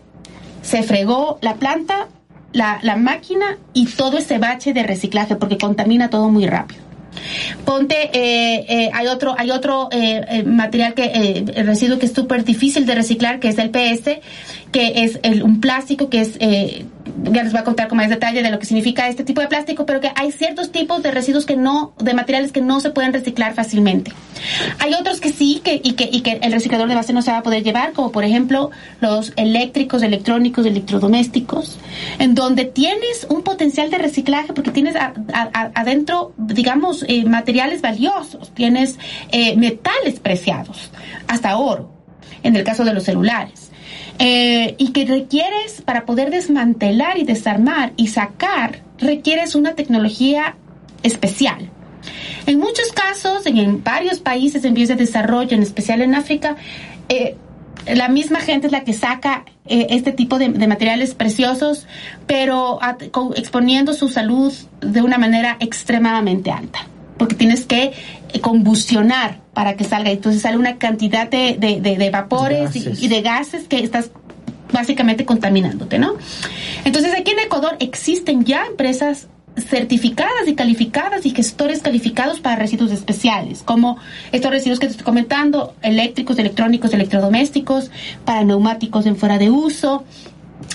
se 0.62 0.84
fregó 0.84 1.38
la 1.42 1.56
planta, 1.56 2.08
la, 2.54 2.80
la 2.82 2.96
máquina 2.96 3.58
y 3.74 3.86
todo 3.86 4.18
ese 4.18 4.40
bache 4.40 4.74
de 4.74 4.84
reciclaje 4.84 5.36
porque 5.36 5.58
contamina 5.58 6.10
todo 6.10 6.30
muy 6.30 6.48
rápido. 6.48 6.91
Ponte, 7.66 8.10
eh, 8.14 8.66
eh, 8.68 8.90
hay 8.94 9.08
otro, 9.08 9.36
hay 9.38 9.52
otro 9.52 9.90
eh, 9.92 10.44
material 10.46 10.94
que, 10.94 11.44
el 11.56 11.68
residuo 11.68 12.00
que 12.00 12.06
es 12.06 12.14
súper 12.14 12.44
difícil 12.44 12.86
de 12.86 12.96
reciclar, 12.96 13.40
que 13.40 13.50
es 13.50 13.58
el 13.58 13.70
PS, 13.70 14.20
que 14.72 15.04
es 15.04 15.20
un 15.44 15.62
plástico 15.62 16.10
que 16.10 16.22
es 16.22 16.40
ya 17.24 17.44
les 17.44 17.52
voy 17.52 17.62
a 17.62 17.64
contar 17.64 17.88
con 17.88 17.98
más 17.98 18.10
detalle 18.10 18.42
de 18.44 18.52
lo 18.52 18.60
que 18.60 18.66
significa 18.66 19.08
este 19.08 19.24
tipo 19.24 19.42
de 19.42 19.48
plástico, 19.48 19.86
pero 19.86 20.00
que 20.00 20.12
hay 20.16 20.32
ciertos 20.32 20.72
tipos 20.72 21.04
de 21.04 21.12
residuos 21.12 21.46
que 21.46 21.56
no, 21.56 21.94
de 22.00 22.14
materiales 22.14 22.52
que 22.52 22.62
no 22.62 22.80
se 22.80 22.90
pueden 22.90 23.14
reciclar 23.14 23.54
fácilmente. 23.54 24.12
Hay 24.80 24.94
otros 24.94 25.20
que 25.20 25.32
sí, 25.32 25.62
que, 25.64 25.80
y, 25.84 25.94
que, 25.94 26.10
y 26.12 26.22
que 26.22 26.40
el 26.42 26.52
reciclador 26.52 26.88
de 26.88 26.96
base 26.96 27.14
no 27.14 27.22
se 27.22 27.32
va 27.32 27.40
a 27.40 27.44
poder 27.44 27.64
llevar, 27.64 27.94
como 27.94 28.12
por 28.12 28.24
ejemplo 28.24 28.72
los 29.00 29.34
eléctricos, 29.36 30.04
electrónicos, 30.04 30.66
electrodomésticos, 30.66 31.78
en 32.20 32.36
donde 32.36 32.66
tienes 32.66 33.28
un 33.30 33.44
potencial 33.44 33.92
de 33.92 33.98
reciclaje 33.98 34.54
porque 34.54 34.72
tienes 34.72 34.96
adentro, 34.96 36.34
digamos, 36.38 37.06
eh, 37.08 37.26
materiales 37.26 37.82
valiosos, 37.82 38.52
tienes 38.54 38.98
eh, 39.32 39.56
metales 39.56 40.20
preciados, 40.20 40.92
hasta 41.28 41.58
oro, 41.58 41.92
en 42.44 42.56
el 42.56 42.64
caso 42.64 42.84
de 42.84 42.94
los 42.94 43.04
celulares. 43.04 43.61
Eh, 44.24 44.76
y 44.78 44.92
que 44.92 45.06
requieres, 45.06 45.82
para 45.82 46.06
poder 46.06 46.30
desmantelar 46.30 47.18
y 47.18 47.24
desarmar 47.24 47.92
y 47.98 48.08
sacar, 48.08 48.84
requieres 49.00 49.56
una 49.56 49.74
tecnología 49.74 50.58
especial. 51.02 51.72
En 52.46 52.60
muchos 52.60 52.92
casos, 52.94 53.48
en, 53.48 53.84
varios 53.84 54.20
países 54.20 54.64
en 54.64 54.76
vías 54.76 54.90
de 54.90 54.96
desarrollo, 54.96 55.56
en 55.56 55.64
especial 55.64 56.04
en 56.04 56.14
África, 56.14 56.56
eh, 57.10 57.36
la 57.88 58.10
misma 58.10 58.42
gente 58.42 58.68
es 58.68 58.72
la 58.72 58.84
que 58.84 58.94
saca 58.94 59.44
eh, 59.66 59.88
este 59.90 60.12
tipo 60.12 60.38
de, 60.38 60.50
materiales 60.50 61.16
preciosos, 61.16 61.88
pero 62.28 62.80
exponiendo 63.36 63.94
su 63.94 64.08
salud 64.08 64.54
de 64.82 65.02
una 65.02 65.18
manera 65.18 65.58
extremadamente 65.60 66.52
alta, 66.52 66.88
porque 67.22 67.36
tienes 67.36 67.66
que 67.66 67.92
combustionar 68.42 69.38
para 69.54 69.76
que 69.76 69.84
salga. 69.84 70.10
Entonces 70.10 70.42
sale 70.42 70.58
una 70.58 70.80
cantidad 70.80 71.30
de, 71.30 71.56
de, 71.60 72.10
vapores 72.10 72.76
y, 72.76 73.08
de 73.08 73.22
gases 73.22 73.68
que 73.68 73.84
estás 73.84 74.10
básicamente 74.74 75.24
contaminándote, 75.24 76.00
¿no? 76.00 76.16
Entonces 76.84 77.14
aquí 77.16 77.30
en 77.30 77.38
Ecuador 77.38 77.78
existen 77.80 78.44
ya 78.44 78.66
empresas 78.66 79.28
certificadas 79.56 80.48
y 80.48 80.56
calificadas 80.56 81.28
y 81.28 81.30
gestores 81.30 81.84
calificados 81.84 82.40
para 82.40 82.56
residuos 82.56 82.92
especiales, 82.92 83.62
como 83.62 84.00
estos 84.32 84.50
residuos 84.50 84.80
que 84.80 84.88
te 84.88 84.94
estoy 84.94 85.06
comentando, 85.06 85.76
eléctricos, 85.84 86.40
electrónicos, 86.40 86.92
electrodomésticos, 86.92 87.92
para 88.26 88.44
neumáticos 88.44 89.06
en 89.06 89.16
fuera 89.16 89.38
de 89.38 89.52
uso, 89.52 90.06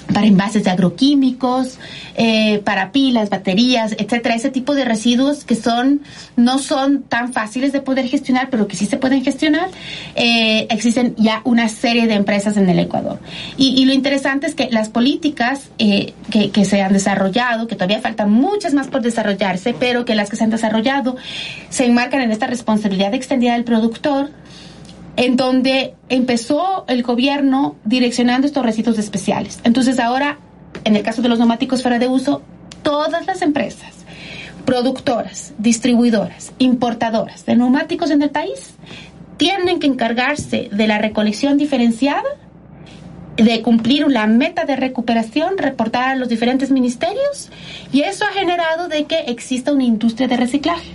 para 0.01 0.26
envases 0.26 0.64
de 0.64 0.70
agroquímicos, 0.70 1.78
eh, 2.16 2.61
para 2.64 2.92
pilas, 2.92 3.30
baterías, 3.30 3.92
etcétera, 3.99 4.34
ese 4.34 4.51
tipo 4.51 4.74
de 4.74 4.84
residuos 4.84 5.44
que 5.44 5.55
son 5.55 6.03
no 6.36 6.59
son 6.59 7.03
tan 7.03 7.32
fáciles 7.32 7.72
de 7.72 7.80
poder 7.80 8.09
gestionar, 8.09 8.49
pero 8.51 8.66
que 8.66 8.76
sí 8.76 8.86
se 8.86 8.97
pueden 8.97 9.24
gestionar. 9.24 9.68
Eh, 10.14 10.66
existen 10.70 11.14
ya 11.16 11.40
una 11.44 11.68
serie 11.68 12.07
de 12.07 12.14
empresas 12.14 12.57
en 12.57 12.68
el 12.68 12.78
Ecuador. 12.78 13.18
Y, 13.57 13.80
y 13.80 13.84
lo 13.84 13.92
interesante 13.92 14.47
es 14.47 14.55
que 14.55 14.68
las 14.70 14.88
políticas 14.88 15.70
eh, 15.78 16.14
que, 16.30 16.51
que 16.51 16.64
se 16.64 16.82
han 16.82 16.92
desarrollado, 16.92 17.66
que 17.66 17.74
todavía 17.74 18.01
faltan 18.01 18.30
muchas 18.30 18.74
más 18.74 18.88
por 18.88 19.03
desarrollarse, 19.03 19.74
pero 19.78 20.05
que 20.05 20.14
las 20.14 20.30
que 20.30 20.36
se 20.36 20.44
han 20.44 20.51
desarrollado 20.51 21.16
se 21.68 21.86
enmarcan 21.86 22.20
en 22.22 22.32
esta 22.32 22.47
responsabilidad 22.47 23.14
extendida 23.14 23.55
del 23.55 23.64
productor 23.64 24.30
en 25.16 25.36
donde 25.36 25.94
empezó 26.08 26.84
el 26.88 27.02
gobierno 27.02 27.76
direccionando 27.84 28.46
estos 28.46 28.64
residuos 28.64 28.98
especiales. 28.98 29.60
Entonces 29.64 29.98
ahora, 29.98 30.38
en 30.84 30.94
el 30.94 31.02
caso 31.02 31.22
de 31.22 31.28
los 31.28 31.38
neumáticos 31.38 31.82
fuera 31.82 31.98
de 31.98 32.08
uso, 32.08 32.42
todas 32.82 33.26
las 33.26 33.42
empresas, 33.42 33.94
productoras, 34.64 35.54
distribuidoras, 35.58 36.52
importadoras 36.58 37.46
de 37.46 37.56
neumáticos 37.56 38.10
en 38.10 38.22
el 38.22 38.30
país, 38.30 38.74
tienen 39.38 39.80
que 39.80 39.86
encargarse 39.86 40.68
de 40.72 40.86
la 40.86 40.98
recolección 40.98 41.56
diferenciada, 41.56 42.24
de 43.36 43.62
cumplir 43.62 44.08
la 44.08 44.26
meta 44.26 44.64
de 44.64 44.76
recuperación, 44.76 45.58
reportar 45.58 46.08
a 46.08 46.16
los 46.16 46.28
diferentes 46.28 46.70
ministerios, 46.70 47.50
y 47.92 48.02
eso 48.02 48.24
ha 48.24 48.32
generado 48.32 48.88
de 48.88 49.04
que 49.04 49.20
exista 49.26 49.72
una 49.72 49.84
industria 49.84 50.26
de 50.26 50.36
reciclaje, 50.36 50.92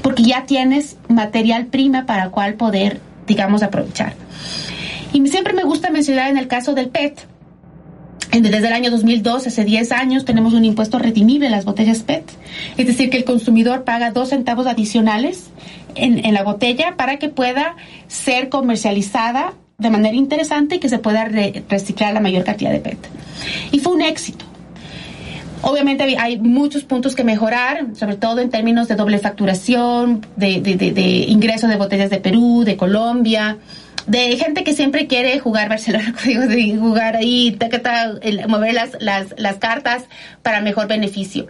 porque 0.00 0.22
ya 0.22 0.44
tienes 0.44 0.96
material 1.08 1.66
prima 1.66 2.06
para 2.06 2.30
cual 2.30 2.54
poder 2.54 3.00
digamos, 3.26 3.62
aprovechar. 3.62 4.14
Y 5.12 5.26
siempre 5.28 5.52
me 5.52 5.64
gusta 5.64 5.90
mencionar 5.90 6.30
en 6.30 6.38
el 6.38 6.48
caso 6.48 6.74
del 6.74 6.88
PET, 6.88 7.26
desde 8.40 8.66
el 8.66 8.72
año 8.72 8.90
2002, 8.90 9.46
hace 9.46 9.64
10 9.64 9.92
años, 9.92 10.24
tenemos 10.24 10.54
un 10.54 10.64
impuesto 10.64 10.98
redimible 10.98 11.46
en 11.46 11.52
las 11.52 11.66
botellas 11.66 12.00
PET. 12.02 12.24
Es 12.78 12.86
decir, 12.86 13.10
que 13.10 13.18
el 13.18 13.24
consumidor 13.24 13.84
paga 13.84 14.10
dos 14.10 14.30
centavos 14.30 14.66
adicionales 14.66 15.50
en, 15.94 16.24
en 16.24 16.32
la 16.32 16.42
botella 16.42 16.94
para 16.96 17.18
que 17.18 17.28
pueda 17.28 17.76
ser 18.08 18.48
comercializada 18.48 19.52
de 19.76 19.90
manera 19.90 20.16
interesante 20.16 20.76
y 20.76 20.78
que 20.78 20.88
se 20.88 20.98
pueda 20.98 21.26
re 21.26 21.62
reciclar 21.68 22.14
la 22.14 22.20
mayor 22.20 22.44
cantidad 22.44 22.70
de 22.70 22.80
PET. 22.80 22.98
Y 23.70 23.80
fue 23.80 23.92
un 23.92 24.00
éxito. 24.00 24.46
Obviamente 25.62 26.02
hay 26.18 26.38
muchos 26.38 26.82
puntos 26.84 27.14
que 27.14 27.24
mejorar, 27.24 27.86
sobre 27.94 28.16
todo 28.16 28.40
en 28.40 28.50
términos 28.50 28.88
de 28.88 28.96
doble 28.96 29.18
facturación, 29.18 30.26
de, 30.36 30.60
de, 30.60 30.76
de, 30.76 30.92
de 30.92 31.02
ingreso 31.28 31.68
de 31.68 31.76
botellas 31.76 32.10
de 32.10 32.18
Perú, 32.18 32.64
de 32.64 32.76
Colombia, 32.76 33.58
de 34.06 34.36
gente 34.36 34.64
que 34.64 34.74
siempre 34.74 35.06
quiere 35.06 35.38
jugar 35.38 35.68
Barcelona, 35.68 36.14
digo, 36.24 36.46
de 36.46 36.76
jugar 36.76 37.16
ahí, 37.16 37.56
mover 38.48 38.74
las, 38.74 38.90
las, 39.00 39.34
las 39.36 39.56
cartas 39.56 40.04
para 40.42 40.60
mejor 40.60 40.88
beneficio. 40.88 41.46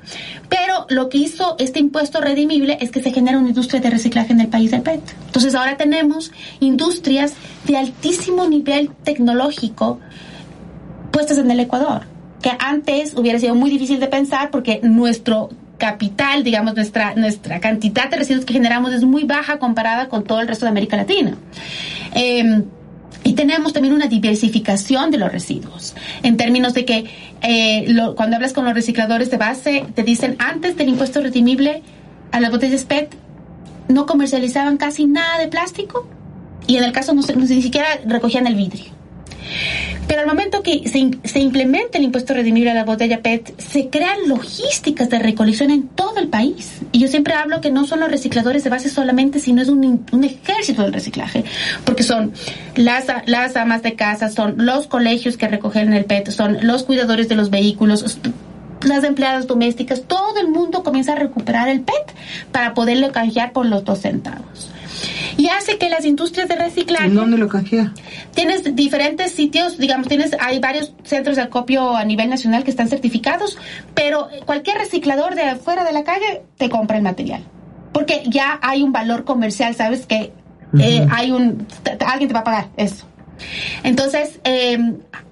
Pero 0.48 0.86
lo 0.88 1.08
que 1.08 1.18
hizo 1.18 1.56
este 1.58 1.78
impuesto 1.80 2.20
redimible 2.20 2.78
es 2.80 2.90
que 2.90 3.02
se 3.02 3.12
genera 3.12 3.38
una 3.38 3.48
industria 3.48 3.80
de 3.80 3.90
reciclaje 3.90 4.32
en 4.32 4.40
el 4.40 4.48
país 4.48 4.70
del 4.70 4.82
PET. 4.82 5.00
Entonces 5.26 5.54
ahora 5.54 5.76
tenemos 5.76 6.32
industrias 6.60 7.34
de 7.66 7.76
altísimo 7.76 8.46
nivel 8.46 8.90
tecnológico 9.04 10.00
puestas 11.10 11.38
en 11.38 11.50
el 11.50 11.60
Ecuador 11.60 12.11
que 12.42 12.50
antes 12.58 13.14
hubiera 13.16 13.38
sido 13.38 13.54
muy 13.54 13.70
difícil 13.70 14.00
de 14.00 14.08
pensar 14.08 14.50
porque 14.50 14.80
nuestro 14.82 15.50
capital, 15.78 16.44
digamos, 16.44 16.74
nuestra, 16.74 17.14
nuestra 17.14 17.60
cantidad 17.60 18.10
de 18.10 18.16
residuos 18.16 18.44
que 18.44 18.52
generamos 18.52 18.92
es 18.92 19.04
muy 19.04 19.24
baja 19.24 19.58
comparada 19.58 20.08
con 20.08 20.24
todo 20.24 20.40
el 20.40 20.48
resto 20.48 20.66
de 20.66 20.70
América 20.70 20.96
Latina. 20.96 21.36
Eh, 22.14 22.62
y 23.24 23.34
tenemos 23.34 23.72
también 23.72 23.94
una 23.94 24.06
diversificación 24.06 25.10
de 25.10 25.18
los 25.18 25.30
residuos, 25.30 25.94
en 26.22 26.36
términos 26.36 26.74
de 26.74 26.84
que 26.84 27.04
eh, 27.42 27.96
cuando 28.16 28.36
hablas 28.36 28.52
con 28.52 28.64
los 28.64 28.74
recicladores 28.74 29.30
de 29.30 29.36
base, 29.36 29.84
te 29.94 30.02
dicen 30.02 30.36
antes 30.38 30.76
del 30.76 30.88
impuesto 30.88 31.20
redimible 31.20 31.82
a 32.32 32.40
las 32.40 32.50
botellas 32.50 32.84
PET 32.84 33.14
no 33.88 34.06
comercializaban 34.06 34.76
casi 34.76 35.06
nada 35.06 35.38
de 35.38 35.48
plástico 35.48 36.08
y 36.66 36.76
en 36.76 36.84
el 36.84 36.92
caso 36.92 37.14
no 37.14 37.22
ni 37.22 37.62
siquiera 37.62 37.88
recogían 38.06 38.46
el 38.46 38.54
vidrio. 38.54 39.01
Pero 40.06 40.20
al 40.20 40.26
momento 40.26 40.62
que 40.62 40.88
se, 40.88 41.10
se 41.24 41.40
implementa 41.40 41.98
el 41.98 42.04
impuesto 42.04 42.34
redimible 42.34 42.70
a 42.70 42.74
la 42.74 42.84
botella 42.84 43.22
PET, 43.22 43.58
se 43.58 43.88
crean 43.88 44.28
logísticas 44.28 45.08
de 45.08 45.18
recolección 45.18 45.70
en 45.70 45.88
todo 45.88 46.18
el 46.18 46.28
país. 46.28 46.80
Y 46.92 46.98
yo 46.98 47.08
siempre 47.08 47.34
hablo 47.34 47.60
que 47.60 47.70
no 47.70 47.86
son 47.86 48.00
los 48.00 48.10
recicladores 48.10 48.64
de 48.64 48.70
base 48.70 48.90
solamente, 48.90 49.38
sino 49.38 49.62
es 49.62 49.68
un, 49.68 50.04
un 50.10 50.24
ejército 50.24 50.82
del 50.82 50.92
reciclaje. 50.92 51.44
Porque 51.84 52.02
son 52.02 52.32
las, 52.76 53.06
las 53.26 53.56
amas 53.56 53.82
de 53.82 53.94
casa, 53.94 54.28
son 54.28 54.54
los 54.58 54.86
colegios 54.86 55.36
que 55.36 55.48
recogen 55.48 55.92
el 55.92 56.04
PET, 56.04 56.30
son 56.30 56.58
los 56.66 56.82
cuidadores 56.82 57.28
de 57.28 57.34
los 57.34 57.50
vehículos, 57.50 58.18
las 58.82 59.04
empleadas 59.04 59.46
domésticas, 59.46 60.02
todo 60.06 60.38
el 60.40 60.48
mundo 60.48 60.82
comienza 60.82 61.12
a 61.12 61.16
recuperar 61.16 61.68
el 61.68 61.82
PET 61.82 62.14
para 62.50 62.74
poderlo 62.74 63.12
canjear 63.12 63.52
por 63.52 63.64
los 63.66 63.84
dos 63.84 64.00
centavos 64.00 64.70
y 65.36 65.48
hace 65.48 65.78
que 65.78 65.88
las 65.88 66.04
industrias 66.04 66.48
de 66.48 66.56
reciclaje. 66.56 67.06
¿En 67.06 67.14
dónde 67.14 67.38
lo 67.38 67.48
canjea? 67.48 67.92
Tienes 68.34 68.74
diferentes 68.74 69.32
sitios, 69.32 69.78
digamos, 69.78 70.08
tienes 70.08 70.36
hay 70.40 70.58
varios 70.58 70.94
centros 71.04 71.36
de 71.36 71.42
acopio 71.42 71.96
a 71.96 72.04
nivel 72.04 72.28
nacional 72.30 72.64
que 72.64 72.70
están 72.70 72.88
certificados, 72.88 73.58
pero 73.94 74.28
cualquier 74.46 74.78
reciclador 74.78 75.34
de 75.34 75.42
afuera 75.42 75.84
de 75.84 75.92
la 75.92 76.04
calle 76.04 76.42
te 76.56 76.68
compra 76.68 76.96
el 76.96 77.02
material. 77.02 77.42
Porque 77.92 78.22
ya 78.26 78.58
hay 78.62 78.82
un 78.82 78.92
valor 78.92 79.24
comercial, 79.24 79.74
¿sabes? 79.74 80.06
Que 80.06 80.16
eh, 80.16 80.32
uh 80.72 80.78
-huh. 80.78 81.08
hay 81.12 81.30
un. 81.30 81.66
Alguien 82.06 82.28
te 82.28 82.34
va 82.34 82.40
a 82.40 82.44
pagar 82.44 82.68
eso. 82.76 83.06
Entonces, 83.82 84.40
eh, 84.44 84.78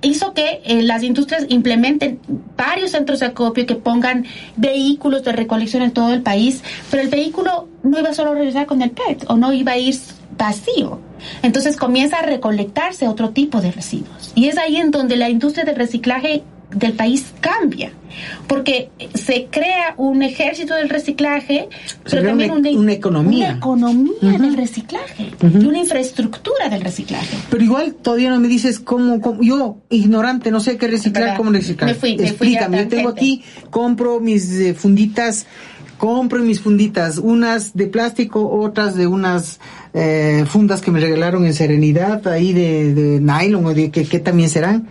hizo 0.02 0.34
que 0.34 0.60
eh, 0.64 0.82
las 0.82 1.02
industrias 1.02 1.46
implementen 1.48 2.20
varios 2.56 2.92
centros 2.92 3.20
de 3.20 3.26
acopio 3.26 3.66
que 3.66 3.76
pongan 3.76 4.26
vehículos 4.56 5.24
de 5.24 5.32
recolección 5.32 5.82
en 5.82 5.92
todo 5.92 6.12
el 6.12 6.22
país, 6.22 6.62
pero 6.90 7.02
el 7.02 7.08
vehículo 7.08 7.68
no 7.82 7.98
iba 7.98 8.12
solo 8.14 8.32
a 8.32 8.34
regresar 8.34 8.66
con 8.66 8.82
el 8.82 8.90
PET 8.90 9.24
o 9.28 9.36
no 9.36 9.52
iba 9.52 9.72
a 9.72 9.78
ir 9.78 9.94
vacío. 10.36 11.00
Entonces 11.42 11.76
comienza 11.76 12.18
a 12.18 12.22
recolectarse 12.22 13.08
otro 13.08 13.30
tipo 13.30 13.60
de 13.60 13.72
residuos. 13.72 14.32
Y 14.34 14.48
es 14.48 14.58
ahí 14.58 14.76
en 14.76 14.90
donde 14.90 15.16
la 15.16 15.28
industria 15.28 15.64
del 15.64 15.76
reciclaje 15.76 16.42
del 16.74 16.92
país 16.92 17.32
cambia, 17.40 17.92
porque 18.46 18.90
se 19.14 19.46
crea 19.50 19.94
un 19.96 20.22
ejército 20.22 20.74
del 20.74 20.88
reciclaje, 20.88 21.68
Se 22.04 22.16
pero 22.16 22.28
también 22.28 22.50
una- 22.78 22.92
economía. 22.92 23.48
una 23.48 23.56
economía 23.56 24.38
del 24.38 24.56
reciclaje 24.56 25.30
y 25.42 25.64
una 25.66 25.78
infraestructura 25.78 26.68
del 26.68 26.80
reciclaje. 26.82 27.36
Pero 27.50 27.64
igual 27.64 27.94
todavía 27.94 28.30
no 28.30 28.38
me 28.40 28.48
dices 28.48 28.78
cómo, 28.78 29.20
cómo- 29.20 29.42
yo 29.42 29.78
ignorante, 29.90 30.50
no 30.50 30.60
sé 30.60 30.76
qué 30.76 30.86
reciclar, 30.88 31.36
cómo 31.36 31.50
reciclar. 31.50 31.90
Me 31.90 31.94
fui- 31.94 32.10
me 32.12 32.16
fui 32.18 32.26
a 32.26 32.30
Explícame, 32.30 32.78
yo 32.78 32.88
tengo 32.88 33.08
aquí, 33.08 33.42
compro 33.70 34.20
mis 34.20 34.50
eh, 34.52 34.74
funditas, 34.74 35.46
compro 36.00 36.42
mis 36.42 36.62
funditas, 36.62 37.18
unas 37.18 37.76
de 37.76 37.86
plástico, 37.86 38.48
otras 38.48 38.94
de 38.94 39.06
unas 39.06 39.60
eh, 39.92 40.44
fundas 40.46 40.80
que 40.80 40.90
me 40.90 40.98
regalaron 40.98 41.44
en 41.44 41.52
Serenidad, 41.52 42.26
ahí 42.26 42.54
de, 42.54 43.20
nylon 43.20 43.66
o 43.66 43.74
de 43.74 43.90
que, 43.90 44.06
que 44.06 44.18
también 44.18 44.48
serán. 44.48 44.88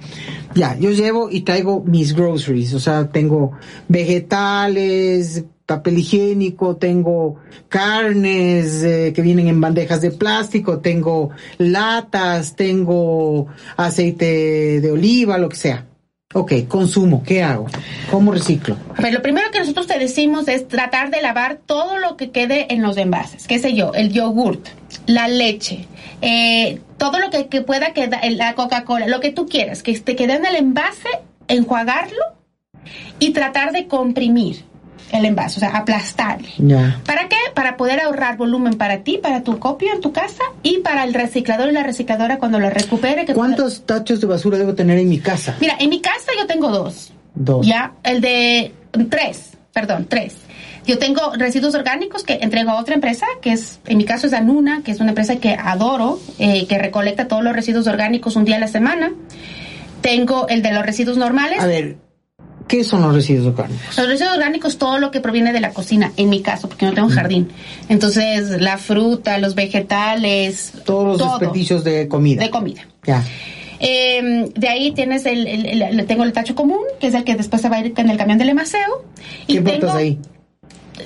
Ya, 0.54 0.78
yo 0.78 0.92
llevo 0.92 1.32
y 1.32 1.42
traigo 1.42 1.84
mis 1.84 2.14
groceries, 2.14 2.76
o 2.76 2.80
sea, 2.80 3.10
tengo 3.10 3.54
vegetales, 3.88 5.46
papel 5.66 5.98
higiénico, 5.98 6.76
tengo 6.76 7.38
carnes 7.70 8.84
eh, 8.84 9.12
que 9.12 9.24
vienen 9.24 9.48
en 9.48 9.60
bandejas 9.60 10.02
de 10.02 10.12
plástico, 10.12 10.78
tengo 10.78 11.32
latas, 11.58 12.56
tengo 12.56 13.48
aceite 13.78 14.80
de 14.80 14.92
oliva, 14.92 15.40
lo 15.40 15.50
que 15.50 15.56
sea. 15.56 15.89
Ok, 16.32 16.68
consumo, 16.68 17.24
¿qué 17.24 17.42
hago? 17.42 17.66
¿Cómo 18.12 18.32
reciclo? 18.32 18.78
Pero 18.98 19.14
lo 19.14 19.24
primero 19.24 19.50
que 19.50 19.58
nosotros 19.58 19.88
te 19.88 19.98
decimos 19.98 20.48
es 20.48 20.68
tratar 20.68 21.10
de 21.10 21.24
lavar 21.24 21.58
todo 21.66 21.98
lo 21.98 22.18
que 22.18 22.30
quede 22.30 22.72
en 22.72 22.84
los 22.84 22.98
envases. 22.98 23.48
¿Qué 23.48 23.58
sé 23.58 23.74
yo? 23.74 23.96
El 23.96 24.12
yogurt, 24.12 24.68
la 25.08 25.28
leche, 25.28 25.88
eh, 26.22 26.82
todo 26.98 27.18
lo 27.18 27.32
que, 27.32 27.48
que 27.48 27.62
pueda 27.62 27.94
quedar, 27.94 28.22
la 28.34 28.54
Coca-Cola, 28.54 29.08
lo 29.08 29.22
que 29.22 29.32
tú 29.32 29.48
quieras, 29.48 29.82
que 29.82 30.00
te 30.00 30.16
quede 30.16 30.36
en 30.36 30.46
el 30.46 30.56
envase, 30.56 31.10
enjuagarlo 31.48 32.24
y 33.18 33.32
tratar 33.32 33.72
de 33.72 33.88
comprimir 33.88 34.69
el 35.12 35.26
envase, 35.26 35.58
o 35.58 35.60
sea, 35.60 35.70
aplastarle. 35.70 36.50
¿Para 37.06 37.28
qué? 37.28 37.38
Para 37.54 37.78
poder 37.78 38.00
ahorrar 38.02 38.38
volumen 38.38 38.76
para 38.76 39.00
ti, 39.00 39.20
para 39.22 39.44
tu 39.44 39.60
copio 39.60 39.94
en 39.94 40.02
tu 40.02 40.12
casa 40.12 40.44
y 40.64 40.80
para 40.80 41.04
el 41.04 41.14
reciclador 41.14 41.70
y 41.70 41.74
la 41.74 41.84
recicladora 41.84 42.38
cuando 42.38 42.60
lo 42.60 42.70
recupere. 42.70 43.26
Que 43.26 43.34
¿Cuántos 43.34 43.86
tachos 43.86 44.22
de 44.22 44.28
basura 44.28 44.58
debo 44.58 44.76
tener 44.76 44.98
en 44.98 45.10
mi 45.10 45.20
casa? 45.20 45.56
Mira, 45.60 45.76
en 45.80 45.90
mi 45.90 46.02
casa 46.02 46.32
yo 46.38 46.48
tengo 46.48 46.70
dos. 46.70 47.14
Dos. 47.36 47.66
Ya, 47.66 47.94
el 48.04 48.22
de 48.22 48.74
tres, 49.10 49.58
perdón, 49.74 50.08
tres. 50.10 50.36
Yo 50.86 50.98
tengo 50.98 51.34
residuos 51.38 51.76
orgánicos 51.76 52.24
que 52.24 52.40
entrego 52.42 52.72
a 52.72 52.80
otra 52.80 52.96
empresa, 52.96 53.28
que 53.42 53.52
es, 53.52 53.80
en 53.86 53.98
mi 53.98 54.06
caso 54.06 54.28
es 54.28 54.34
Anuna, 54.34 54.82
que 54.84 54.92
es 54.92 55.00
una 55.00 55.10
empresa 55.10 55.36
que 55.36 55.54
adoro, 55.54 56.20
eh, 56.40 56.66
que 56.68 56.80
recolecta 56.80 57.28
todos 57.28 57.44
los 57.44 57.54
residuos 57.54 57.86
orgánicos 57.86 58.36
un 58.36 58.46
día 58.46 58.56
a 58.56 58.60
la 58.60 58.68
semana. 58.68 59.12
Tengo 60.02 60.48
el 60.48 60.62
de 60.62 60.72
los 60.72 60.84
residuos 60.84 61.18
normales. 61.18 61.60
A 61.60 61.68
ver, 61.68 61.98
¿qué 62.70 62.86
son 62.86 63.02
los 63.02 63.14
residuos 63.14 63.48
orgánicos? 63.48 63.98
Los 63.98 64.08
residuos 64.08 64.36
orgánicos, 64.36 64.78
todo 64.78 64.98
lo 65.00 65.12
que 65.12 65.20
proviene 65.20 65.52
de 65.52 65.60
la 65.60 65.72
cocina, 65.72 66.14
en 66.16 66.30
mi 66.30 66.42
caso, 66.42 66.70
porque 66.70 66.86
no 66.86 66.94
tengo 66.94 67.10
jardín. 67.10 67.50
Entonces, 67.90 68.62
la 68.62 68.78
fruta, 68.78 69.38
los 69.40 69.56
vegetales, 69.56 70.72
Todos 70.86 71.06
los 71.08 71.18
todo 71.18 71.32
desperdicios 71.40 71.84
de 71.84 72.08
comida. 72.08 72.42
de 72.44 72.50
comida. 72.50 72.88
Ya. 73.06 73.22
Eh, 73.82 74.52
de 74.56 74.68
ahí 74.70 74.92
tienes 74.92 75.26
el, 75.26 75.48
el- 75.48 75.82
el- 75.82 76.06
tengo 76.06 76.24
el 76.24 76.32
tacho 76.34 76.54
común, 76.56 76.80
que 77.00 77.08
es 77.08 77.14
el 77.14 77.24
que 77.24 77.36
después 77.36 77.62
se 77.62 77.70
va 77.70 77.78
a 77.78 77.80
ir 77.86 77.94
en 77.98 78.10
el 78.10 78.18
camión 78.18 78.38
del 78.38 78.50
emaseo. 78.50 79.04
Y 79.48 79.56
¿Qué 79.56 79.62
tengo, 79.62 79.92
ahí? 79.92 80.20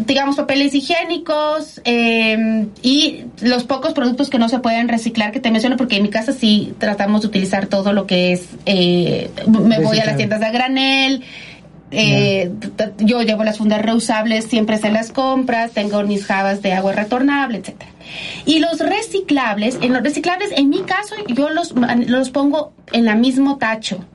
digamos, 0.08 0.36
papeles 0.38 0.74
higiénicos 0.74 1.80
eh, 1.86 2.66
y 2.82 3.26
los 3.42 3.64
pocos 3.64 3.94
productos 3.94 4.32
que 4.32 4.40
no 4.40 4.50
se 4.50 4.58
pueden 4.58 4.88
reciclar 4.90 5.32
que 5.32 5.40
te 5.40 5.52
menciono, 5.52 5.78
porque 5.78 5.98
en 5.98 6.02
mi 6.04 6.10
casa 6.10 6.34
sí 6.34 6.74
tratamos 6.80 7.22
de 7.22 7.28
utilizar 7.28 7.68
todo 7.68 7.94
lo 7.94 8.08
que 8.08 8.34
es, 8.34 8.42
eh, 8.66 9.30
me 9.48 9.80
voy 9.80 10.00
a 10.00 10.06
las 10.06 10.18
tiendas 10.18 10.40
de 10.40 10.50
granel, 10.52 11.24
eh, 11.94 12.52
yo 13.00 13.22
llevo 13.22 13.44
las 13.44 13.58
fundas 13.58 13.82
reusables 13.82 14.46
siempre 14.46 14.80
en 14.84 14.94
las 14.94 15.12
compras, 15.12 15.72
tengo 15.72 16.04
mis 16.04 16.26
jabas 16.26 16.62
de 16.62 16.74
agua 16.74 16.94
retornable, 16.94 17.60
etcétera. 17.60 17.92
Y 18.46 18.60
los 18.60 18.80
reciclables, 18.80 19.78
en 19.82 19.94
los 19.94 20.04
reciclables, 20.04 20.52
en 20.56 20.70
mi 20.70 20.82
caso, 20.82 21.16
yo 21.28 21.50
los, 21.50 21.74
los 22.08 22.30
pongo 22.30 22.74
en 22.92 23.08
el 23.08 23.18
mismo 23.18 23.58
tacho 23.58 24.06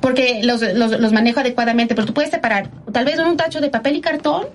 porque 0.00 0.40
los, 0.42 0.62
los, 0.62 0.98
los 0.98 1.12
manejo 1.12 1.40
adecuadamente, 1.40 1.94
pero 1.94 2.06
tú 2.06 2.14
puedes 2.14 2.30
separar 2.30 2.70
tal 2.92 3.04
vez 3.04 3.18
en 3.18 3.26
un 3.26 3.36
tacho 3.36 3.60
de 3.60 3.68
papel 3.68 3.96
y 3.96 4.00
cartón, 4.00 4.46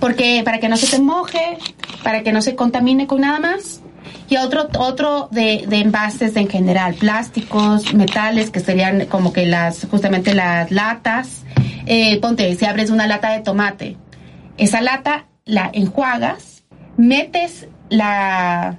porque 0.00 0.42
para 0.44 0.58
que 0.58 0.68
no 0.68 0.76
se 0.76 0.88
te 0.88 1.00
moje, 1.00 1.56
para 2.02 2.22
que 2.22 2.32
no 2.32 2.42
se 2.42 2.56
contamine 2.56 3.06
con 3.06 3.20
nada 3.20 3.38
más, 3.38 3.80
y 4.28 4.36
otro 4.36 4.68
otro 4.78 5.28
de, 5.30 5.64
de 5.68 5.78
envases 5.78 6.36
en 6.36 6.48
general, 6.48 6.94
plásticos, 6.94 7.94
metales, 7.94 8.50
que 8.50 8.60
serían 8.60 9.06
como 9.06 9.32
que 9.32 9.46
las, 9.46 9.86
justamente 9.90 10.34
las 10.34 10.70
latas, 10.70 11.42
eh, 11.86 12.20
ponte, 12.20 12.54
si 12.54 12.64
abres 12.64 12.90
una 12.90 13.06
lata 13.06 13.32
de 13.32 13.40
tomate, 13.40 13.96
esa 14.56 14.80
lata 14.80 15.26
la 15.44 15.70
enjuagas, 15.72 16.64
metes 16.96 17.68
la, 17.90 18.78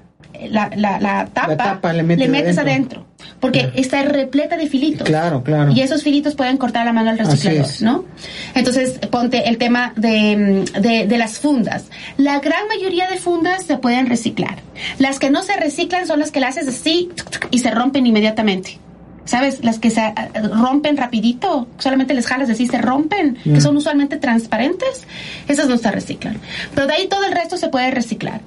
la, 0.49 0.71
la, 0.75 0.99
la 0.99 1.25
tapa, 1.27 1.55
tapa, 1.55 1.93
le 1.93 2.03
metes 2.03 2.29
metes 2.29 2.57
adentro. 2.57 3.01
adentro, 3.01 3.05
porque 3.39 3.71
está 3.75 4.01
repleta 4.03 4.57
de 4.57 4.67
filitos. 4.67 5.07
Claro, 5.07 5.43
claro. 5.43 5.71
Y 5.71 5.81
esos 5.81 6.03
filitos 6.03 6.35
pueden 6.35 6.57
cortar 6.57 6.85
la 6.85 6.93
mano 6.93 7.11
al 7.11 7.17
reciclador. 7.17 7.67
¿no? 7.81 8.05
Entonces, 8.53 8.99
ponte 9.09 9.49
el 9.49 9.57
tema 9.57 9.93
de, 9.95 10.65
de, 10.79 11.07
de 11.07 11.17
las 11.17 11.39
fundas. 11.39 11.85
La 12.17 12.39
gran 12.39 12.67
mayoría 12.67 13.07
de 13.09 13.17
fundas 13.17 13.63
se 13.63 13.77
pueden 13.77 14.07
reciclar. 14.07 14.59
Las 14.99 15.19
que 15.19 15.29
no 15.29 15.43
se 15.43 15.55
reciclan 15.57 16.07
son 16.07 16.19
las 16.19 16.31
que 16.31 16.39
las 16.39 16.57
haces 16.57 16.67
así 16.69 17.09
y 17.51 17.59
se 17.59 17.71
rompen 17.71 18.05
inmediatamente. 18.05 18.79
¿Sabes? 19.25 19.63
Las 19.63 19.79
que 19.79 19.89
se 19.89 20.01
ah, 20.01 20.29
rompen 20.53 20.97
rapidito, 20.97 21.67
solamente 21.79 22.13
les 22.13 22.27
jalas 22.27 22.47
así, 22.47 22.67
se 22.67 22.77
rompen, 22.77 23.37
que 23.43 23.59
son 23.59 23.75
usualmente 23.75 24.17
transparentes, 24.17 25.01
esas 25.47 25.67
no 25.67 25.77
se 25.77 25.89
reciclan. 25.89 26.37
Pero 26.75 26.85
de 26.85 26.93
ahí 26.93 27.07
todo 27.07 27.25
el 27.25 27.31
resto 27.31 27.57
se 27.57 27.69
puede 27.69 27.89
reciclar. 27.89 28.41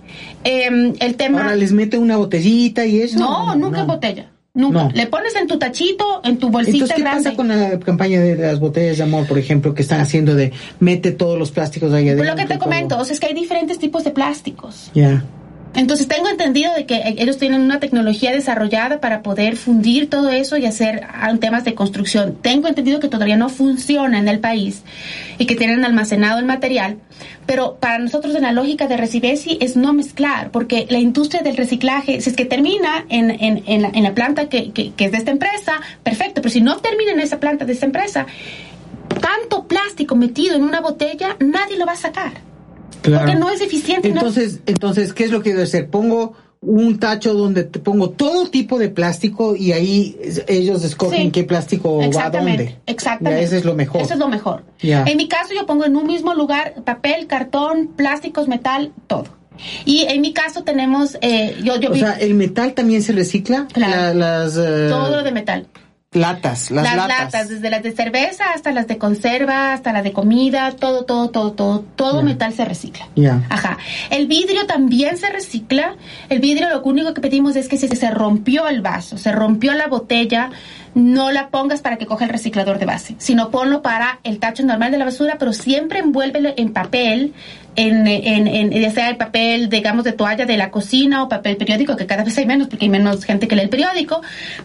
Em, 0.44 0.94
el 1.00 1.16
tema... 1.16 1.42
Ahora 1.42 1.56
les 1.56 1.72
mete 1.72 1.98
una 1.98 2.16
botellita 2.16 2.86
y 2.86 3.00
eso. 3.00 3.18
no, 3.18 3.56
nunca 3.56 3.80
en 3.80 3.86
botella. 3.88 4.26
Nunca. 4.58 4.84
No. 4.84 4.90
Le 4.92 5.06
pones 5.06 5.36
en 5.36 5.46
tu 5.46 5.56
tachito, 5.56 6.20
en 6.24 6.36
tu 6.36 6.50
bolsita 6.50 6.78
Entonces, 6.78 6.96
¿qué 6.96 7.02
grande. 7.02 7.22
pasa 7.22 7.36
con 7.36 7.46
la 7.46 7.78
campaña 7.78 8.20
de 8.20 8.34
las 8.34 8.58
botellas 8.58 8.96
de 8.96 9.04
amor, 9.04 9.24
por 9.28 9.38
ejemplo, 9.38 9.72
que 9.72 9.82
están 9.82 10.00
haciendo 10.00 10.34
de 10.34 10.52
mete 10.80 11.12
todos 11.12 11.38
los 11.38 11.52
plásticos 11.52 11.92
ahí 11.92 12.08
adentro? 12.08 12.24
Pues 12.24 12.30
lo 12.30 12.48
que 12.48 12.54
te 12.54 12.58
comento, 12.58 12.98
o 12.98 13.04
sea, 13.04 13.14
es 13.14 13.20
que 13.20 13.28
hay 13.28 13.34
diferentes 13.34 13.78
tipos 13.78 14.02
de 14.02 14.10
plásticos. 14.10 14.90
Ya. 14.94 15.22
Entonces 15.78 16.08
tengo 16.08 16.28
entendido 16.28 16.74
de 16.74 16.86
que 16.86 16.96
eh, 16.96 17.14
ellos 17.18 17.38
tienen 17.38 17.60
una 17.60 17.78
tecnología 17.78 18.32
desarrollada 18.32 19.00
para 19.00 19.22
poder 19.22 19.56
fundir 19.56 20.10
todo 20.10 20.28
eso 20.30 20.56
y 20.56 20.66
hacer 20.66 21.06
ah, 21.08 21.32
temas 21.38 21.62
de 21.62 21.76
construcción. 21.76 22.34
Tengo 22.42 22.66
entendido 22.66 22.98
que 22.98 23.06
todavía 23.06 23.36
no 23.36 23.48
funciona 23.48 24.18
en 24.18 24.26
el 24.26 24.40
país 24.40 24.82
y 25.38 25.46
que 25.46 25.54
tienen 25.54 25.84
almacenado 25.84 26.40
el 26.40 26.46
material, 26.46 26.96
pero 27.46 27.76
para 27.76 27.98
nosotros 28.00 28.34
en 28.34 28.42
la 28.42 28.50
lógica 28.50 28.88
de 28.88 28.96
Recibesi 28.96 29.56
es 29.60 29.76
no 29.76 29.92
mezclar, 29.92 30.50
porque 30.50 30.88
la 30.90 30.98
industria 30.98 31.42
del 31.42 31.56
reciclaje, 31.56 32.20
si 32.22 32.30
es 32.30 32.34
que 32.34 32.44
termina 32.44 33.06
en, 33.08 33.30
en, 33.30 33.62
en 33.68 34.02
la 34.02 34.14
planta 34.14 34.48
que, 34.48 34.72
que, 34.72 34.90
que 34.94 35.04
es 35.04 35.12
de 35.12 35.18
esta 35.18 35.30
empresa, 35.30 35.80
perfecto, 36.02 36.42
pero 36.42 36.52
si 36.52 36.60
no 36.60 36.78
termina 36.78 37.12
en 37.12 37.20
esa 37.20 37.38
planta 37.38 37.64
de 37.64 37.74
esta 37.74 37.86
empresa, 37.86 38.26
tanto 39.20 39.68
plástico 39.68 40.16
metido 40.16 40.56
en 40.56 40.64
una 40.64 40.80
botella, 40.80 41.36
nadie 41.38 41.78
lo 41.78 41.86
va 41.86 41.92
a 41.92 41.96
sacar. 41.96 42.47
Claro. 43.08 43.24
Porque 43.26 43.38
no 43.38 43.50
es 43.50 43.60
eficiente. 43.60 44.08
no- 44.08 44.16
Entonces, 44.20 44.60
entonces, 44.66 45.12
¿qué 45.12 45.24
es 45.24 45.30
lo 45.30 45.42
que 45.42 45.50
debo 45.50 45.62
hacer? 45.62 45.88
Pongo 45.88 46.34
un 46.60 46.98
tacho 46.98 47.34
donde 47.34 47.62
te 47.64 47.78
pongo 47.78 48.10
todo 48.10 48.48
tipo 48.50 48.78
de 48.80 48.88
plástico 48.88 49.54
y 49.54 49.70
ahí 49.72 50.18
ellos 50.48 50.82
escogen 50.84 51.26
Sí. 51.26 51.30
qué 51.30 51.44
plástico 51.44 51.98
va 51.98 52.02
a 52.02 52.06
Exactamente, 52.08 52.64
dónde. 52.64 52.80
exactamente. 52.86 53.40
Ya, 53.40 53.46
ese 53.46 53.56
es 53.58 53.64
lo 53.64 53.74
mejor. 53.76 54.02
Eso 54.02 54.14
es 54.14 54.18
lo 54.18 54.28
mejor. 54.28 54.64
En 54.82 55.16
mi 55.16 55.28
caso 55.28 55.54
yo 55.54 55.66
pongo 55.66 55.84
en 55.84 55.94
un 55.96 56.06
mismo 56.06 56.34
lugar 56.34 56.74
papel, 56.84 57.26
cartón, 57.28 57.88
plásticos, 57.96 58.48
metal, 58.48 58.92
todo. 59.06 59.26
Y 59.84 60.02
en 60.08 60.20
mi 60.20 60.32
caso 60.32 60.62
tenemos, 60.64 61.16
eh, 61.20 61.56
yo, 61.64 61.78
yo 61.80 61.90
O 61.90 61.92
vi 61.92 62.00
sea, 62.00 62.12
el 62.14 62.34
metal 62.34 62.74
también 62.74 63.02
se 63.02 63.12
recicla. 63.12 63.66
Claro. 63.72 64.14
La- 64.18 64.42
las 64.42 64.56
eh, 64.56 64.86
todo 64.88 65.22
de 65.22 65.30
metal. 65.32 65.66
Latas, 66.18 66.70
las, 66.70 66.84
Las, 66.84 66.96
latas. 66.96 67.18
latas. 67.24 67.48
desde 67.48 67.70
las 67.70 67.82
de 67.82 67.92
cerveza 67.92 68.44
hasta 68.54 68.72
las 68.72 68.86
de 68.86 68.98
conserva, 68.98 69.72
hasta 69.72 69.92
las 69.92 70.04
de 70.04 70.12
comida, 70.12 70.72
todo, 70.72 71.04
todo, 71.04 71.30
todo, 71.30 71.52
todo, 71.52 71.84
todo 71.96 72.22
metal 72.22 72.52
se 72.52 72.64
recicla. 72.64 73.08
Ya. 73.16 73.42
Ajá. 73.48 73.78
El 74.10 74.26
vidrio 74.26 74.66
también 74.66 75.16
se 75.16 75.30
recicla. 75.30 75.96
El 76.28 76.40
vidrio 76.40 76.68
lo 76.68 76.82
único 76.82 77.14
que 77.14 77.20
pedimos 77.20 77.56
es 77.56 77.68
que 77.68 77.76
si 77.78 77.88
se 77.88 78.10
rompió 78.10 78.68
el 78.68 78.82
vaso, 78.82 79.18
se 79.18 79.32
rompió 79.32 79.72
la 79.74 79.86
botella, 79.86 80.50
no 80.94 81.30
la 81.30 81.48
pongas 81.48 81.80
para 81.80 81.96
que 81.96 82.06
coja 82.06 82.24
el 82.24 82.30
reciclador 82.30 82.78
de 82.78 82.86
base, 82.86 83.14
sino 83.18 83.50
ponlo 83.50 83.82
para 83.82 84.20
el 84.24 84.38
tacho 84.38 84.62
normal 84.62 84.90
de 84.90 84.98
la 84.98 85.04
basura, 85.04 85.36
pero 85.38 85.52
siempre 85.52 86.00
envuélvelo 86.00 86.52
en 86.56 86.72
papel, 86.72 87.34
en, 87.76 88.72
ya 88.72 88.90
sea 88.90 89.08
el 89.08 89.16
papel, 89.16 89.68
digamos, 89.68 90.02
de 90.04 90.12
toalla 90.12 90.46
de 90.46 90.56
la 90.56 90.70
cocina 90.70 91.22
o 91.22 91.28
papel 91.28 91.56
periódico, 91.56 91.94
que 91.96 92.06
cada 92.06 92.24
vez 92.24 92.36
hay 92.36 92.46
menos 92.46 92.66
porque 92.66 92.86
hay 92.86 92.90
menos 92.90 93.24
gente 93.24 93.46
que 93.46 93.54
lee 93.54 93.62
el 93.62 93.68
periódico, 93.68 94.20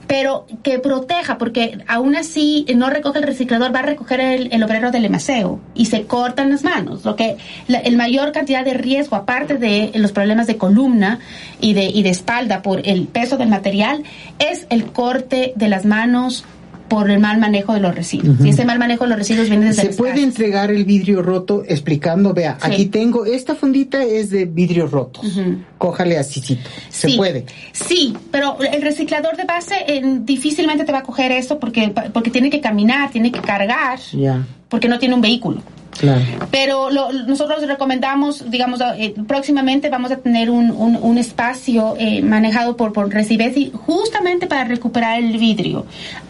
pero 0.08 0.48
que 0.64 0.80
proteja, 0.80 1.38
porque 1.38 1.78
aún 1.88 2.16
así 2.16 2.66
no 2.76 2.90
recoge 2.90 3.20
el 3.20 3.26
reciclador, 3.26 3.74
va 3.74 3.80
a 3.80 3.84
recoger 3.84 4.20
el, 4.20 4.50
el 4.52 4.64
obrero 4.64 4.90
del 4.90 5.06
emaseo 5.06 5.60
y 5.76 5.86
se 5.86 6.08
cortan 6.08 6.50
las 6.50 6.64
manos, 6.64 7.06
lo 7.06 7.16
que 7.16 7.38
la 7.68 7.84
el 7.84 7.98
mayor 7.98 8.32
cantidad 8.32 8.66
de 8.66 8.74
riesgo, 8.74 9.16
aparte 9.16 9.58
de 9.58 9.92
los 9.96 10.12
problemas 10.12 10.48
de 10.48 10.58
columna 10.58 11.20
y 11.60 11.74
de, 11.74 11.86
y 11.86 12.02
de 12.02 12.10
espalda 12.10 12.62
por 12.62 12.88
el 12.88 13.08
peso 13.08 13.38
del 13.38 13.50
material, 13.50 14.04
es 14.40 14.66
el 14.70 14.86
corte 14.86 15.54
de 15.56 15.68
las 15.68 15.86
manos 15.86 16.13
por 16.90 17.10
el 17.10 17.20
mal 17.20 17.40
manejo 17.40 17.74
de 17.74 17.80
los 17.80 17.96
residuos. 17.96 18.38
Y 18.46 18.50
ese 18.50 18.66
mal 18.66 18.78
manejo 18.78 19.06
de 19.06 19.10
los 19.12 19.18
residuos 19.20 19.50
viene 19.50 19.66
desde 19.68 19.82
Se 19.82 19.88
las 19.88 19.96
puede 19.96 20.12
casas. 20.12 20.28
entregar 20.28 20.70
el 20.70 20.86
vidrio 20.86 21.24
roto 21.24 21.64
explicando, 21.68 22.34
vea, 22.36 22.58
Sí. 22.62 22.68
aquí 22.72 22.86
tengo, 22.86 23.26
esta 23.26 23.56
fundita 23.56 24.04
es 24.04 24.30
de 24.30 24.46
vidrios 24.46 24.92
rotos. 24.92 25.26
Cójale 25.80 26.18
asícito. 26.20 26.70
Se 26.90 27.10
Sí, 27.10 27.18
puede. 27.18 27.46
Sí, 27.72 28.14
pero 28.30 28.58
el 28.60 28.82
reciclador 28.84 29.38
de 29.38 29.46
base 29.46 29.76
eh, 29.88 30.02
difícilmente 30.22 30.84
te 30.84 30.92
va 30.92 31.00
a 31.00 31.04
coger 31.04 31.32
eso 31.32 31.58
porque, 31.58 31.94
porque 32.14 32.30
tiene 32.30 32.50
que 32.52 32.62
caminar, 32.62 33.10
tiene 33.12 33.32
que 33.32 33.40
cargar, 33.42 33.98
Ya, 34.12 34.46
porque 34.74 34.88
no 34.90 34.98
tiene 34.98 35.14
un 35.14 35.22
vehículo. 35.22 35.62
claro. 36.00 36.22
Pero 36.50 36.90
lo- 36.90 37.12
nosotros 37.14 37.62
recomendamos, 37.68 38.50
digamos, 38.50 38.80
eh, 38.98 39.14
próximamente 39.28 39.90
vamos 39.90 40.10
a 40.12 40.16
tener 40.18 40.50
un, 40.50 40.72
un, 40.72 40.98
un 41.00 41.18
espacio 41.20 41.94
eh, 42.00 42.24
manejado 42.24 42.76
por, 42.76 42.92
por 42.94 43.08
Recibesi 43.14 43.72
justamente 43.86 44.48
para 44.48 44.64
recuperar 44.64 45.20
el 45.20 45.38
vidrio 45.38 45.86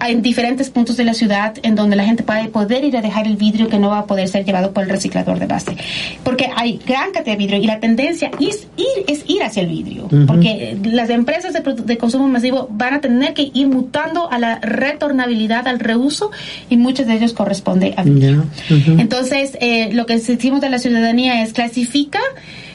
en 0.05 0.21
diferentes 0.21 0.69
puntos 0.69 0.97
de 0.97 1.05
la 1.05 1.13
ciudad 1.13 1.53
en 1.63 1.75
donde 1.75 1.95
la 1.95 2.03
gente 2.03 2.23
puede 2.23 2.49
poder 2.49 2.83
ir 2.83 2.97
a 2.97 3.01
dejar 3.01 3.25
el 3.25 3.37
vidrio 3.37 3.69
que 3.69 3.79
no 3.79 3.87
va 3.89 3.99
a 3.99 4.05
poder 4.05 4.27
ser 4.27 4.43
llevado 4.43 4.73
por 4.73 4.83
el 4.83 4.89
reciclador 4.89 5.39
de 5.39 5.45
base. 5.47 5.77
Porque 6.25 6.49
hay 6.53 6.79
gran 6.85 7.11
cantidad 7.13 7.37
de 7.37 7.43
vidrio 7.43 7.59
y 7.59 7.65
la 7.65 7.79
tendencia 7.79 8.31
es 8.41 8.67
ir, 8.75 9.05
es 9.07 9.23
ir 9.29 9.41
hacia 9.43 9.61
el 9.63 9.69
vidrio. 9.69 10.09
Porque 10.27 10.49
eh, 10.71 10.77
las 10.83 11.09
empresas 11.09 11.53
de, 11.53 11.61
de 11.61 11.97
consumo 11.97 12.27
masivo 12.27 12.67
van 12.69 12.95
a 12.95 12.99
tener 12.99 13.33
que 13.33 13.49
ir 13.53 13.67
mutando 13.67 14.29
a 14.29 14.37
la 14.39 14.59
retornabilidad, 14.59 15.67
al 15.69 15.79
reuso 15.79 16.31
y 16.69 16.75
muchos 16.77 17.07
de 17.07 17.13
ellos 17.13 17.31
corresponde 17.31 17.93
a 17.95 18.03
vidrio. 18.03 18.31
Ya, 18.31 18.32
Entonces, 18.69 19.57
eh, 19.61 19.91
lo 19.93 20.05
que 20.05 20.13
exigimos 20.15 20.61
de 20.61 20.69
la 20.69 20.79
ciudadanía 20.79 21.41
es 21.43 21.53
clasifica 21.53 22.19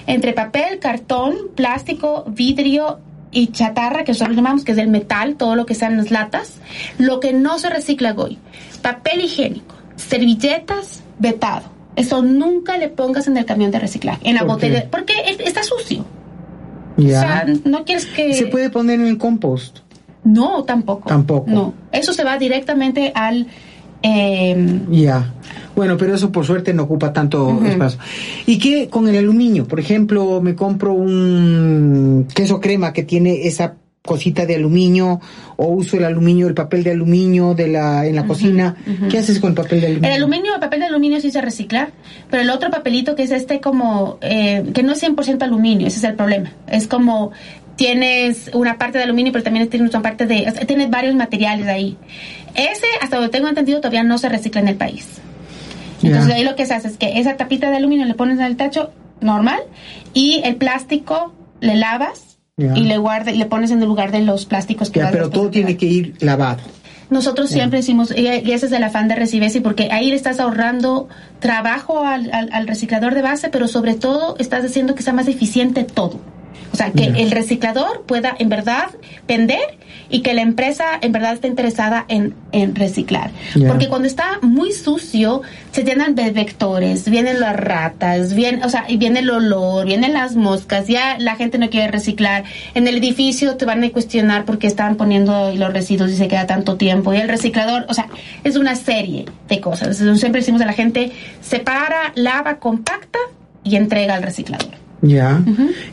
entre 0.06 0.32
papel, 0.32 0.78
cartón, 0.80 1.35
plástico, 1.55 2.24
vidrio 2.28 3.01
y 3.30 3.48
chatarra, 3.48 4.05
que 4.05 4.12
nosotros 4.12 4.36
llamamos 4.36 4.64
que 4.64 4.72
es 4.72 4.78
el 4.78 4.89
metal, 4.89 5.35
todo 5.36 5.55
lo 5.55 5.66
que 5.66 5.74
sean 5.74 5.97
las 5.98 6.10
latas, 6.10 6.55
lo 6.98 7.20
que 7.20 7.32
no 7.32 7.59
se 7.59 7.68
recicla 7.68 8.14
hoy. 8.16 8.39
Papel 8.82 9.20
higiénico, 9.20 9.74
servilletas, 9.97 11.02
vetado. 11.18 11.62
Eso 11.97 12.22
nunca 12.22 12.78
le 12.78 12.89
pongas 12.89 13.26
en 13.26 13.36
el 13.36 13.44
camión 13.44 13.70
de 13.70 13.80
reciclaje, 13.80 14.28
en 14.28 14.35
la 14.36 14.40
¿Por 14.43 14.51
botella, 14.51 14.82
qué? 14.82 14.89
porque 14.89 15.12
es- 15.26 15.40
está 15.40 15.62
sucio. 15.62 16.05
Ya. 16.97 17.18
O 17.18 17.20
sea, 17.20 17.47
no 17.64 17.85
quieres 17.85 18.06
que... 18.06 18.35
Se 18.35 18.47
puede 18.47 18.70
poner 18.70 19.01
en 19.01 19.06
el 19.06 19.18
compost. 19.18 19.78
No, 20.24 20.64
tampoco. 20.64 21.09
Tampoco. 21.09 21.51
No, 21.51 21.74
eso 21.93 22.12
se 22.12 22.24
va 22.24 22.39
directamente 22.39 23.12
al... 23.14 23.47
eh, 24.02 24.80
Ya. 24.90 25.34
Bueno, 25.74 25.96
pero 25.96 26.14
eso 26.14 26.32
por 26.32 26.44
suerte 26.44 26.74
no 26.74 26.84
ocupa 26.84 27.12
tanto 27.12 27.60
espacio. 27.64 28.00
¿Y 28.46 28.58
qué 28.58 28.88
con 28.88 29.06
el 29.06 29.16
aluminio? 29.16 29.66
Por 29.66 29.78
ejemplo, 29.78 30.40
me 30.40 30.56
compro 30.56 30.92
un 30.92 32.26
queso 32.34 32.60
crema 32.60 32.92
que 32.92 33.04
tiene 33.04 33.46
esa 33.46 33.76
cosita 34.02 34.46
de 34.46 34.56
aluminio 34.56 35.20
o 35.56 35.66
uso 35.68 35.96
el 35.96 36.04
aluminio, 36.04 36.48
el 36.48 36.54
papel 36.54 36.82
de 36.82 36.92
aluminio 36.92 37.54
de 37.54 37.68
la 37.68 38.06
en 38.06 38.16
la 38.16 38.26
cocina. 38.26 38.74
¿Qué 39.10 39.18
haces 39.18 39.38
con 39.38 39.50
el 39.50 39.54
papel 39.54 39.80
de 39.80 39.86
aluminio? 39.86 40.10
El 40.10 40.16
aluminio, 40.16 40.54
el 40.54 40.60
papel 40.60 40.80
de 40.80 40.86
aluminio 40.86 41.20
sí 41.20 41.30
se 41.30 41.40
recicla, 41.40 41.90
pero 42.30 42.42
el 42.42 42.50
otro 42.50 42.70
papelito 42.70 43.14
que 43.14 43.22
es 43.24 43.30
este 43.30 43.60
como, 43.60 44.18
eh, 44.20 44.64
que 44.74 44.82
no 44.82 44.92
es 44.92 45.02
100% 45.02 45.42
aluminio, 45.42 45.86
ese 45.86 45.98
es 45.98 46.04
el 46.04 46.14
problema. 46.14 46.50
Es 46.66 46.88
como 46.88 47.32
tienes 47.78 48.50
una 48.54 48.76
parte 48.76 48.98
de 48.98 49.04
aluminio, 49.04 49.32
pero 49.32 49.44
también 49.44 49.68
tienes 49.68 49.90
una 49.90 50.02
parte 50.02 50.26
de, 50.26 50.48
o 50.48 50.52
sea, 50.52 50.66
tienes 50.66 50.90
varios 50.90 51.14
materiales 51.14 51.68
ahí. 51.68 51.96
Ese, 52.54 52.86
hasta 53.02 53.16
donde 53.16 53.30
tengo 53.30 53.48
entendido, 53.48 53.78
todavía 53.80 54.02
no 54.02 54.18
se 54.18 54.28
recicla 54.28 54.60
en 54.60 54.68
el 54.68 54.76
país. 54.76 55.06
Entonces 56.02 56.28
Ya. 56.28 56.34
ahí 56.36 56.44
lo 56.44 56.54
que 56.56 56.64
se 56.66 56.74
hace 56.74 56.88
es 56.88 56.96
que 56.96 57.18
esa 57.18 57.36
tapita 57.36 57.70
de 57.70 57.76
aluminio 57.76 58.04
le 58.06 58.14
pones 58.14 58.38
en 58.38 58.44
el 58.44 58.56
tacho 58.56 58.90
normal 59.20 59.60
y 60.14 60.40
el 60.44 60.56
plástico 60.56 61.34
le 61.60 61.74
lavas 61.76 62.38
y 62.56 62.80
le 62.82 62.98
guardas 62.98 63.34
y 63.34 63.38
le 63.38 63.46
pones 63.46 63.70
en 63.70 63.80
el 63.82 63.86
lugar 63.88 64.10
de 64.12 64.20
los 64.20 64.44
plásticos 64.44 64.90
que 64.90 65.00
vas 65.00 65.12
pero 65.12 65.30
todo 65.30 65.48
tiene 65.50 65.76
que 65.76 65.86
ir 65.86 66.14
lavado. 66.20 66.60
Nosotros 67.10 67.48
siempre 67.50 67.78
decimos, 67.78 68.12
y 68.14 68.26
y 68.28 68.52
ese 68.52 68.66
es 68.66 68.72
el 68.72 68.82
afán 68.82 69.08
de 69.08 69.14
Recibesi, 69.16 69.60
porque 69.60 69.88
ahí 69.90 70.10
le 70.10 70.16
estás 70.16 70.40
ahorrando 70.40 71.08
trabajo 71.40 72.04
al, 72.04 72.30
al- 72.34 72.50
al 72.52 72.66
reciclador 72.68 73.14
de 73.14 73.22
base, 73.22 73.48
pero 73.48 73.66
sobre 73.66 73.94
todo 73.94 74.36
estás 74.38 74.64
haciendo 74.64 74.94
que 74.94 75.02
sea 75.02 75.14
más 75.14 75.26
eficiente 75.28 75.84
todo. 75.84 76.20
O 76.72 76.76
sea, 76.76 76.90
que 76.93 77.06
Ya. 77.10 77.16
el 77.18 77.30
reciclador 77.30 78.05
pueda 78.06 78.36
en 78.39 78.48
verdad 78.48 78.90
vender 79.26 79.78
y 80.10 80.20
que 80.20 80.32
la 80.35 80.43
empresa 80.43 80.85
en 81.01 81.12
verdad 81.12 81.32
esté 81.35 81.48
interesada 81.48 82.05
en, 82.09 82.35
en 82.52 82.74
reciclar. 82.74 83.30
Ya. 83.56 83.66
Porque 83.68 83.89
cuando 83.89 84.06
está 84.06 84.39
muy 84.43 84.72
sucio, 84.72 85.43
se 85.72 85.82
llenan 85.85 86.14
de 86.14 86.30
vectores, 86.30 87.09
vienen 87.09 87.40
las 87.40 87.56
ratas, 87.56 88.35
viene, 88.35 88.64
o 88.64 88.68
sea, 88.68 88.85
y 88.89 88.97
viene 88.97 89.20
el 89.20 89.30
olor, 89.30 89.86
vienen 89.86 90.12
las 90.12 90.36
moscas, 90.36 90.86
ya 90.89 91.16
la 91.18 91.36
gente 91.36 91.59
no 91.59 91.68
quiere 91.70 91.90
reciclar. 91.90 92.44
En 92.74 92.86
el 92.86 92.97
edificio 92.98 93.56
te 93.56 93.64
van 93.64 93.82
a 93.82 93.90
cuestionar 93.90 94.44
porque 94.44 94.66
están 94.66 94.97
poniendo 94.97 95.52
los 95.55 95.72
residuos 95.72 96.10
y 96.10 96.16
se 96.16 96.28
queda 96.28 96.47
tanto 96.47 96.76
tiempo. 96.76 97.12
Y 97.12 97.16
el 97.16 97.28
reciclador, 97.28 97.86
o 97.89 97.94
sea, 97.94 98.06
es 98.44 98.56
una 98.56 98.76
serie 98.76 99.24
de 99.48 99.60
cosas. 99.60 99.97
Siempre 99.97 100.40
decimos 100.40 100.60
a 100.60 100.66
la 100.66 100.72
gente, 100.74 101.12
separa, 101.40 102.12
lava, 102.14 102.59
compacta 102.59 103.18
y 103.64 103.76
entrega 103.76 104.14
al 104.14 104.22
reciclador. 104.22 104.70
Ya. 105.00 105.42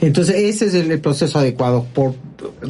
Entonces, 0.02 0.36
ese 0.36 0.66
es 0.66 0.74
el, 0.74 0.90
el 0.92 1.00
proceso 1.00 1.38
adecuado 1.40 1.86
por 1.94 2.16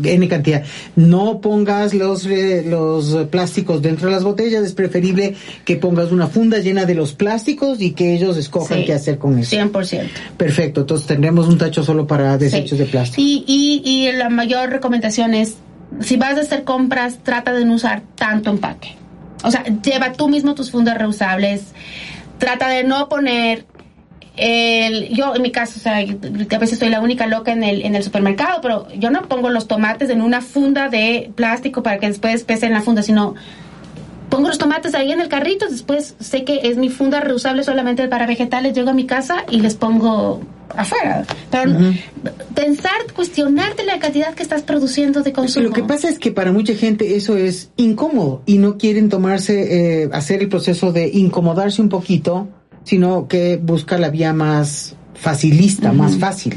N 0.04 0.28
cantidad. 0.28 0.64
No 0.96 1.40
pongas 1.42 1.94
los, 1.94 2.26
eh, 2.26 2.64
los 2.68 3.28
plásticos 3.28 3.82
dentro 3.82 4.08
de 4.08 4.14
las 4.16 4.24
botellas. 4.24 4.64
Es 4.66 4.74
preferible 4.74 5.36
que 5.64 5.78
pongas 5.78 6.12
una 6.12 6.28
funda 6.28 6.58
llena 6.60 6.86
de 6.86 6.94
los 6.96 7.14
plásticos 7.14 7.82
y 7.82 7.92
que 7.92 8.14
ellos 8.14 8.36
escojan 8.38 8.80
Sí. 8.80 8.86
qué 8.86 8.94
hacer 8.94 9.18
con 9.18 9.40
eso. 9.40 9.56
100%. 9.56 10.10
Perfecto. 10.38 10.82
Entonces, 10.82 11.08
tendremos 11.08 11.48
un 11.48 11.58
tacho 11.58 11.84
solo 11.84 12.06
para 12.06 12.38
desechos 12.38 12.78
Sí. 12.78 12.78
de 12.78 12.86
plástico. 12.86 13.22
Y, 13.22 13.44
y, 13.48 13.82
y 13.90 14.12
la 14.12 14.30
mayor 14.30 14.70
recomendación 14.70 15.34
es, 15.34 15.56
si 16.02 16.18
vas 16.18 16.38
a 16.38 16.42
hacer 16.42 16.64
compras, 16.66 17.20
trata 17.24 17.54
de 17.54 17.64
no 17.66 17.76
usar 17.76 18.02
tanto 18.16 18.50
empaque. 18.50 18.96
O 19.44 19.52
sea, 19.52 19.64
lleva 19.84 20.12
tú 20.14 20.28
mismo 20.28 20.54
tus 20.56 20.72
fundas 20.72 20.98
reusables. 20.98 21.62
Trata 22.40 22.68
de 22.70 22.84
no 22.84 23.08
poner 23.08 23.66
el, 24.38 25.10
yo 25.16 25.36
en 25.36 25.42
mi 25.42 25.52
caso, 25.52 25.74
o 25.78 25.82
sea, 25.82 26.02
yo- 26.02 26.16
a 26.52 26.58
veces 26.60 26.80
soy 26.80 26.90
la 26.90 27.02
única 27.02 27.28
loca 27.28 27.52
en 27.52 27.64
el, 27.64 27.82
en 27.84 27.96
el 27.96 28.04
supermercado, 28.04 28.60
pero 28.62 28.88
yo 28.98 29.10
no 29.12 29.24
pongo 29.24 29.50
los 29.50 29.68
tomates 29.68 30.10
en 30.10 30.22
una 30.22 30.42
funda 30.42 30.90
de 30.90 31.32
plástico 31.36 31.84
para 31.84 32.00
que 32.00 32.08
después 32.08 32.44
pese 32.44 32.66
en 32.68 32.74
la 32.74 32.82
funda, 32.82 33.02
sino 33.04 33.36
pongo 34.30 34.48
los 34.50 34.58
tomates 34.58 34.96
ahí 34.96 35.12
en 35.12 35.22
el 35.22 35.30
carrito, 35.30 35.68
después 35.70 36.16
sé 36.20 36.44
que 36.44 36.62
es 36.64 36.78
mi 36.78 36.90
funda 36.90 37.22
reusable 37.22 37.64
solamente 37.64 38.08
para 38.08 38.26
vegetales, 38.26 38.74
llego 38.74 38.90
a 38.90 38.94
mi 38.94 39.06
casa 39.06 39.46
y 39.50 39.62
les 39.62 39.76
pongo 39.76 40.42
afuera. 40.76 41.24
Pero 41.52 41.72
pensar, 42.54 42.92
cuestionarte 43.16 43.86
la 43.86 44.00
cantidad 44.00 44.34
que 44.34 44.44
estás 44.44 44.64
produciendo 44.64 45.22
de 45.22 45.32
consumo. 45.32 45.68
Lo 45.68 45.74
que 45.74 45.84
pasa 45.84 46.10
es 46.10 46.20
que 46.20 46.32
para 46.32 46.52
mucha 46.52 46.74
gente 46.74 47.16
eso 47.16 47.38
es 47.38 47.70
incómodo 47.78 48.42
y 48.46 48.58
no 48.58 48.78
quieren 48.78 49.10
tomarse, 49.10 50.04
eh, 50.04 50.10
hacer 50.12 50.42
el 50.42 50.50
proceso 50.50 50.92
de 50.92 51.08
incomodarse 51.14 51.82
un 51.82 51.90
poquito, 51.90 52.48
sino 52.86 53.28
que 53.28 53.58
busca 53.62 53.98
la 53.98 54.10
vía 54.10 54.32
más 54.32 54.96
facilista, 55.16 55.92
más 55.94 56.18
fácil 56.18 56.56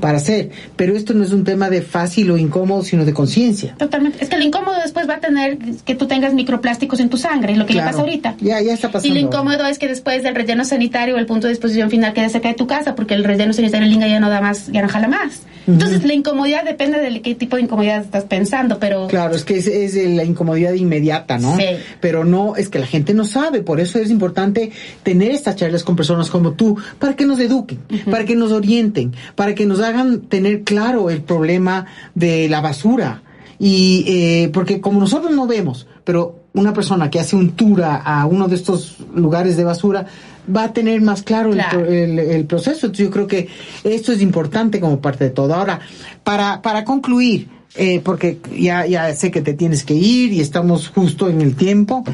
para 0.00 0.18
hacer. 0.18 0.50
Pero 0.76 0.96
esto 0.96 1.12
no 1.12 1.22
es 1.24 1.32
un 1.32 1.44
tema 1.44 1.68
de 1.70 1.82
fácil 1.82 2.30
o 2.30 2.38
incómodo, 2.38 2.82
sino 2.82 3.04
de 3.04 3.12
conciencia. 3.12 3.74
Totalmente. 3.76 4.22
Es 4.22 4.30
que 4.30 4.38
lo 4.38 4.44
incómodo 4.44 4.76
después 4.82 5.08
va 5.08 5.14
a 5.14 5.20
tener 5.20 5.58
que 5.84 5.94
tú 5.96 6.06
tengas 6.06 6.32
microplásticos 6.32 7.00
en 7.00 7.10
tu 7.10 7.16
sangre, 7.18 7.56
lo 7.56 7.66
que 7.66 7.74
ya 7.74 7.82
Claro. 7.82 7.96
pasa 7.96 8.00
ahorita. 8.08 8.36
Ya, 8.40 8.60
ya 8.62 8.72
está 8.74 8.88
Y 8.88 8.92
pasando. 8.92 9.14
lo 9.14 9.20
incómodo 9.20 9.66
es 9.66 9.78
que 9.78 9.88
después 9.88 10.22
del 10.22 10.34
relleno 10.34 10.64
sanitario, 10.64 11.18
el 11.18 11.26
punto 11.26 11.46
de 11.48 11.52
disposición 11.52 11.90
final 11.90 12.14
quede 12.14 12.28
cerca 12.30 12.48
de 12.48 12.54
tu 12.54 12.66
casa, 12.66 12.94
porque 12.94 13.14
el 13.14 13.24
relleno 13.24 13.52
sanitario 13.52 13.86
linga 13.88 14.06
ya 14.08 14.20
no 14.20 14.30
da 14.30 14.40
más, 14.40 14.68
ya 14.68 14.82
no 14.82 14.88
jala 14.88 15.08
más. 15.08 15.42
Entonces, 15.66 16.04
la 16.04 16.14
incomodidad 16.14 16.64
depende 16.64 16.98
de 17.00 17.20
qué 17.22 17.34
tipo 17.34 17.56
de 17.56 17.62
incomodidad 17.62 18.02
estás 18.02 18.24
pensando, 18.24 18.78
pero 18.78 19.08
Claro, 19.08 19.34
es 19.34 19.44
que 19.44 19.58
es, 19.58 19.66
es 19.66 19.94
la 20.14 20.24
incomodidad 20.24 20.72
inmediata, 20.74 21.38
¿no? 21.38 21.56
Sí. 21.56 21.64
Pero 22.00 22.24
no, 22.24 22.56
es 22.56 22.68
que 22.68 22.78
la 22.78 22.86
gente 22.86 23.14
no 23.14 23.24
sabe, 23.24 23.62
por 23.62 23.80
eso 23.80 23.98
es 23.98 24.10
importante 24.10 24.70
tener 25.02 25.32
estas 25.32 25.56
charlas 25.56 25.82
con 25.82 25.96
personas 25.96 26.30
como 26.30 26.52
tú, 26.52 26.78
para 26.98 27.16
que 27.16 27.26
nos 27.26 27.40
eduquen, 27.40 27.78
para 28.10 28.24
que 28.24 28.36
nos 28.36 28.52
orienten, 28.52 29.14
para 29.34 29.54
que 29.54 29.66
nos 29.66 29.80
hagan 29.80 30.22
tener 30.22 30.62
claro 30.62 31.10
el 31.10 31.22
problema 31.22 31.86
de 32.14 32.48
la 32.48 32.60
basura. 32.60 33.22
Y 33.58 34.04
eh, 34.06 34.50
porque 34.52 34.80
como 34.80 35.00
nosotros 35.00 35.32
no 35.32 35.46
vemos, 35.46 35.86
pero 36.04 36.40
una 36.52 36.72
persona 36.72 37.10
que 37.10 37.20
hace 37.20 37.36
un 37.36 37.52
tour 37.52 37.82
a, 37.82 37.96
a 37.96 38.26
uno 38.26 38.48
de 38.48 38.54
estos 38.54 38.96
lugares 39.14 39.56
de 39.56 39.64
basura 39.64 40.06
va 40.54 40.64
a 40.64 40.72
tener 40.72 41.00
más 41.02 41.22
claro, 41.22 41.50
el 41.50 41.56
Claro. 41.56 41.80
pro- 41.80 41.88
el, 41.92 42.18
el 42.18 42.44
proceso. 42.46 42.86
Entonces 42.86 43.06
yo 43.06 43.10
creo 43.10 43.26
que 43.26 43.48
esto 43.84 44.12
es 44.12 44.20
importante 44.22 44.80
como 44.80 45.00
parte 45.00 45.24
de 45.24 45.30
todo. 45.30 45.54
Ahora, 45.54 45.80
para, 46.24 46.62
para 46.62 46.84
concluir, 46.84 47.48
eh, 47.74 48.00
porque 48.02 48.38
ya, 48.58 48.86
ya 48.86 49.14
sé 49.14 49.30
que 49.30 49.42
te 49.42 49.52
tienes 49.54 49.84
que 49.84 49.94
ir 49.94 50.32
y 50.32 50.40
estamos 50.40 50.88
justo 50.88 51.28
en 51.28 51.40
el 51.42 51.54
tiempo, 51.56 52.04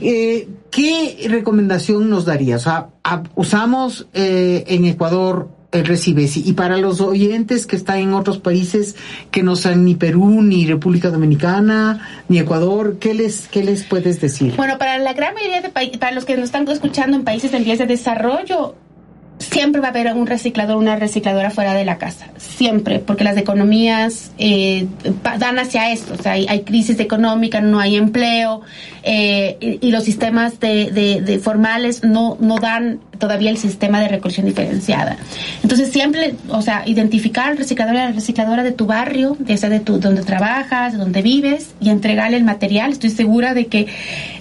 eh, 0.00 0.48
¿qué 0.70 1.26
recomendación 1.28 2.10
nos 2.10 2.24
darías? 2.24 2.62
O 2.62 2.64
sea, 2.64 2.88
a- 3.04 3.22
usamos 3.36 4.06
eh, 4.12 4.64
en 4.68 4.84
Ecuador 4.86 5.48
el 5.74 5.84
Recibesi 5.84 6.42
y 6.46 6.52
para 6.52 6.76
los 6.76 7.00
oyentes 7.00 7.66
que 7.66 7.76
están 7.76 7.98
en 7.98 8.14
otros 8.14 8.38
países 8.38 8.96
que 9.30 9.42
no 9.42 9.56
sean 9.56 9.84
ni 9.84 9.94
Perú, 9.94 10.40
ni 10.40 10.66
República 10.66 11.10
Dominicana, 11.10 12.24
ni 12.28 12.38
Ecuador, 12.38 12.98
¿qué 13.00 13.12
les, 13.12 13.48
qué 13.48 13.64
les 13.64 13.82
puedes 13.82 14.20
decir? 14.20 14.54
Bueno, 14.56 14.78
para 14.78 14.98
la 14.98 15.12
gran 15.12 15.34
mayoría 15.34 15.60
de 15.60 15.68
países, 15.68 15.98
para 15.98 16.12
los 16.12 16.24
que 16.24 16.36
nos 16.36 16.44
están 16.44 16.66
escuchando 16.68 17.16
en 17.16 17.24
países 17.24 17.52
en 17.52 17.64
vías 17.64 17.78
de 17.78 17.86
desarrollo, 17.86 18.76
siempre 19.38 19.80
va 19.80 19.88
a 19.88 19.90
haber 19.90 20.12
un 20.14 20.26
reciclador, 20.26 20.76
una 20.76 20.96
recicladora 20.96 21.50
fuera 21.50 21.74
de 21.74 21.84
la 21.84 21.98
casa. 21.98 22.28
Siempre, 22.36 22.98
porque 23.00 23.24
las 23.24 23.36
economías 23.36 24.32
eh, 24.38 24.86
dan 25.38 25.58
hacia 25.58 25.90
esto. 25.90 26.14
O 26.18 26.22
sea, 26.22 26.32
hay, 26.32 26.60
crisis 26.60 27.00
económica, 27.00 27.60
no 27.60 27.80
hay 27.80 27.96
empleo 27.96 28.62
eh, 29.02 29.78
y, 29.80 29.90
los 29.90 30.04
sistemas 30.04 30.60
de, 30.60 30.90
de- 30.90 31.20
de 31.20 31.38
formales 31.38 32.04
no, 32.04 32.36
no 32.40 32.58
dan 32.58 33.00
todavía 33.18 33.50
el 33.50 33.58
sistema 33.58 34.00
de 34.00 34.08
recolección 34.08 34.46
diferenciada. 34.46 35.16
Entonces, 35.62 35.90
siempre, 35.92 36.34
o 36.48 36.62
sea, 36.62 36.82
identificar 36.86 37.50
al 37.50 37.56
reciclador 37.58 37.94
y 37.94 37.98
a 37.98 38.04
la 38.06 38.12
recicladora 38.12 38.62
de 38.62 38.72
tu 38.72 38.86
barrio, 38.86 39.36
ya 39.40 39.56
sea 39.56 39.68
de 39.68 39.80
tu, 39.80 39.98
donde 39.98 40.22
trabajas, 40.22 40.92
de 40.92 40.98
donde 40.98 41.22
vives, 41.22 41.74
y 41.80 41.90
entregarle 41.90 42.36
el 42.36 42.44
material. 42.44 42.92
Estoy 42.92 43.10
segura 43.10 43.54
de 43.54 43.66
que 43.66 43.86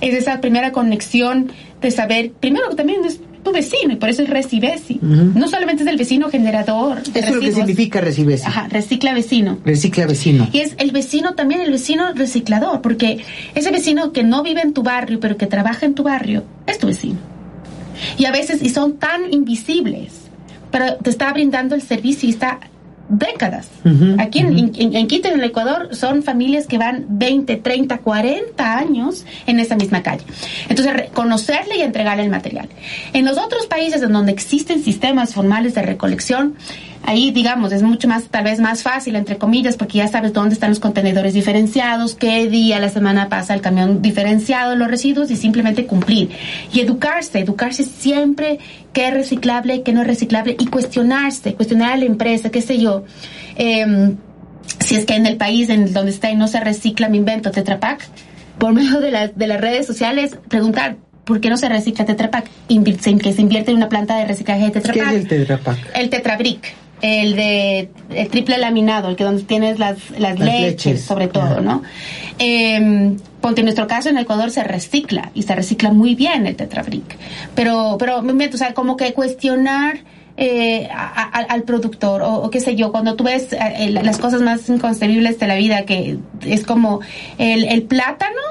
es 0.02 0.14
esa 0.14 0.40
primera 0.40 0.72
conexión 0.72 1.52
de 1.82 1.92
saber, 1.92 2.32
primero 2.32 2.70
que 2.70 2.76
también 2.76 3.04
es 3.06 3.20
tu 3.44 3.52
vecino, 3.52 3.94
y 3.94 3.96
por 3.98 4.10
eso 4.10 4.22
es 4.22 4.30
recibesi. 4.30 5.00
No 5.02 5.48
solamente 5.48 5.84
es 5.84 5.90
el 5.90 5.98
vecino 5.98 6.30
generador 6.30 7.00
Eso 7.00 7.12
es 7.14 7.32
lo 7.32 7.42
que 7.42 7.52
significa 7.52 8.02
Recibesi. 8.02 8.46
Ajá, 8.46 8.68
recicla 8.70 9.14
vecino. 9.14 9.60
Recicla 9.66 10.06
vecino. 10.08 10.48
Y 10.52 10.60
es 10.60 10.76
el 10.78 10.92
vecino 10.92 11.36
también, 11.36 11.62
el 11.62 11.72
vecino 11.72 12.14
reciclador, 12.14 12.82
porque 12.82 13.24
ese 13.56 13.72
vecino 13.72 14.12
que 14.12 14.24
no 14.24 14.44
vive 14.44 14.62
en 14.62 14.74
tu 14.74 14.84
barrio, 14.84 15.20
pero 15.20 15.38
que 15.38 15.48
trabaja 15.48 15.86
en 15.86 15.94
tu 15.94 16.04
barrio, 16.04 16.44
es 16.68 16.78
tu 16.78 16.88
vecino. 16.88 17.18
Y 18.18 18.26
a 18.26 18.32
veces, 18.32 18.62
y 18.62 18.70
son 18.70 18.98
tan 18.98 19.34
invisibles, 19.34 20.12
pero 20.72 20.96
te 20.96 21.10
está 21.10 21.32
brindando 21.32 21.76
el 21.76 21.82
servicio 21.82 22.28
y 22.28 22.32
está 22.32 22.60
décadas. 23.10 23.68
Aquí 24.20 24.40
en, 24.40 24.58
en, 24.58 24.96
en 24.96 25.08
Quito, 25.08 25.28
en 25.28 25.36
el 25.36 25.44
Ecuador, 25.44 25.90
son 25.96 26.24
familias 26.24 26.68
que 26.68 26.78
van 26.78 27.06
20, 27.10 27.58
30, 27.58 27.98
40 28.00 28.78
años 28.78 29.26
en 29.46 29.60
esa 29.60 29.76
misma 29.76 30.02
calle. 30.04 30.24
Entonces, 30.70 30.94
re- 30.94 31.10
conocerle 31.14 31.78
y 31.78 31.82
entregarle 31.82 32.24
el 32.24 32.30
material. 32.30 32.70
En 33.14 33.26
los 33.26 33.38
otros 33.38 33.66
países 33.68 34.02
en 34.02 34.14
donde 34.14 34.32
existen 34.32 34.82
sistemas 34.84 35.34
formales 35.34 35.76
de 35.76 35.82
recolección, 35.82 36.56
ahí, 37.06 37.32
digamos, 37.32 37.72
es 37.72 37.84
mucho 37.84 38.08
más, 38.08 38.24
tal 38.26 38.46
vez 38.46 38.60
más 38.60 38.82
fácil, 38.82 39.16
entre 39.16 39.38
comillas, 39.38 39.76
porque 39.78 39.98
ya 40.00 40.08
sabes 40.08 40.34
dónde 40.34 40.54
están 40.54 40.70
los 40.70 40.80
contenedores 40.80 41.34
diferenciados, 41.34 42.16
qué 42.16 42.48
día 42.48 42.80
la 42.80 42.90
semana 42.90 43.30
pasa 43.30 43.54
el 43.54 43.62
camión 43.62 44.02
diferenciado 44.02 44.76
los 44.76 44.88
residuos 44.88 45.30
y 45.30 45.36
simplemente 45.36 45.86
cumplir. 45.86 46.30
Y 46.74 46.80
educarse, 46.80 47.40
educarse 47.40 47.84
siempre 47.84 48.60
qué 48.94 49.08
es 49.10 49.14
reciclable, 49.14 49.82
qué 49.84 49.92
no 49.94 50.02
es 50.02 50.08
reciclable 50.08 50.56
y 50.60 50.68
cuestionarse, 50.68 51.54
cuestionar 51.56 51.92
a 51.94 51.98
la 51.98 52.06
empresa, 52.06 52.50
qué 52.50 52.62
sé 52.62 52.80
yo. 52.80 53.04
Em, 53.56 54.16
si 54.80 54.96
es 54.96 55.06
que 55.06 55.16
en 55.16 55.26
el 55.26 55.38
país 55.38 55.70
en 55.70 55.94
donde 55.94 56.12
está 56.12 56.32
y 56.32 56.36
no 56.36 56.48
se 56.48 56.60
recicla, 56.60 57.10
me 57.10 57.18
invento 57.18 57.52
Tetra 57.52 57.80
Pak, 57.80 58.08
por 58.58 58.72
medio 58.74 59.00
de, 59.02 59.12
la- 59.12 59.28
de 59.28 59.48
las 59.48 59.60
redes 59.60 59.86
sociales, 59.86 60.38
preguntar 60.48 60.96
por 61.26 61.40
qué 61.42 61.50
no 61.50 61.58
se 61.58 61.70
recicla 61.70 62.06
Tetra 62.06 62.30
Pak, 62.32 62.50
Invir- 62.70 63.00
se- 63.00 63.18
que 63.18 63.34
se 63.34 63.42
invierte 63.42 63.72
en 63.72 63.78
una 63.78 63.90
planta 63.90 64.18
de 64.18 64.26
reciclaje 64.26 64.66
de 64.66 64.72
Tetra 64.72 64.94
¿Qué 64.94 65.00
es 65.02 65.08
el 65.08 65.28
Tetra 65.28 65.58
Pak? 65.58 65.78
El 65.96 66.10
Tetrabric, 66.10 66.74
el 67.04 67.36
de 67.36 67.90
el 68.16 68.28
triple 68.30 68.58
laminado, 68.58 69.10
el 69.10 69.16
que 69.16 69.24
donde 69.24 69.44
tienes 69.44 69.78
las, 69.78 69.98
las, 70.12 70.40
Las 70.40 70.40
leches, 70.40 70.62
leches, 70.86 71.02
sobre 71.04 71.28
todo. 71.28 71.62
¿no? 71.62 71.84
Eh, 72.40 73.16
ponte, 73.42 73.62
en 73.62 73.66
nuestro 73.66 73.88
caso 73.88 74.10
en 74.10 74.18
Ecuador 74.18 74.50
se 74.50 74.64
recicla 74.64 75.30
y 75.36 75.44
se 75.44 75.54
recicla 75.54 75.92
muy 75.92 76.16
bien 76.16 76.48
el 76.48 76.56
Tetrabric. 76.56 77.18
Pero, 77.56 77.98
pero, 78.00 78.22
me 78.22 78.34
meto, 78.34 78.56
o 78.56 78.58
sea, 78.58 78.74
como 78.74 78.98
que 78.98 79.14
cuestionar 79.14 80.00
eh, 80.38 80.88
a- 80.92 81.22
a- 81.22 81.44
al 81.54 81.62
productor 81.64 82.24
o, 82.24 82.36
o 82.38 82.50
qué 82.50 82.60
sé 82.60 82.76
yo, 82.76 82.92
cuando 82.92 83.16
tú 83.16 83.24
ves 83.26 83.50
eh, 83.54 83.90
las 83.92 84.18
cosas 84.18 84.42
más 84.42 84.68
inconcebibles 84.68 85.38
de 85.40 85.46
la 85.48 85.56
vida, 85.56 85.84
que 85.86 86.18
es 86.44 86.64
como 86.66 87.02
el, 87.38 87.66
el 87.66 87.84
plátano 87.84 88.42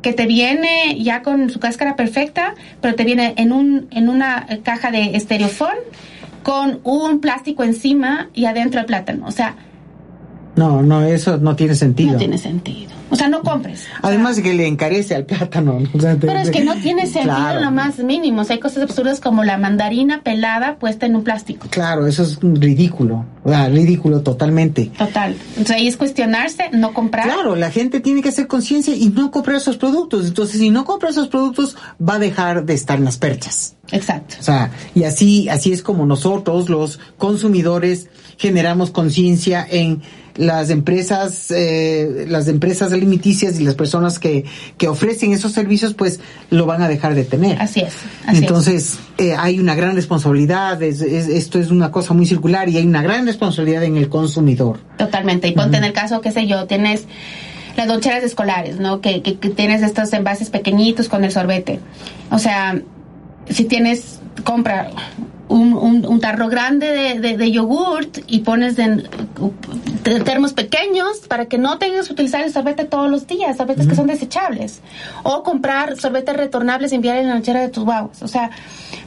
que 0.00 0.14
te 0.14 0.24
viene 0.24 0.96
ya 0.98 1.20
con 1.20 1.50
su 1.50 1.60
cáscara 1.60 1.94
perfecta, 1.94 2.54
pero 2.80 2.94
te 2.94 3.04
viene 3.04 3.34
en 3.36 3.52
un 3.52 3.88
en 3.90 4.08
una 4.08 4.46
caja 4.62 4.90
de 4.90 5.14
estereofón 5.14 5.74
con 6.42 6.80
un 6.84 7.20
plástico 7.20 7.64
encima 7.64 8.28
y 8.34 8.46
adentro 8.46 8.80
el 8.80 8.86
plátano. 8.86 9.26
O 9.26 9.30
sea, 9.30 9.56
No, 10.56 10.82
no, 10.82 11.02
eso 11.02 11.38
no 11.38 11.56
tiene 11.56 11.74
sentido. 11.74 12.12
no 12.12 12.18
tiene 12.18 12.38
sentido. 12.38 12.90
O 13.12 13.16
sea, 13.16 13.28
no 13.28 13.40
compres. 13.42 13.86
Además 14.02 14.36
de 14.36 14.42
que 14.44 14.54
le 14.54 14.68
encarece 14.68 15.16
al 15.16 15.24
plátano. 15.24 15.78
o 15.92 16.00
sea, 16.00 16.14
te- 16.14 16.28
pero 16.28 16.38
es 16.38 16.50
que 16.50 16.62
no 16.64 16.74
tiene 16.82 17.06
sentido 17.06 17.24
Claro. 17.34 17.58
en 17.58 17.64
lo 17.64 17.70
más 17.72 17.98
mínimo. 17.98 18.42
O 18.42 18.44
sea, 18.44 18.54
hay 18.54 18.60
cosas 18.60 18.84
absurdas 18.84 19.18
como 19.18 19.42
la 19.42 19.58
mandarina 19.58 20.22
pelada 20.22 20.76
puesta 20.76 21.06
en 21.06 21.16
un 21.16 21.24
plástico. 21.24 21.66
Claro, 21.70 22.06
eso 22.06 22.22
es 22.22 22.38
ridículo. 22.40 23.24
O 23.42 23.48
sea, 23.48 23.68
ridículo 23.68 24.20
totalmente. 24.22 24.92
Total. 24.96 25.34
Entonces 25.50 25.74
ahí 25.74 25.88
es 25.88 25.96
cuestionarse, 25.96 26.70
no 26.72 26.94
comprar. 26.94 27.24
Claro, 27.24 27.56
la 27.56 27.72
gente 27.72 27.98
tiene 27.98 28.22
que 28.22 28.28
hacer 28.28 28.46
conciencia 28.46 28.94
y 28.94 29.08
no 29.08 29.32
comprar 29.32 29.56
esos 29.56 29.76
productos. 29.76 30.26
Entonces, 30.28 30.60
si 30.60 30.70
no 30.70 30.84
compra 30.84 31.10
esos 31.10 31.26
productos, 31.26 31.76
va 32.00 32.14
a 32.14 32.18
dejar 32.20 32.64
de 32.64 32.74
estar 32.74 32.98
en 32.98 33.06
las 33.06 33.18
perchas. 33.18 33.74
Exacto. 33.90 34.36
O 34.38 34.42
sea, 34.44 34.70
y 34.94 35.02
así, 35.02 35.48
así 35.48 35.72
es 35.72 35.82
como 35.82 36.06
nosotros, 36.06 36.68
los 36.68 37.00
consumidores, 37.18 38.08
generamos 38.38 38.90
conciencia 38.92 39.66
en 39.68 40.00
las 40.36 40.70
empresas, 40.70 41.50
eh, 41.50 42.26
las 42.28 42.48
empresas 42.48 42.92
alimenticias 42.92 43.58
y 43.60 43.64
las 43.64 43.74
personas 43.74 44.18
que, 44.18 44.44
que 44.78 44.88
ofrecen 44.88 45.32
esos 45.32 45.52
servicios, 45.52 45.94
pues 45.94 46.20
lo 46.50 46.66
van 46.66 46.82
a 46.82 46.88
dejar 46.88 47.14
de 47.14 47.24
tener. 47.24 47.60
Así 47.60 47.80
es. 47.80 47.94
Así 48.26 48.38
Entonces, 48.38 48.98
eh, 49.18 49.34
hay 49.36 49.58
una 49.58 49.74
gran 49.74 49.94
responsabilidad, 49.96 50.82
es- 50.82 51.00
es- 51.02 51.28
esto 51.28 51.58
es 51.58 51.70
una 51.70 51.90
cosa 51.90 52.14
muy 52.14 52.26
circular 52.26 52.68
y 52.68 52.76
hay 52.76 52.86
una 52.86 53.02
gran 53.02 53.26
responsabilidad 53.26 53.82
en 53.84 53.96
el 53.96 54.08
consumidor. 54.08 54.78
Totalmente. 54.96 55.48
Y 55.48 55.52
ponte 55.52 55.76
en 55.76 55.84
el 55.84 55.92
caso, 55.92 56.20
qué 56.20 56.32
sé 56.32 56.46
yo, 56.46 56.66
tienes 56.66 57.04
las 57.76 57.86
loncheras 57.86 58.22
escolares, 58.24 58.78
¿no? 58.80 59.00
Que, 59.00 59.22
que, 59.22 59.38
que 59.38 59.48
tienes 59.50 59.82
estos 59.82 60.12
envases 60.12 60.50
pequeñitos 60.50 61.08
con 61.08 61.24
el 61.24 61.32
sorbete. 61.32 61.80
O 62.30 62.38
sea, 62.38 62.80
si 63.48 63.64
tienes, 63.64 64.18
compra 64.44 64.90
un, 65.50 65.74
un, 65.74 66.06
un 66.06 66.20
tarro 66.20 66.48
grande 66.48 66.86
de, 66.88 67.20
de, 67.20 67.36
de 67.36 67.50
yogurt 67.50 68.18
y 68.26 68.38
pones 68.40 68.78
en 68.78 69.06
te- 70.02 70.20
termos 70.20 70.52
pequeños 70.52 71.18
para 71.28 71.46
que 71.46 71.58
no 71.58 71.76
tengas 71.78 72.06
que 72.06 72.12
utilizar 72.14 72.42
el 72.42 72.52
sorbete 72.52 72.84
todos 72.84 73.10
los 73.10 73.26
días, 73.26 73.56
sorbetes 73.56 73.86
que 73.86 73.94
son 73.94 74.06
desechables. 74.06 74.80
O 75.24 75.42
comprar 75.42 75.96
sorbetes 75.98 76.36
retornables 76.36 76.92
y 76.92 76.94
enviar 76.94 77.16
en 77.18 77.28
la 77.28 77.34
lonchera 77.34 77.60
de 77.60 77.68
tus 77.68 77.84
guaguas. 77.84 78.22
O 78.22 78.28
sea, 78.28 78.50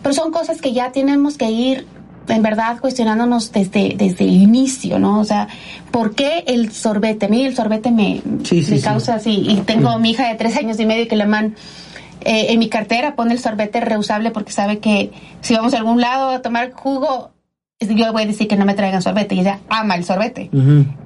pero 0.01 0.13
son 0.13 0.31
cosas 0.31 0.61
que 0.61 0.73
ya 0.73 0.91
tenemos 0.91 1.37
que 1.37 1.49
ir 1.49 1.87
en 2.27 2.41
verdad 2.41 2.77
cuestionándonos 2.79 3.51
desde, 3.51 3.95
desde 3.97 4.23
el 4.23 4.31
inicio, 4.33 4.97
¿no? 4.99 5.19
O 5.19 5.25
sea, 5.25 5.47
¿por 5.91 6.15
qué 6.15 6.43
el 6.47 6.71
sorbete? 6.71 7.25
A 7.25 7.29
mí 7.29 7.43
el 7.45 7.55
sorbete 7.55 7.91
me, 7.91 8.21
Sí, 8.43 8.63
sí, 8.63 8.71
me 8.71 8.77
sí. 8.77 8.83
causa 8.83 9.15
así. 9.15 9.31
Y 9.47 9.55
tengo 9.65 9.97
mi 9.99 10.11
hija 10.11 10.29
de 10.29 10.35
tres 10.35 10.55
años 10.55 10.79
y 10.79 10.85
medio 10.85 11.07
que 11.07 11.15
le 11.17 11.25
man 11.25 11.55
eh, 12.25 12.53
en 12.53 12.59
mi 12.59 12.69
cartera 12.69 13.15
pone 13.15 13.33
el 13.33 13.39
sorbete 13.39 13.81
reusable 13.81 14.31
porque 14.31 14.51
sabe 14.51 14.79
que 14.79 15.11
si 15.41 15.55
vamos 15.55 15.73
a 15.73 15.77
algún 15.77 16.01
lado 16.01 16.29
a 16.29 16.41
tomar 16.41 16.71
jugo, 16.71 17.32
yo 17.89 18.11
voy 18.13 18.23
a 18.23 18.25
decir 18.25 18.47
que 18.47 18.55
no 18.55 18.65
me 18.65 18.73
traigan 18.73 19.01
sorbete 19.01 19.35
y 19.35 19.39
ella 19.41 19.59
ama 19.69 19.95
el 19.95 20.03
sorbete. 20.05 20.49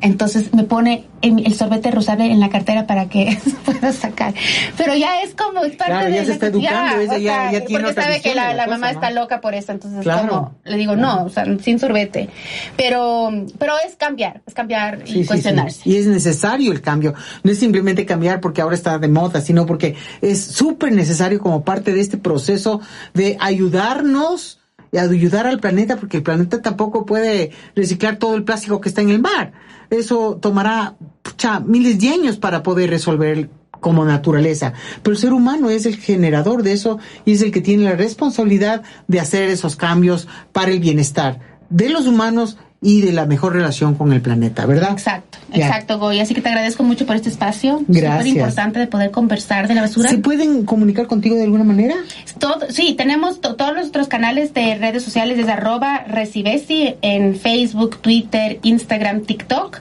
Entonces 0.02 0.54
me 0.54 0.64
pone 0.64 1.06
el, 1.22 1.54
sorbete 1.54 1.92
reusable 1.92 2.26
en 2.32 2.40
la 2.40 2.50
cartera 2.50 2.86
para 2.88 3.08
que 3.10 3.38
pueda 3.66 3.92
sacar. 3.92 4.34
Pero 4.78 4.96
ya 4.96 5.22
es 5.22 5.34
como 5.34 5.64
es 5.64 5.76
parte 5.76 5.94
Claro, 5.94 6.10
de 6.10 6.16
ya 6.16 6.26
se 6.26 6.32
está 6.34 6.48
educando, 6.48 7.02
ella 7.02 7.14
o 7.14 7.18
ya- 7.18 7.52
ya 7.52 7.66
tiene 7.66 7.84
porque 7.86 8.02
sabe 8.02 8.22
que 8.22 8.36
la, 8.36 8.48
la 8.50 8.54
la 8.54 8.68
mamá 8.68 8.88
cosa, 8.88 8.92
está 8.92 9.10
¿no? 9.10 9.22
loca 9.22 9.42
por 9.42 9.54
eso, 9.56 9.72
entonces 9.72 10.02
Claro. 10.02 10.28
como 10.30 10.56
le 10.66 10.78
digo 10.78 10.96
no, 10.96 11.24
o 11.26 11.30
sea, 11.30 11.46
sin 11.62 11.80
sorbete. 11.80 12.30
Pero 12.76 13.32
pero 13.58 13.74
es 13.86 13.96
cambiar, 13.96 14.42
es 14.46 14.54
cambiar 14.54 15.00
Sí, 15.06 15.12
y 15.12 15.14
sí, 15.14 15.22
sí. 15.24 15.28
cuestionarse. 15.28 15.82
Y 15.86 15.96
es 15.96 16.08
necesario 16.08 16.72
el 16.72 16.82
cambio. 16.82 17.14
No 17.44 17.52
es 17.52 17.60
simplemente 17.60 18.06
cambiar 18.06 18.40
porque 18.42 18.62
ahora 18.62 18.76
está 18.76 18.98
de 19.00 19.08
moda, 19.08 19.42
sino 19.42 19.66
porque 19.66 19.96
es 20.22 20.44
súper 20.44 20.92
necesario 20.92 21.40
como 21.40 21.64
parte 21.64 21.94
de 21.94 22.02
este 22.02 22.18
proceso 22.18 22.82
de 23.14 23.38
ayudarnos 23.40 24.60
y 24.92 24.98
ayudar 24.98 25.48
al 25.48 25.60
planeta, 25.60 25.98
porque 25.98 26.18
el 26.18 26.24
planeta 26.24 26.62
tampoco 26.62 27.06
puede 27.06 27.52
reciclar 27.76 28.18
todo 28.18 28.36
el 28.36 28.44
plástico 28.44 28.82
que 28.82 28.90
está 28.90 29.02
en 29.02 29.10
el 29.10 29.20
mar. 29.22 29.54
Eso 29.90 30.38
tomará 30.42 30.96
pucha, 31.22 31.60
miles 31.60 32.00
de 32.00 32.10
años 32.10 32.38
para 32.38 32.64
poder 32.64 32.90
resolver 32.90 33.50
como 33.80 34.06
naturaleza. 34.06 34.74
Pero 35.04 35.14
el 35.14 35.20
ser 35.20 35.34
humano 35.34 35.70
es 35.70 35.86
el 35.86 35.98
generador 35.98 36.64
de 36.64 36.74
eso 36.74 37.00
y 37.26 37.34
es 37.34 37.42
el 37.42 37.52
que 37.52 37.62
tiene 37.62 37.84
la 37.84 37.96
responsabilidad 37.96 38.84
de 39.08 39.20
hacer 39.20 39.50
esos 39.50 39.76
cambios 39.76 40.28
para 40.52 40.72
el 40.72 40.80
bienestar 40.80 41.58
de 41.70 41.90
los 41.90 42.08
humanos 42.08 42.58
y 42.82 43.02
de 43.02 43.12
la 43.12 43.26
mejor 43.26 43.54
relación 43.54 43.96
con 43.96 44.14
el 44.14 44.22
planeta, 44.22 44.66
¿verdad? 44.68 44.92
Exacto, 44.92 45.40
Ya. 45.52 45.66
exacto, 45.66 45.98
Goy. 45.98 46.20
Así 46.20 46.36
que 46.36 46.42
te 46.42 46.50
agradezco 46.50 46.84
mucho 46.84 47.08
por 47.08 47.16
este 47.16 47.30
espacio. 47.30 47.82
Gracias. 47.88 48.14
Súper 48.20 48.28
importante 48.28 48.80
de 48.80 48.86
poder 48.88 49.10
conversar 49.12 49.68
de 49.68 49.74
la 49.74 49.82
basura. 49.82 50.10
¿Se 50.12 50.20
pueden 50.20 50.64
comunicar 50.64 51.08
contigo 51.08 51.36
de 51.36 51.44
alguna 51.44 51.64
manera? 51.64 51.96
Todo, 52.40 52.68
sí, 52.70 52.94
tenemos 52.96 53.42
to- 53.42 53.56
todos 53.56 53.74
nuestros 53.74 54.08
canales 54.08 54.54
de 54.54 54.76
redes 54.76 55.02
sociales 55.04 55.38
desde 55.38 55.54
arroba 55.54 56.04
recibesi 56.08 56.94
en 57.02 57.36
Facebook, 57.36 57.98
Twitter, 57.98 58.60
Instagram, 58.62 59.22
TikTok 59.22 59.80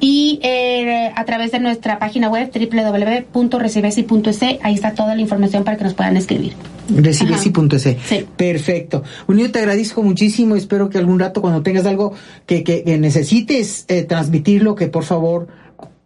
y 0.00 0.40
eh, 0.42 1.12
a 1.14 1.24
través 1.24 1.52
de 1.52 1.60
nuestra 1.60 2.00
página 2.00 2.28
web 2.28 2.50
www.recibesi.es 3.32 4.42
ahí 4.62 4.74
está 4.74 4.94
toda 4.94 5.14
la 5.14 5.20
información 5.20 5.64
para 5.64 5.76
que 5.76 5.84
nos 5.84 5.94
puedan 5.94 6.16
escribir. 6.16 6.54
Recibesi.es. 6.94 7.82
Sí. 8.04 8.26
Perfecto. 8.36 9.04
Yo 9.28 9.50
te 9.52 9.60
agradezco 9.60 10.02
muchísimo. 10.02 10.56
Espero 10.56 10.90
que 10.90 10.98
algún 10.98 11.18
rato 11.20 11.40
cuando 11.40 11.62
tengas 11.62 11.86
algo 11.86 12.12
que, 12.46 12.64
que, 12.64 12.82
que 12.84 12.98
necesites 12.98 13.84
eh, 13.88 14.02
transmitirlo, 14.02 14.74
que 14.74 14.88
por 14.88 15.04
favor 15.04 15.48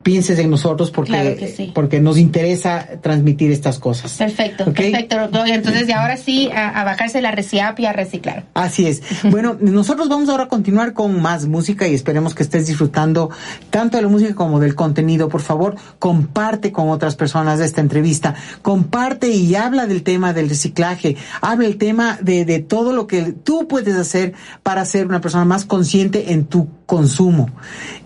pienses 0.07 0.39
en 0.39 0.51
nosotros 0.51 0.93
porque, 0.93 1.11
Claro 1.11 1.31
sí. 1.57 1.73
porque 1.75 1.99
nos 2.01 2.17
interesa 2.17 2.87
transmitir 3.03 3.51
estas 3.51 3.81
cosas. 3.81 4.13
Perfecto, 4.13 4.67
perfecto. 4.67 5.17
Entonces, 5.45 5.89
y 5.89 5.91
ahora 5.91 6.17
sí, 6.17 6.49
a, 6.55 6.81
a 6.81 6.85
bajarse 6.85 7.21
la 7.21 7.33
reciap 7.33 7.77
y 7.81 7.87
a 7.87 7.93
reciclar. 7.93 8.45
Así 8.55 8.87
es. 8.87 9.03
Bueno, 9.25 9.57
nosotros 9.61 10.09
vamos 10.09 10.29
ahora 10.29 10.45
a 10.45 10.49
continuar 10.49 10.93
con 10.93 11.21
más 11.21 11.47
música 11.49 11.89
y 11.89 11.95
esperemos 11.95 12.37
que 12.37 12.45
estés 12.45 12.69
disfrutando 12.69 13.31
tanto 13.71 13.97
de 13.97 14.05
la 14.05 14.09
música 14.09 14.33
como 14.37 14.61
del 14.61 14.77
contenido. 14.77 15.29
Por 15.29 15.41
favor, 15.41 15.75
comparte 15.99 16.71
con 16.71 16.89
otras 16.91 17.17
personas 17.17 17.59
esta 17.59 17.81
entrevista. 17.81 18.37
Comparte 18.63 19.29
y 19.31 19.57
habla 19.57 19.87
del 19.89 20.05
tema 20.05 20.33
del 20.33 20.49
reciclaje. 20.49 21.17
Habla 21.41 21.67
el 21.67 21.79
tema 21.79 22.17
de, 22.23 22.45
de 22.45 22.61
todo 22.61 22.93
lo 22.93 23.09
que 23.09 23.33
tú 23.33 23.67
puedes 23.67 23.97
hacer 23.97 24.35
para 24.63 24.85
ser 24.85 25.09
una 25.09 25.21
persona 25.21 25.45
más 25.45 25.65
consciente 25.65 26.33
en 26.33 26.45
tu 26.45 26.69
consumo. 26.87 27.51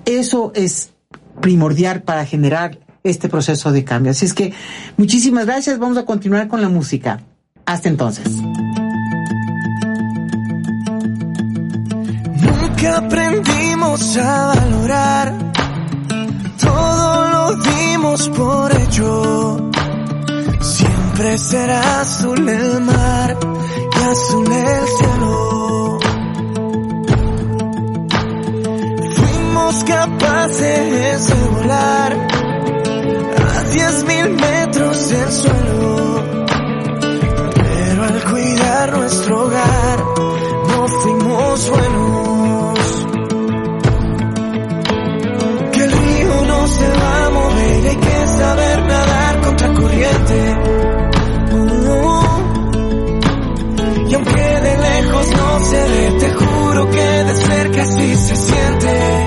Eso 0.07 0.53
es 0.55 0.93
primordial 1.41 2.03
para 2.03 2.25
generar 2.27 2.79
este 3.03 3.29
proceso 3.29 3.73
de 3.73 3.85
cambio. 3.85 4.13
Así 4.13 4.27
es 4.27 4.35
que 4.35 4.53
muchísimas 4.97 5.47
gracias. 5.47 5.79
Vamos 5.79 5.99
a 5.99 6.05
continuar 6.05 6.49
con 6.49 6.61
la 6.61 6.69
música. 6.69 7.21
Hasta 7.67 7.89
entonces. 7.89 8.27
Nunca 12.43 12.97
aprendimos 12.99 14.17
a 14.17 14.47
valorar, 14.55 15.35
todo 16.61 17.31
lo 17.31 17.57
dimos 17.63 18.29
por 18.31 18.75
hecho. 18.77 19.71
Siempre 20.61 21.39
será 21.39 22.01
azul 22.01 22.49
el 22.49 22.81
mar 22.81 23.39
y 23.93 24.05
azul 24.05 24.53
el 24.53 24.87
cielo. 24.99 25.90
Fuimos 29.71 29.85
capaces 29.85 31.29
de 31.29 31.35
volar 31.51 32.13
a 33.57 33.63
diez 33.71 34.05
mil 34.05 34.31
metros 34.31 35.09
del 35.11 35.31
suelo. 35.31 36.25
Pero 37.55 38.03
al 38.03 38.25
cuidar 38.25 38.99
nuestro 38.99 39.47
hogar, 39.47 40.05
no 40.67 40.89
fuimos 40.89 41.71
buenos. 41.71 42.79
Que 45.71 45.85
el 45.85 45.93
río 45.93 46.45
no 46.49 46.67
se 46.67 46.89
va 46.89 47.27
a 47.27 47.31
mover, 47.31 47.89
hay 47.91 47.97
que 47.97 48.27
saber 48.27 48.83
nadar 48.87 49.41
contra 49.41 49.73
corriente. 49.73 50.57
Y 54.09 54.15
aunque 54.15 54.61
de 54.67 54.79
lejos 54.79 55.27
no 55.31 55.61
se 55.65 55.89
ve, 55.91 56.17
te 56.19 56.31
juro 56.35 56.91
que 56.91 57.25
de 57.25 57.35
cerca 57.37 57.85
sí 57.85 58.17
se 58.17 58.35
siente. 58.35 59.20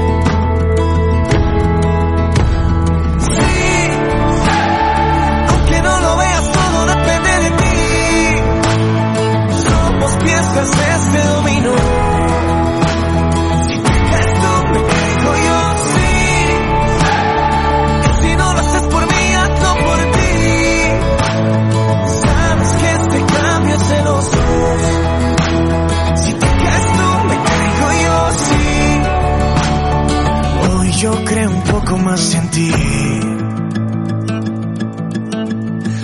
más 31.98 32.34
en 32.34 32.50
ti. 32.50 32.72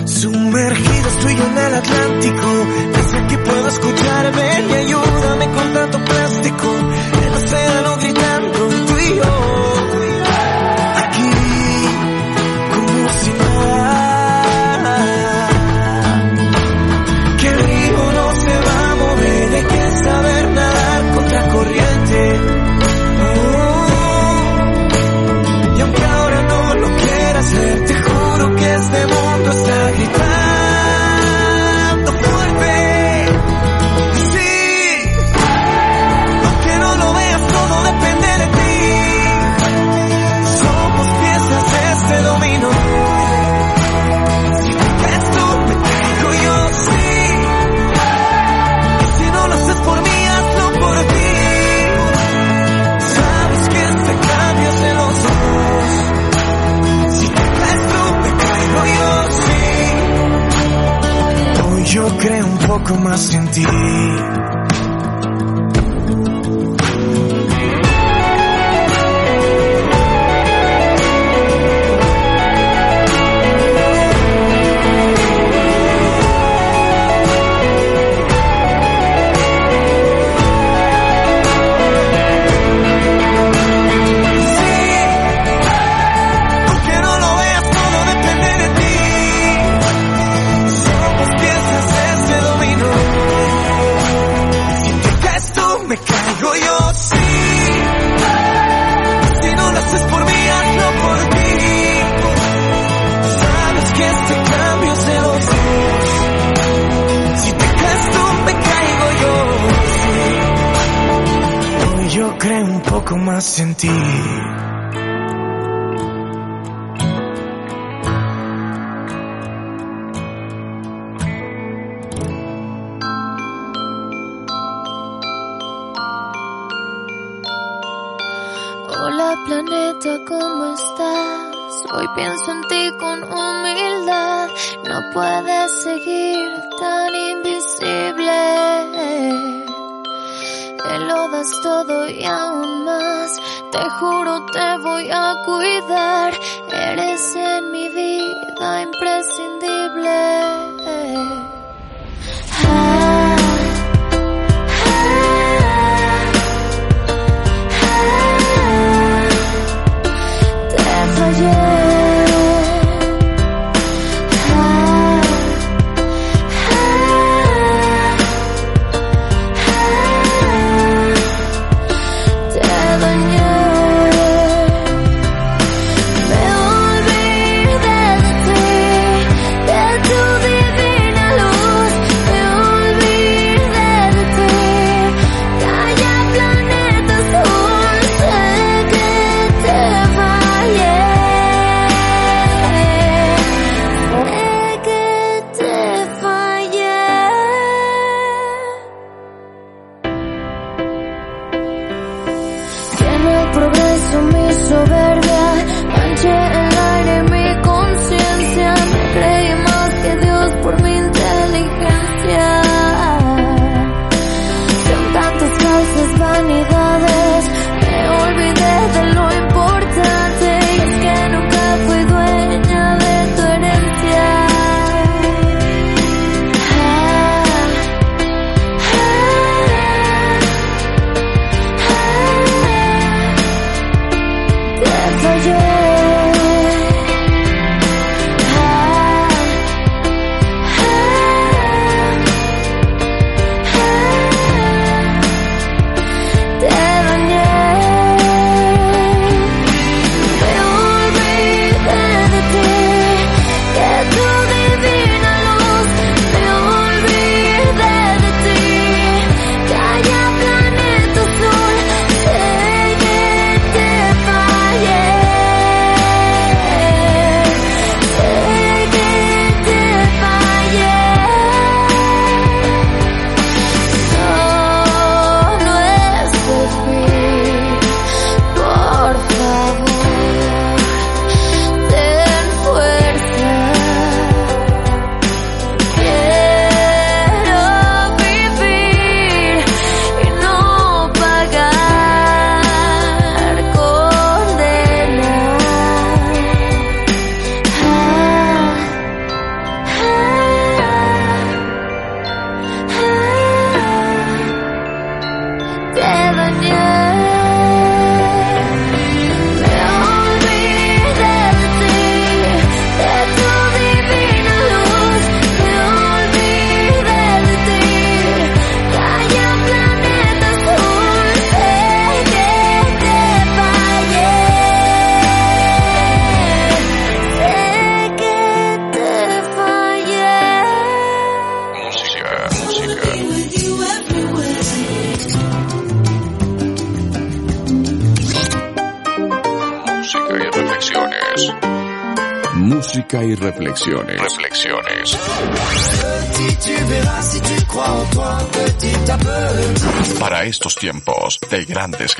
Sumergido 0.04 1.08
estoy 1.08 1.32
en 1.34 1.58
el 1.58 1.74
Atlántico, 1.74 2.66
desde 2.94 3.26
que 3.28 3.38
puedo 3.38 3.68
escuchar, 3.68 4.32
y 4.68 4.72
ayúdame 4.72 5.50
con 5.50 5.72
tanto 5.72 5.98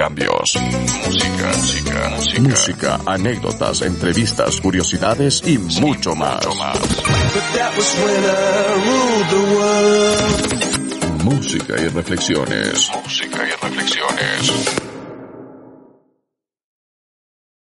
cambios. 0.01 0.57
Música, 1.05 1.47
música, 1.59 2.09
música. 2.09 2.41
Música, 2.41 3.01
anécdotas, 3.05 3.83
entrevistas, 3.83 4.59
curiosidades 4.59 5.43
y 5.45 5.59
mucho 5.59 6.15
más. 6.15 6.47
Mucho 6.47 6.55
más. 6.55 6.79
Música 11.23 11.75
y 11.79 11.89
reflexiones. 11.89 12.91
Música 13.05 13.47
y 13.47 13.51
reflexiones. 13.63 14.80